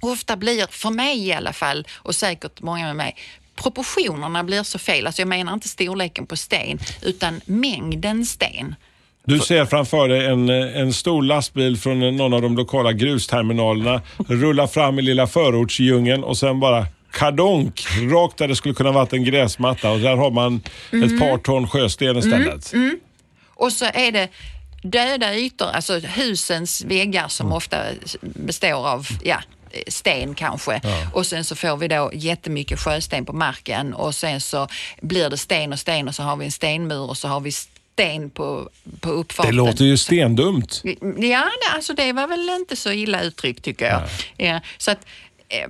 ofta 0.00 0.36
blir, 0.36 0.66
för 0.70 0.90
mig 0.90 1.26
i 1.26 1.32
alla 1.32 1.52
fall, 1.52 1.86
och 1.96 2.14
säkert 2.14 2.60
många 2.60 2.86
med 2.86 2.96
mig, 2.96 3.16
proportionerna 3.56 4.44
blir 4.44 4.62
så 4.62 4.78
fel. 4.78 5.06
Alltså 5.06 5.22
jag 5.22 5.28
menar 5.28 5.52
inte 5.52 5.68
storleken 5.68 6.26
på 6.26 6.36
sten, 6.36 6.78
utan 7.02 7.40
mängden 7.44 8.26
sten. 8.26 8.74
Du 9.24 9.38
ser 9.38 9.64
framför 9.64 10.08
dig 10.08 10.26
en, 10.26 10.48
en 10.48 10.92
stor 10.92 11.22
lastbil 11.22 11.76
från 11.76 12.16
någon 12.16 12.34
av 12.34 12.42
de 12.42 12.56
lokala 12.56 12.92
grusterminalerna 12.92 14.02
rulla 14.28 14.68
fram 14.68 14.98
i 14.98 15.02
lilla 15.02 15.26
förortsdjungeln 15.26 16.24
och 16.24 16.38
sen 16.38 16.60
bara 16.60 16.86
kadonk, 17.12 17.86
rakt 18.12 18.38
där 18.38 18.48
det 18.48 18.56
skulle 18.56 18.74
kunna 18.74 18.92
varit 18.92 19.12
en 19.12 19.24
gräsmatta 19.24 19.90
och 19.90 20.00
där 20.00 20.16
har 20.16 20.30
man 20.30 20.60
ett 21.04 21.18
par 21.20 21.38
ton 21.38 21.68
sjösten 21.68 22.16
istället. 22.16 22.72
Och 23.54 23.72
så 23.72 23.84
är 23.84 24.12
det 24.12 24.28
döda 24.82 25.34
ytor, 25.34 25.66
alltså 25.66 25.98
husens 25.98 26.84
väggar 26.84 27.28
som 27.28 27.52
ofta 27.52 27.76
består 28.20 28.88
av 28.88 29.06
ja, 29.22 29.40
sten 29.88 30.34
kanske. 30.34 30.80
Och 31.14 31.26
sen 31.26 31.44
så 31.44 31.56
får 31.56 31.76
vi 31.76 31.88
då 31.88 32.10
jättemycket 32.14 32.78
sjösten 32.80 33.24
på 33.26 33.32
marken 33.32 33.94
och 33.94 34.14
sen 34.14 34.40
så 34.40 34.68
blir 35.00 35.30
det 35.30 35.36
sten 35.36 35.72
och 35.72 35.78
sten 35.78 36.08
och 36.08 36.14
så 36.14 36.22
har 36.22 36.36
vi 36.36 36.44
en 36.44 36.52
stenmur 36.52 37.00
och 37.10 37.16
så 37.18 37.28
har 37.28 37.40
vi 37.40 37.52
sten 37.52 38.30
på, 38.30 38.70
på 39.00 39.08
Det 39.08 39.14
uppfarten. 39.14 39.56
låter 39.56 39.84
ju 39.84 39.96
stendumt. 39.96 40.82
Ja, 41.18 41.44
det- 41.44 41.74
alltså 41.74 41.92
det 41.94 42.12
var 42.12 42.26
väl 42.26 42.48
inte 42.50 42.76
så 42.76 42.92
illa 42.92 43.22
uttryckt 43.22 43.64
tycker 43.64 43.86
jag. 43.86 44.02
Ja, 44.36 44.60
så 44.78 44.90
att, 44.90 45.06
eh, 45.48 45.68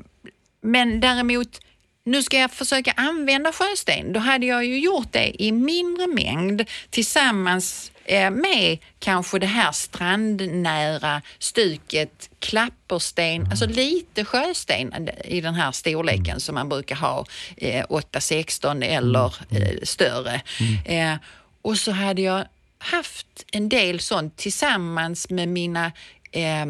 men 0.62 1.00
däremot, 1.00 1.60
nu 2.04 2.22
ska 2.22 2.38
jag 2.38 2.50
försöka 2.50 2.92
använda 2.96 3.52
sjösten. 3.52 4.12
Då 4.12 4.20
hade 4.20 4.46
jag 4.46 4.64
ju 4.64 4.78
gjort 4.78 5.12
det 5.12 5.42
i 5.42 5.52
mindre 5.52 6.06
mängd 6.06 6.64
tillsammans 6.90 7.92
med 8.30 8.78
kanske 8.98 9.38
det 9.38 9.46
här 9.46 9.72
strandnära 9.72 11.22
stuket, 11.38 12.30
klappersten, 12.38 13.46
alltså 13.50 13.66
lite 13.66 14.24
sjösten 14.24 15.08
i 15.24 15.40
den 15.40 15.54
här 15.54 15.72
storleken 15.72 16.40
som 16.40 16.54
man 16.54 16.68
brukar 16.68 16.96
ha, 16.96 17.26
eh, 17.56 17.84
8-16 17.88 18.82
eller 18.84 19.34
eh, 19.50 19.78
större. 19.82 20.42
Eh, 20.84 21.14
och 21.62 21.76
så 21.76 21.92
hade 21.92 22.22
jag 22.22 22.44
haft 22.78 23.46
en 23.52 23.68
del 23.68 24.00
sånt 24.00 24.36
tillsammans 24.36 25.30
med 25.30 25.48
mina 25.48 25.92
eh, 26.32 26.66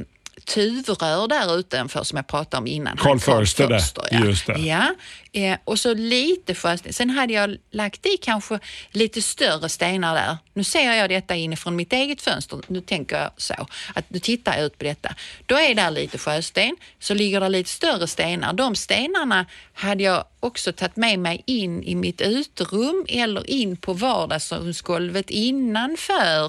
tuvrör 0.54 1.28
där 1.28 1.58
utanför 1.58 2.04
som 2.04 2.16
jag 2.16 2.26
pratade 2.26 2.60
om 2.60 2.66
innan. 2.66 2.96
Carl 2.96 3.08
Han, 3.08 3.20
Förster 3.20 3.68
där, 3.68 3.78
Förster, 3.78 4.04
ja. 4.10 4.24
just 4.24 4.46
det. 4.46 4.58
Ja, 4.58 4.94
eh, 5.32 5.58
och 5.64 5.78
så 5.78 5.94
lite 5.94 6.54
sjösten. 6.54 6.92
Sen 6.92 7.10
hade 7.10 7.32
jag 7.32 7.56
lagt 7.70 8.06
i 8.06 8.16
kanske 8.16 8.58
lite 8.90 9.22
större 9.22 9.68
stenar 9.68 10.14
där. 10.14 10.36
Nu 10.54 10.64
ser 10.64 10.92
jag 10.92 11.10
detta 11.10 11.36
inifrån 11.36 11.76
mitt 11.76 11.92
eget 11.92 12.22
fönster. 12.22 12.60
Nu 12.66 12.80
tänker 12.80 13.16
jag 13.16 13.30
så, 13.36 13.54
att 13.94 14.10
nu 14.10 14.18
tittar 14.18 14.56
jag 14.56 14.66
ut 14.66 14.78
på 14.78 14.84
detta. 14.84 15.14
Då 15.46 15.58
är 15.58 15.74
där 15.74 15.90
lite 15.90 16.18
sjösten, 16.18 16.76
så 16.98 17.14
ligger 17.14 17.40
det 17.40 17.48
lite 17.48 17.70
större 17.70 18.06
stenar. 18.06 18.52
De 18.52 18.76
stenarna 18.76 19.46
hade 19.74 20.02
jag 20.02 20.24
också 20.40 20.72
tagit 20.72 20.96
med 20.96 21.18
mig 21.18 21.42
in 21.46 21.82
i 21.82 21.94
mitt 21.94 22.20
uterum 22.20 23.06
eller 23.08 23.50
in 23.50 23.76
på 23.76 23.92
vardagsrumsgolvet 23.92 25.30
innanför 25.30 26.44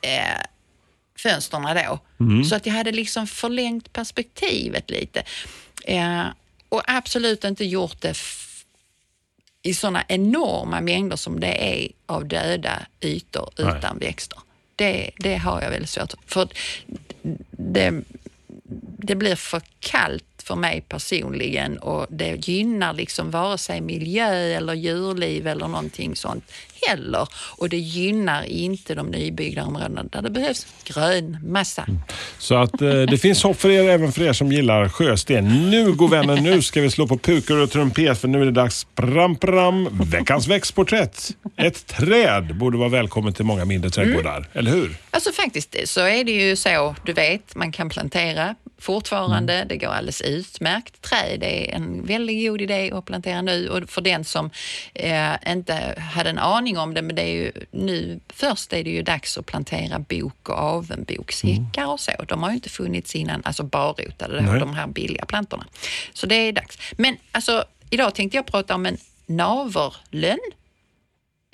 eh, 0.00 0.42
fönsterna 1.18 1.74
då. 1.74 1.98
Så 2.44 2.54
att 2.54 2.66
jag 2.66 2.74
hade 2.74 2.92
liksom 2.92 3.26
förlängt 3.26 3.92
perspektivet 3.92 4.90
lite. 4.90 5.22
Eh, 5.84 6.24
och 6.68 6.82
absolut 6.86 7.44
inte 7.44 7.64
gjort 7.64 8.00
det 8.00 8.16
i 9.62 9.74
sådana 9.74 10.04
enorma 10.08 10.80
mängder 10.80 11.16
som 11.16 11.40
det 11.40 11.82
är 11.82 11.88
av 12.06 12.28
döda 12.28 12.82
ytor 13.00 13.50
Nej. 13.58 13.78
utan 13.78 13.98
växter. 13.98 14.38
Det, 14.76 15.10
det 15.18 15.36
har 15.36 15.62
jag 15.62 15.70
väldigt 15.70 15.90
svårt 15.90 16.14
för. 16.26 16.48
Det, 17.50 18.02
det 18.98 19.14
blir 19.14 19.36
för 19.36 19.62
kallt 19.80 20.24
för 20.42 20.56
mig 20.56 20.80
personligen 20.80 21.78
och 21.78 22.06
det 22.10 22.48
gynnar 22.48 22.92
liksom 22.92 23.30
vare 23.30 23.58
sig 23.58 23.80
miljö 23.80 24.32
eller 24.32 24.74
djurliv 24.74 25.46
eller 25.46 25.68
någonting 25.68 26.16
sånt 26.16 26.52
heller. 26.88 27.28
Och 27.56 27.68
det 27.68 27.76
gynnar 27.76 28.42
inte 28.42 28.94
de 28.94 29.06
nybyggda 29.06 29.64
områdena 29.64 30.04
där 30.04 30.22
det 30.22 30.30
behövs 30.30 30.66
grön 30.84 31.38
massa. 31.44 31.86
Så 32.38 32.54
att 32.54 32.82
eh, 32.82 33.02
det 33.02 33.18
finns 33.18 33.42
hopp 33.42 33.60
för 33.60 33.70
er, 33.70 33.88
även 33.88 34.12
för 34.12 34.22
er 34.22 34.32
som 34.32 34.52
gillar 34.52 34.88
sjösten. 34.88 35.70
Nu, 35.70 35.92
god 35.92 36.10
vänner, 36.10 36.36
nu 36.36 36.62
ska 36.62 36.80
vi 36.80 36.90
slå 36.90 37.06
på 37.06 37.18
pukor 37.18 37.62
och 37.62 37.70
trumpet 37.70 38.18
för 38.18 38.28
nu 38.28 38.40
är 38.40 38.44
det 38.44 38.50
dags. 38.50 38.86
Pram, 38.94 39.36
pram, 39.36 39.88
veckans 40.10 40.48
växtporträtt. 40.48 41.30
Ett 41.56 41.86
träd 41.86 42.56
borde 42.56 42.78
vara 42.78 42.88
välkommet 42.88 43.36
till 43.36 43.44
många 43.44 43.64
mindre 43.64 43.90
trädgårdar, 43.90 44.48
eller 44.52 44.70
hur? 44.70 44.96
Alltså 45.10 45.32
faktiskt 45.32 45.76
så 45.84 46.00
är 46.00 46.24
det 46.24 46.32
ju 46.32 46.56
så, 46.56 46.96
du 47.04 47.12
vet, 47.12 47.54
man 47.54 47.72
kan 47.72 47.88
plantera 47.88 48.54
fortfarande. 48.78 49.64
Det 49.68 49.76
går 49.76 49.88
alldeles 49.88 50.20
utmärkt. 50.20 51.02
Träd 51.02 51.42
är 51.42 51.74
en 51.74 52.06
väldigt 52.06 52.48
god 52.48 52.60
idé 52.60 52.92
att 52.92 53.04
plantera 53.04 53.42
nu 53.42 53.68
och 53.68 53.90
för 53.90 54.00
den 54.00 54.24
som 54.24 54.50
eh, 54.94 55.52
inte 55.52 55.94
hade 56.14 56.30
en 56.30 56.38
aning 56.38 56.75
om 56.78 56.94
det, 56.94 57.02
men 57.02 57.16
det 57.16 57.22
är 57.22 57.34
ju 57.34 57.52
nu 57.70 58.20
först 58.28 58.72
är 58.72 58.84
det 58.84 58.90
ju 58.90 59.02
dags 59.02 59.38
att 59.38 59.46
plantera 59.46 59.98
bok 59.98 60.48
och 60.48 60.58
avenbokshäckar 60.58 61.86
och 61.86 62.00
så. 62.00 62.10
De 62.28 62.42
har 62.42 62.50
ju 62.50 62.54
inte 62.54 62.68
funnits 62.68 63.14
innan, 63.14 63.42
alltså 63.44 63.62
barrotade, 63.62 64.40
Nej. 64.40 64.60
de 64.60 64.74
här 64.74 64.86
billiga 64.86 65.24
plantorna. 65.24 65.66
Så 66.12 66.26
det 66.26 66.34
är 66.34 66.52
dags. 66.52 66.78
Men 66.96 67.16
alltså, 67.32 67.64
idag 67.90 68.14
tänkte 68.14 68.36
jag 68.36 68.46
prata 68.46 68.74
om 68.74 68.86
en 68.86 68.96
naverlönn. 69.26 70.38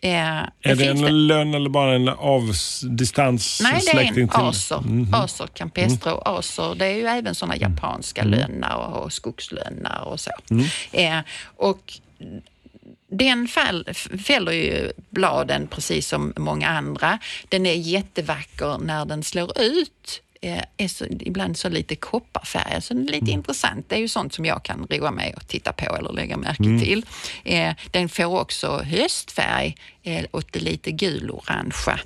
Eh, 0.05 0.11
Är 0.13 0.75
det 0.77 0.87
en 0.87 1.27
lön 1.27 1.55
eller 1.55 1.71
bara 1.71 1.95
en 1.95 2.09
avdistanssläkting 2.09 3.81
Nej, 3.95 4.05
det 4.15 4.21
är 4.21 4.23
en 4.23 4.29
till? 4.29 4.41
acer. 4.41 4.81
Mhm. 4.81 5.15
Acer 5.15 5.47
campestre 5.47 6.13
och 6.13 6.39
acer. 6.39 6.75
Det 6.75 6.87
är 6.87 6.95
ju 6.95 7.07
även 7.07 7.35
sådana 7.35 7.57
japanska 7.57 8.25
lönnar 8.25 8.77
och, 8.77 9.03
och 9.05 9.13
skogslönnar 9.13 10.01
och 10.05 10.21
så. 10.21 10.31
Eh, 10.93 11.19
och 11.57 11.93
den 13.13 13.49
fall, 13.49 13.89
fäller 14.25 14.53
ju 14.53 14.93
bladen 15.11 15.67
precis 15.67 16.09
som 16.09 16.33
många 16.37 16.69
andra. 16.69 17.19
Den 17.49 17.67
är 17.67 17.75
jättevacker 17.75 18.79
när 18.79 19.05
den 19.05 19.23
slår 19.23 19.63
ut. 19.63 20.23
Eh, 20.45 20.63
är 20.77 20.89
så, 20.89 21.05
ibland 21.05 21.57
så 21.57 21.69
lite 21.69 21.97
kopparfärg, 21.97 22.83
så 22.83 22.95
den 22.95 23.09
är 23.09 23.13
lite 23.13 23.31
intressant. 23.31 23.89
Det 23.89 23.95
är 23.95 24.01
ju 24.01 24.09
sånt 24.09 24.35
som 24.35 24.45
jag 24.45 24.63
kan 24.63 24.87
roa 24.91 25.11
mig 25.11 25.35
och 25.37 25.49
titta 25.49 25.73
på 25.73 25.97
eller 25.97 26.13
lägga 26.13 26.37
märke 26.37 26.85
till. 26.85 27.07
Eh, 27.45 27.75
den 27.91 28.09
får 28.09 28.41
också 28.41 28.83
höstfärg 28.83 29.77
eh, 30.03 30.25
åt 30.33 30.53
det 30.53 30.61
lite 30.61 30.91
gulorangea. 30.91 32.01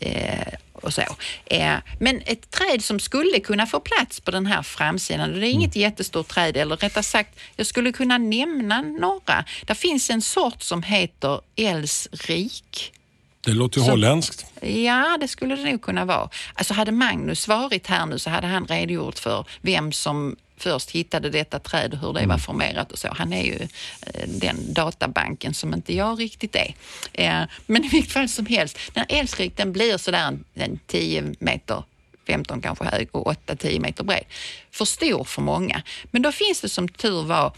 Eh, 0.00 0.52
och 0.82 0.94
så. 0.94 1.02
Eh, 1.46 1.74
men 2.00 2.22
ett 2.26 2.50
träd 2.50 2.84
som 2.84 3.00
skulle 3.00 3.40
kunna 3.40 3.66
få 3.66 3.80
plats 3.80 4.20
på 4.20 4.30
den 4.30 4.46
här 4.46 4.62
framsidan, 4.62 5.34
och 5.34 5.40
det 5.40 5.46
är 5.48 5.50
inget 5.50 5.76
jättestort 5.76 6.28
träd, 6.28 6.56
eller 6.56 6.76
rättare 6.76 7.04
sagt, 7.04 7.38
jag 7.56 7.66
skulle 7.66 7.92
kunna 7.92 8.18
nämna 8.18 8.80
några. 8.82 9.44
Det 9.66 9.74
finns 9.74 10.10
en 10.10 10.22
sort 10.22 10.62
som 10.62 10.82
heter 10.82 11.40
Elsrik. 11.56 12.92
Det 13.40 13.52
låter 13.52 13.78
ju 13.80 13.84
Så- 13.84 13.90
holländskt. 13.90 14.46
Ja, 14.62 15.16
det 15.20 15.28
skulle 15.28 15.56
det 15.56 15.70
nog 15.70 15.82
kunna 15.82 16.04
vara. 16.04 16.28
Alltså 16.54 16.74
hade 16.74 16.92
Magnus 16.92 17.48
varit 17.48 17.86
här 17.86 18.06
nu 18.06 18.18
så 18.18 18.30
hade 18.30 18.46
han 18.46 18.66
redogjort 18.66 19.18
för 19.18 19.44
vem 19.60 19.92
som 19.92 20.36
först 20.56 20.90
hittade 20.90 21.30
detta 21.30 21.58
träd 21.58 21.92
och 21.92 21.98
hur 21.98 22.12
det 22.12 22.26
var 22.26 22.38
formerat 22.38 22.92
och 22.92 22.98
så. 22.98 23.08
Han 23.12 23.32
är 23.32 23.42
ju 23.42 23.68
eh, 24.00 24.28
den 24.28 24.74
databanken 24.74 25.54
som 25.54 25.74
inte 25.74 25.94
jag 25.94 26.20
riktigt 26.20 26.56
är. 26.56 26.74
Eh, 27.12 27.42
men 27.66 27.84
i 27.84 27.88
vilket 27.88 28.12
fall 28.12 28.28
som 28.28 28.46
helst, 28.46 28.78
den 28.92 29.04
här 29.08 29.20
älskrik 29.20 29.56
den 29.56 29.72
blir 29.72 29.96
sådär 29.96 30.28
en, 30.28 30.44
en 30.54 30.78
10 30.86 31.34
meter 31.38 31.82
15 32.26 32.60
kanske 32.60 32.84
hög 32.84 33.08
och 33.12 33.32
8-10 33.46 33.80
meter 33.80 34.04
bred. 34.04 34.24
För 34.70 34.84
stor 34.84 35.24
för 35.24 35.42
många. 35.42 35.82
Men 36.10 36.22
då 36.22 36.32
finns 36.32 36.60
det 36.60 36.68
som 36.68 36.88
tur 36.88 37.22
var 37.22 37.56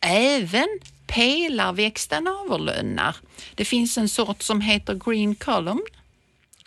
även 0.00 0.68
pelarväxta 1.06 2.20
naverlönnar. 2.20 3.16
Det 3.54 3.64
finns 3.64 3.98
en 3.98 4.08
sort 4.08 4.42
som 4.42 4.60
heter 4.60 4.94
green 4.94 5.34
column. 5.34 5.84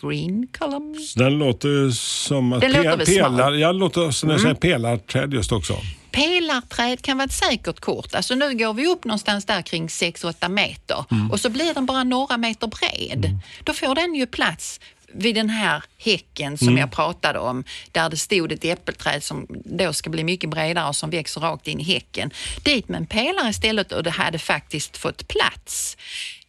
Green 0.01 0.47
column. 0.59 0.95
Den 1.15 1.37
låter 1.37 1.89
som 1.91 2.53
att 2.53 2.61
Den 2.61 2.71
pe- 2.71 3.05
pelar, 3.05 3.53
jag 3.53 3.75
låter 3.75 4.11
som 4.11 4.39
säger 4.39 4.53
pelarträd 4.55 5.33
just 5.33 5.51
också. 5.51 5.77
Pelarträd 6.11 7.01
kan 7.01 7.17
vara 7.17 7.25
ett 7.25 7.31
säkert 7.33 7.79
kort. 7.79 8.15
Alltså 8.15 8.35
nu 8.35 8.57
går 8.57 8.73
vi 8.73 8.87
upp 8.87 9.05
någonstans 9.05 9.45
där 9.45 9.61
kring 9.61 9.87
6-8 9.87 10.49
meter 10.49 11.05
och 11.31 11.39
så 11.39 11.49
blir 11.49 11.73
den 11.73 11.85
bara 11.85 12.03
några 12.03 12.37
meter 12.37 12.67
bred. 12.67 13.39
Då 13.63 13.73
får 13.73 13.95
den 13.95 14.15
ju 14.15 14.25
plats 14.25 14.79
vid 15.13 15.35
den 15.35 15.49
här 15.49 15.83
häcken 15.97 16.57
som 16.57 16.77
jag 16.77 16.91
pratade 16.91 17.39
om, 17.39 17.63
där 17.91 18.09
det 18.09 18.17
stod 18.17 18.51
ett 18.51 18.65
äppelträd 18.65 19.23
som 19.23 19.45
då 19.65 19.93
ska 19.93 20.09
bli 20.09 20.23
mycket 20.23 20.49
bredare 20.49 20.87
och 20.87 20.95
som 20.95 21.09
växer 21.09 21.41
rakt 21.41 21.67
in 21.67 21.79
i 21.79 21.83
häcken. 21.83 22.31
Dit 22.63 22.89
med 22.89 22.97
en 22.97 23.07
pelare 23.07 23.49
istället 23.49 23.91
och 23.91 24.03
det 24.03 24.09
hade 24.09 24.39
faktiskt 24.39 24.97
fått 24.97 25.27
plats. 25.27 25.97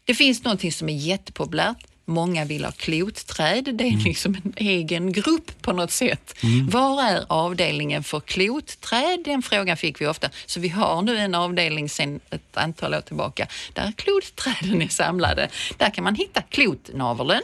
Det 0.05 0.15
finns 0.15 0.45
någonting 0.45 0.73
som 0.73 0.89
är 0.89 0.97
jättepopulärt. 0.97 1.77
Många 2.09 2.45
vill 2.45 2.65
ha 2.65 2.73
klotträd. 2.73 3.75
Det 3.75 3.85
är 3.85 4.05
liksom 4.05 4.35
en 4.45 4.53
egen 4.57 5.13
grupp 5.13 5.63
på 5.63 5.73
något 5.73 5.91
sätt. 5.91 6.35
Var 6.71 7.03
är 7.03 7.25
avdelningen 7.29 8.05
för 8.05 8.21
klotträd? 8.21 9.23
Den 9.25 9.43
frågan 9.43 9.77
fick 9.77 10.01
vi 10.01 10.07
ofta. 10.07 10.29
Så 10.47 10.61
vi 10.61 10.69
har 10.69 11.03
nu 11.03 11.17
en 11.17 11.35
avdelning 11.35 11.89
sedan 11.89 12.21
ett 12.31 12.57
antal 12.57 12.95
år 12.95 13.01
tillbaka 13.01 13.47
där 13.73 13.93
klotträden 13.97 14.83
är 14.83 14.89
samlade. 14.89 15.49
Där 15.77 15.91
kan 15.91 16.05
man 16.05 16.15
hitta 16.15 16.43
klotnaveln. 16.43 17.43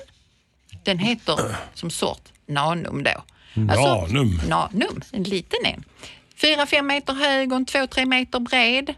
Den 0.82 0.98
heter 0.98 1.56
som 1.74 1.90
sort 1.90 2.22
nanum 2.46 3.02
då. 3.02 3.24
Nanum. 3.54 4.40
nanum, 4.48 5.00
en 5.12 5.22
liten 5.22 5.58
en. 5.64 5.84
4-5 6.40 6.82
meter 6.82 7.12
hög 7.12 7.52
och 7.52 7.56
en 7.56 7.66
2-3 7.66 8.06
meter 8.06 8.40
bred. 8.40 8.94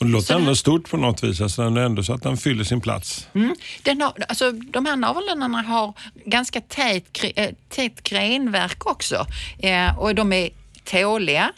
Och 0.00 0.06
det 0.06 0.12
låter 0.12 0.34
ändå 0.34 0.56
stort 0.56 0.90
på 0.90 0.96
något 0.96 1.24
vis. 1.24 1.40
Alltså 1.40 1.62
den 1.62 1.76
är 1.76 1.80
ändå 1.80 2.02
så 2.02 2.12
att 2.12 2.22
den 2.22 2.36
fyller 2.36 2.64
sin 2.64 2.80
plats. 2.80 3.28
Mm. 3.34 3.54
Den 3.82 4.00
har, 4.00 4.12
alltså, 4.28 4.52
de 4.52 4.86
här 4.86 4.96
navellönnarna 4.96 5.62
har 5.62 5.92
ganska 6.24 6.60
tät, 6.60 7.04
gre- 7.12 7.32
eh, 7.36 7.50
tätt 7.68 8.02
grenverk 8.02 8.86
också 8.86 9.26
eh, 9.58 9.98
och 9.98 10.14
de 10.14 10.32
är 10.32 10.50
tåliga. 10.84 11.52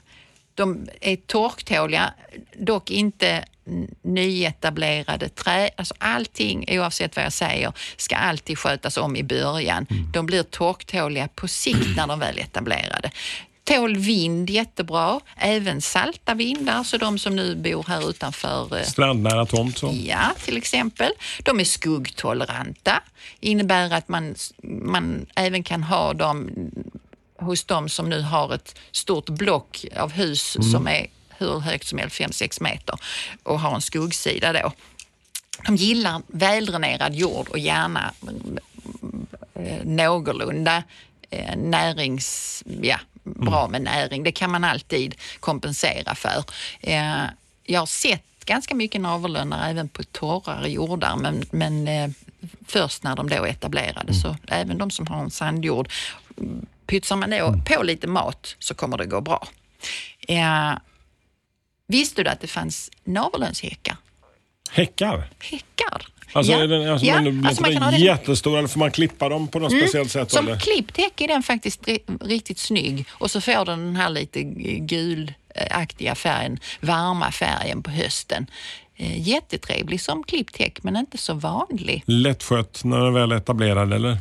De 0.54 0.88
är 1.00 1.16
torktåliga, 1.16 2.14
dock 2.58 2.90
inte 2.90 3.44
nyetablerade 4.02 5.28
trä. 5.28 5.70
Alltså 5.76 5.94
allting, 5.98 6.64
oavsett 6.68 7.16
vad 7.16 7.24
jag 7.24 7.32
säger, 7.32 7.72
ska 7.96 8.16
alltid 8.16 8.58
skötas 8.58 8.96
om 8.96 9.16
i 9.16 9.22
början. 9.22 9.86
De 10.12 10.26
blir 10.26 10.42
torktåliga 10.42 11.28
på 11.28 11.48
sikt 11.48 11.96
när 11.96 12.06
de 12.06 12.18
väl 12.18 12.38
är 12.38 12.42
etablerade. 12.42 13.10
Tål 13.70 13.96
vind 13.96 14.50
jättebra, 14.50 15.20
även 15.36 15.80
salta 15.80 16.34
vindar, 16.34 16.84
så 16.84 16.96
de 16.96 17.18
som 17.18 17.36
nu 17.36 17.56
bor 17.56 17.84
här 17.88 18.10
utanför 18.10 18.76
eh, 18.76 18.84
Strandnära 18.84 19.46
tomt 19.46 19.78
så. 19.78 19.94
Ja, 20.04 20.34
till 20.44 20.56
exempel. 20.56 21.12
De 21.42 21.60
är 21.60 21.64
skuggtoleranta. 21.64 23.02
innebär 23.40 23.92
att 23.92 24.08
man, 24.08 24.34
man 24.62 25.26
även 25.34 25.62
kan 25.62 25.82
ha 25.82 26.12
dem 26.12 26.50
hos 27.38 27.64
de 27.64 27.88
som 27.88 28.08
nu 28.08 28.20
har 28.20 28.54
ett 28.54 28.78
stort 28.92 29.28
block 29.28 29.84
av 29.96 30.12
hus 30.12 30.56
som 30.72 30.88
är 30.88 31.06
hur 31.28 31.60
högt 31.60 31.86
som 31.86 31.98
helst, 31.98 32.20
5-6 32.20 32.62
meter 32.62 32.94
och 33.42 33.60
har 33.60 33.74
en 33.74 33.80
skuggsida 33.80 34.52
då. 34.52 34.72
De 35.66 35.76
gillar 35.76 36.22
väldränerad 36.26 37.14
jord 37.14 37.48
och 37.48 37.58
gärna 37.58 38.14
eh, 39.54 39.84
någorlunda 39.84 40.82
närings... 41.56 42.62
Ja, 42.82 42.98
bra 43.24 43.68
med 43.68 43.82
näring. 43.82 44.22
Det 44.22 44.32
kan 44.32 44.50
man 44.50 44.64
alltid 44.64 45.14
kompensera 45.40 46.14
för. 46.14 46.44
Eh, 46.80 47.24
jag 47.64 47.80
har 47.80 47.86
sett 47.86 48.44
ganska 48.44 48.74
mycket 48.74 49.00
navellönnar 49.00 49.70
även 49.70 49.88
på 49.88 50.02
torrare 50.02 50.70
jordar 50.70 51.16
men, 51.16 51.44
men 51.50 51.88
eh, 51.88 52.10
först 52.66 53.02
när 53.02 53.16
de 53.16 53.28
då 53.28 53.36
är 53.36 53.46
etablerade. 53.46 54.14
Så 54.14 54.36
även 54.48 54.78
de 54.78 54.90
som 54.90 55.06
har 55.06 55.20
en 55.20 55.30
sandjord, 55.30 55.88
mm, 56.38 56.66
pytsar 56.86 57.16
man 57.16 57.30
då 57.30 57.54
på 57.66 57.82
lite 57.82 58.06
mat 58.06 58.56
så 58.58 58.74
kommer 58.74 58.98
det 58.98 59.06
gå 59.06 59.20
bra. 59.20 59.48
Eh, 60.28 60.72
visste 61.86 62.22
du 62.22 62.30
att 62.30 62.40
det 62.40 62.46
fanns 62.46 62.90
navelönshäckar? 63.04 63.96
Häckar? 64.70 65.30
Häckar? 65.38 66.06
Alltså, 66.32 66.52
Ja. 66.52 66.66
den, 66.66 66.90
alltså, 66.90 67.06
Ja, 67.06 67.22
men, 67.22 67.46
alltså 67.46 67.62
man 67.62 67.72
kan 67.72 67.82
ha 67.82 67.90
den 67.90 68.00
den- 68.00 68.06
jättestor 68.06 68.58
eller 68.58 68.68
får 68.68 68.78
man 68.78 68.90
klippa 68.90 69.28
dem 69.28 69.48
på 69.48 69.58
något 69.58 69.72
speciellt 69.72 70.10
sätt? 70.10 70.30
Som 70.30 70.46
eller? 70.48 70.58
klippt 70.60 70.96
häck 70.96 71.20
är 71.20 71.28
den 71.28 71.42
faktiskt 71.42 71.82
ri- 71.86 72.18
riktigt 72.28 72.58
snygg 72.58 73.04
och 73.10 73.30
så 73.30 73.40
får 73.40 73.64
den 73.64 73.84
den 73.86 73.96
här 73.96 74.10
lite 74.10 74.42
gulaktiga 74.80 76.14
färgen, 76.14 76.58
varma 76.80 77.30
färgen 77.32 77.82
på 77.82 77.90
hösten. 77.90 78.46
Eh, 78.96 79.28
Jättetrevlig 79.28 80.00
som 80.00 80.22
klippt 80.24 80.56
häck 80.58 80.82
men 80.82 80.96
inte 80.96 81.18
så 81.18 81.34
vanlig. 81.34 82.02
Lättskött 82.06 82.80
när 82.84 82.98
den 83.04 83.14
väl 83.14 83.32
är 83.32 83.36
etablerad 83.36 83.92
eller? 83.92 84.18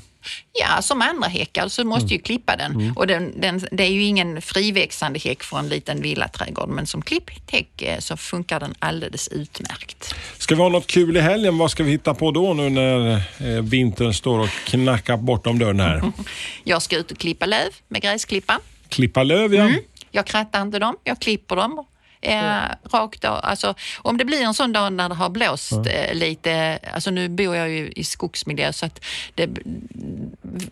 Ja, 0.53 0.81
som 0.81 1.01
andra 1.01 1.27
häckar 1.27 1.67
så 1.67 1.83
måste 1.83 2.13
ju 2.13 2.19
klippa 2.19 2.55
den. 2.55 2.93
Och 2.95 3.07
den, 3.07 3.41
den, 3.41 3.61
det 3.71 3.83
är 3.83 3.91
ju 3.91 4.03
ingen 4.03 4.41
friväxande 4.41 5.19
häck 5.19 5.43
från 5.43 5.59
en 5.59 5.69
liten 5.69 6.01
villaträdgård 6.01 6.69
men 6.69 6.87
som 6.87 7.01
klippt 7.01 7.51
häck 7.51 7.81
eh, 7.81 7.99
så 7.99 8.17
funkar 8.17 8.59
den 8.59 8.75
alldeles 8.79 9.27
utmärkt. 9.27 10.15
Ska 10.37 10.55
vi 10.55 10.61
ha 10.61 10.69
något 10.69 10.87
kul 10.87 11.17
i 11.17 11.21
helgen? 11.21 11.57
Vad 11.57 11.71
ska 11.71 11.83
vi 11.83 11.91
hitta 11.91 12.13
på 12.13 12.31
då 12.31 12.53
nu 12.53 12.69
när 12.69 13.15
eh, 13.15 13.61
vintern 13.61 14.13
står 14.13 14.39
och 14.39 14.49
knackar 14.49 15.17
bortom 15.17 15.59
dörren 15.59 15.79
här? 15.79 16.11
Jag 16.63 16.81
ska 16.81 16.97
ut 16.97 17.11
och 17.11 17.17
klippa 17.17 17.45
löv 17.45 17.69
med 17.87 18.01
gräsklippan. 18.01 18.59
Klippa 18.89 19.23
löv 19.23 19.55
ja. 19.55 19.63
Mm. 19.63 19.79
Jag 20.11 20.25
krattar 20.25 20.61
inte 20.61 20.79
dem, 20.79 20.97
jag 21.03 21.19
klipper 21.19 21.55
dem. 21.55 21.85
Eh, 22.21 22.63
rakt 22.83 23.25
av. 23.25 23.39
Alltså, 23.43 23.75
om 23.97 24.17
det 24.17 24.25
blir 24.25 24.41
en 24.41 24.53
sån 24.53 24.73
dag 24.73 24.93
när 24.93 25.09
det 25.09 25.15
har 25.15 25.29
blåst 25.29 25.73
eh, 25.85 26.13
lite, 26.13 26.79
alltså 26.93 27.11
nu 27.11 27.29
bor 27.29 27.55
jag 27.55 27.69
ju 27.69 27.91
i 27.91 28.03
skogsmiljö 28.03 28.73
så 28.73 28.85
att 28.85 29.05
det, 29.35 29.49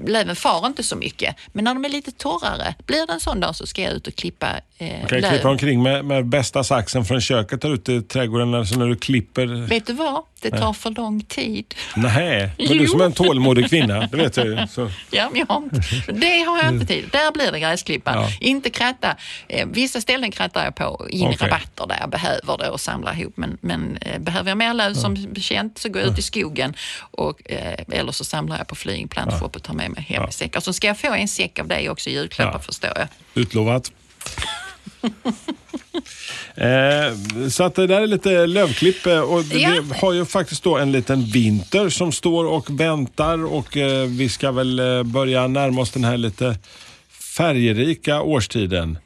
löven 0.05 0.35
far 0.35 0.67
inte 0.67 0.83
så 0.83 0.95
mycket. 0.95 1.35
Men 1.47 1.63
när 1.63 1.73
de 1.73 1.85
är 1.85 1.89
lite 1.89 2.11
torrare, 2.11 2.75
blir 2.85 3.07
det 3.07 3.13
en 3.13 3.19
sån 3.19 3.39
dag 3.39 3.55
så 3.55 3.67
ska 3.67 3.81
jag 3.81 3.93
ut 3.93 4.07
och 4.07 4.15
klippa 4.15 4.47
eh, 4.77 4.99
Man 4.99 5.07
kan 5.07 5.17
ju 5.17 5.21
löv. 5.21 5.29
klippa 5.31 5.49
omkring 5.49 5.83
med, 5.83 6.05
med 6.05 6.25
bästa 6.25 6.63
saxen 6.63 7.05
från 7.05 7.21
köket 7.21 7.61
där 7.61 7.73
ute 7.73 7.93
i 7.93 8.01
trädgården. 8.01 8.53
Alltså 8.53 8.79
när 8.79 8.87
du 8.87 8.95
klipper. 8.95 9.67
Vet 9.67 9.87
du 9.87 9.93
vad? 9.93 10.23
Det 10.41 10.51
tar 10.51 10.73
för 10.73 10.89
lång 10.89 11.21
tid. 11.21 11.73
Nej, 11.95 12.51
men 12.57 12.67
du 12.67 12.73
Jo. 12.83 12.87
som 12.87 13.01
är 13.01 13.05
en 13.05 13.11
tålmodig 13.11 13.69
kvinna, 13.69 13.99
det 14.11 14.17
vet 14.17 14.37
jag 14.37 14.45
ju. 14.47 14.57
Så. 14.69 14.91
Ja, 15.11 15.29
men 15.31 15.39
jag 15.39 15.47
har 15.47 15.57
inte, 15.63 15.81
det 16.11 16.39
har 16.43 16.63
jag 16.63 16.73
inte 16.73 16.85
tid. 16.85 17.05
Där 17.11 17.31
blir 17.31 17.51
det 17.51 17.59
gräsklipparen. 17.59 18.21
Ja. 18.21 18.29
Inte 18.39 18.69
kratta. 18.69 19.15
Eh, 19.49 19.67
vissa 19.67 20.01
ställen 20.01 20.31
krattar 20.31 20.63
jag 20.63 20.75
på 20.75 21.07
in 21.09 21.27
Okej. 21.27 21.37
rabatter 21.41 21.87
där 21.87 21.97
jag 21.99 22.09
behöver 22.09 22.57
det 22.57 22.69
och 22.69 22.79
samlar 22.81 23.19
ihop. 23.19 23.33
Men, 23.37 23.57
men 23.61 23.97
eh, 24.01 24.19
behöver 24.19 24.51
jag 24.51 24.57
mer 24.57 24.73
löv 24.73 24.93
som 24.93 25.35
känt 25.35 25.77
så 25.77 25.89
går 25.89 26.01
jag 26.01 26.11
ut 26.11 26.19
i 26.19 26.21
skogen 26.21 26.73
och, 27.11 27.51
eh, 27.51 27.79
eller 27.99 28.11
så 28.11 28.23
samlar 28.23 28.57
jag 28.57 28.67
på 28.67 28.75
Flying 28.75 29.07
Plant 29.07 29.41
och 29.41 29.63
tar 29.63 29.73
med 29.73 29.91
mig 29.91 30.03
hem 30.09 30.29
i 30.29 30.31
säckar. 30.31 30.59
Så 30.59 30.73
ska 30.73 30.87
jag 30.87 30.99
få 30.99 31.13
en 31.13 31.27
säck 31.27 31.59
av 31.59 31.67
dig 31.67 31.89
också 31.89 32.09
i 32.09 32.13
julklappar 32.13 32.59
förstår 32.59 32.91
jag. 32.95 33.07
Utlovat. 33.33 33.91
Eh, 36.55 37.47
så 37.49 37.63
att 37.63 37.75
det 37.75 37.87
där 37.87 38.01
är 38.01 38.07
lite 38.07 38.45
lövklipp 38.47 39.05
eh, 39.05 39.19
och 39.19 39.43
Ja. 39.51 39.69
vi 39.83 39.93
har 39.99 40.13
ju 40.13 40.25
faktiskt 40.25 40.63
då 40.63 40.77
en 40.77 40.91
liten 40.91 41.23
vinter 41.25 41.89
som 41.89 42.11
står 42.11 42.45
och 42.45 42.79
väntar 42.79 43.45
och 43.53 43.77
eh, 43.77 44.07
vi 44.07 44.29
ska 44.29 44.51
väl 44.51 44.79
eh, 44.79 45.03
börja 45.03 45.47
närma 45.47 45.81
oss 45.81 45.91
den 45.91 46.03
här 46.03 46.17
lite 46.17 46.55
färgerika 47.37 48.21
årstiden. 48.21 48.97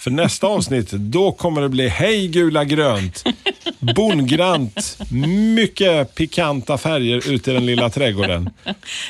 För 0.00 0.10
nästa 0.10 0.46
avsnitt, 0.46 0.90
då 0.90 1.32
kommer 1.32 1.60
det 1.62 1.68
bli 1.68 1.88
hej 1.88 2.28
gula 2.28 2.64
grönt, 2.64 3.24
bongrant, 3.80 4.98
mycket 5.54 6.14
pikanta 6.14 6.78
färger 6.78 7.28
ute 7.30 7.50
i 7.50 7.54
den 7.54 7.66
lilla 7.66 7.90
trädgården. 7.90 8.50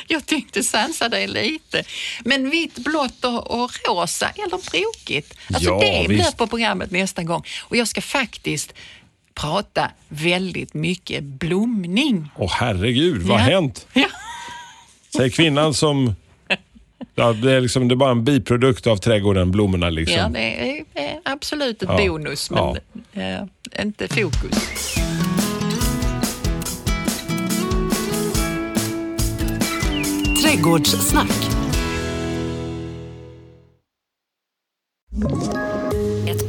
Jag 0.07 0.25
tänkte 0.25 0.63
sansa 0.63 1.09
dig 1.09 1.27
lite. 1.27 1.83
Men 2.25 2.49
vitt, 2.49 2.75
blått 2.79 3.25
och, 3.25 3.63
och 3.63 3.71
rosa, 3.87 4.29
eller 4.29 4.71
brokigt. 4.71 5.33
Alltså 5.53 5.69
Ja, 5.69 5.79
det 6.01 6.07
blir 6.07 6.31
på 6.37 6.47
programmet 6.47 6.91
nästa 6.91 7.23
gång. 7.23 7.43
Och 7.61 7.75
jag 7.77 7.87
ska 7.87 8.01
faktiskt 8.01 8.73
prata 9.33 9.91
väldigt 10.07 10.73
mycket 10.73 11.23
blomning. 11.23 12.29
Åh 12.35 12.51
herregud, 12.59 13.21
vad 13.21 13.39
har 13.39 13.49
Ja. 13.49 13.55
hänt? 13.55 13.87
Ja. 13.93 14.07
Säger 15.15 15.29
kvinnan 15.29 15.73
som... 15.73 16.15
Ja, 17.15 17.33
det, 17.33 17.51
är 17.51 17.61
liksom, 17.61 17.87
det 17.87 17.93
är 17.93 17.95
bara 17.97 18.11
en 18.11 18.23
biprodukt 18.23 18.87
av 18.87 18.97
trädgården, 18.97 19.51
blommorna. 19.51 19.89
Liksom. 19.89 20.17
Ja, 20.17 20.29
det 20.29 20.69
är, 20.69 21.01
är 21.03 21.19
absolut 21.25 21.83
ett 21.83 21.89
Ja. 21.89 21.97
bonus, 21.97 22.51
men 22.51 22.75
eh, 23.13 23.43
inte 23.83 24.07
fokus. 24.07 24.95
Trädgårdssnack. 30.41 31.49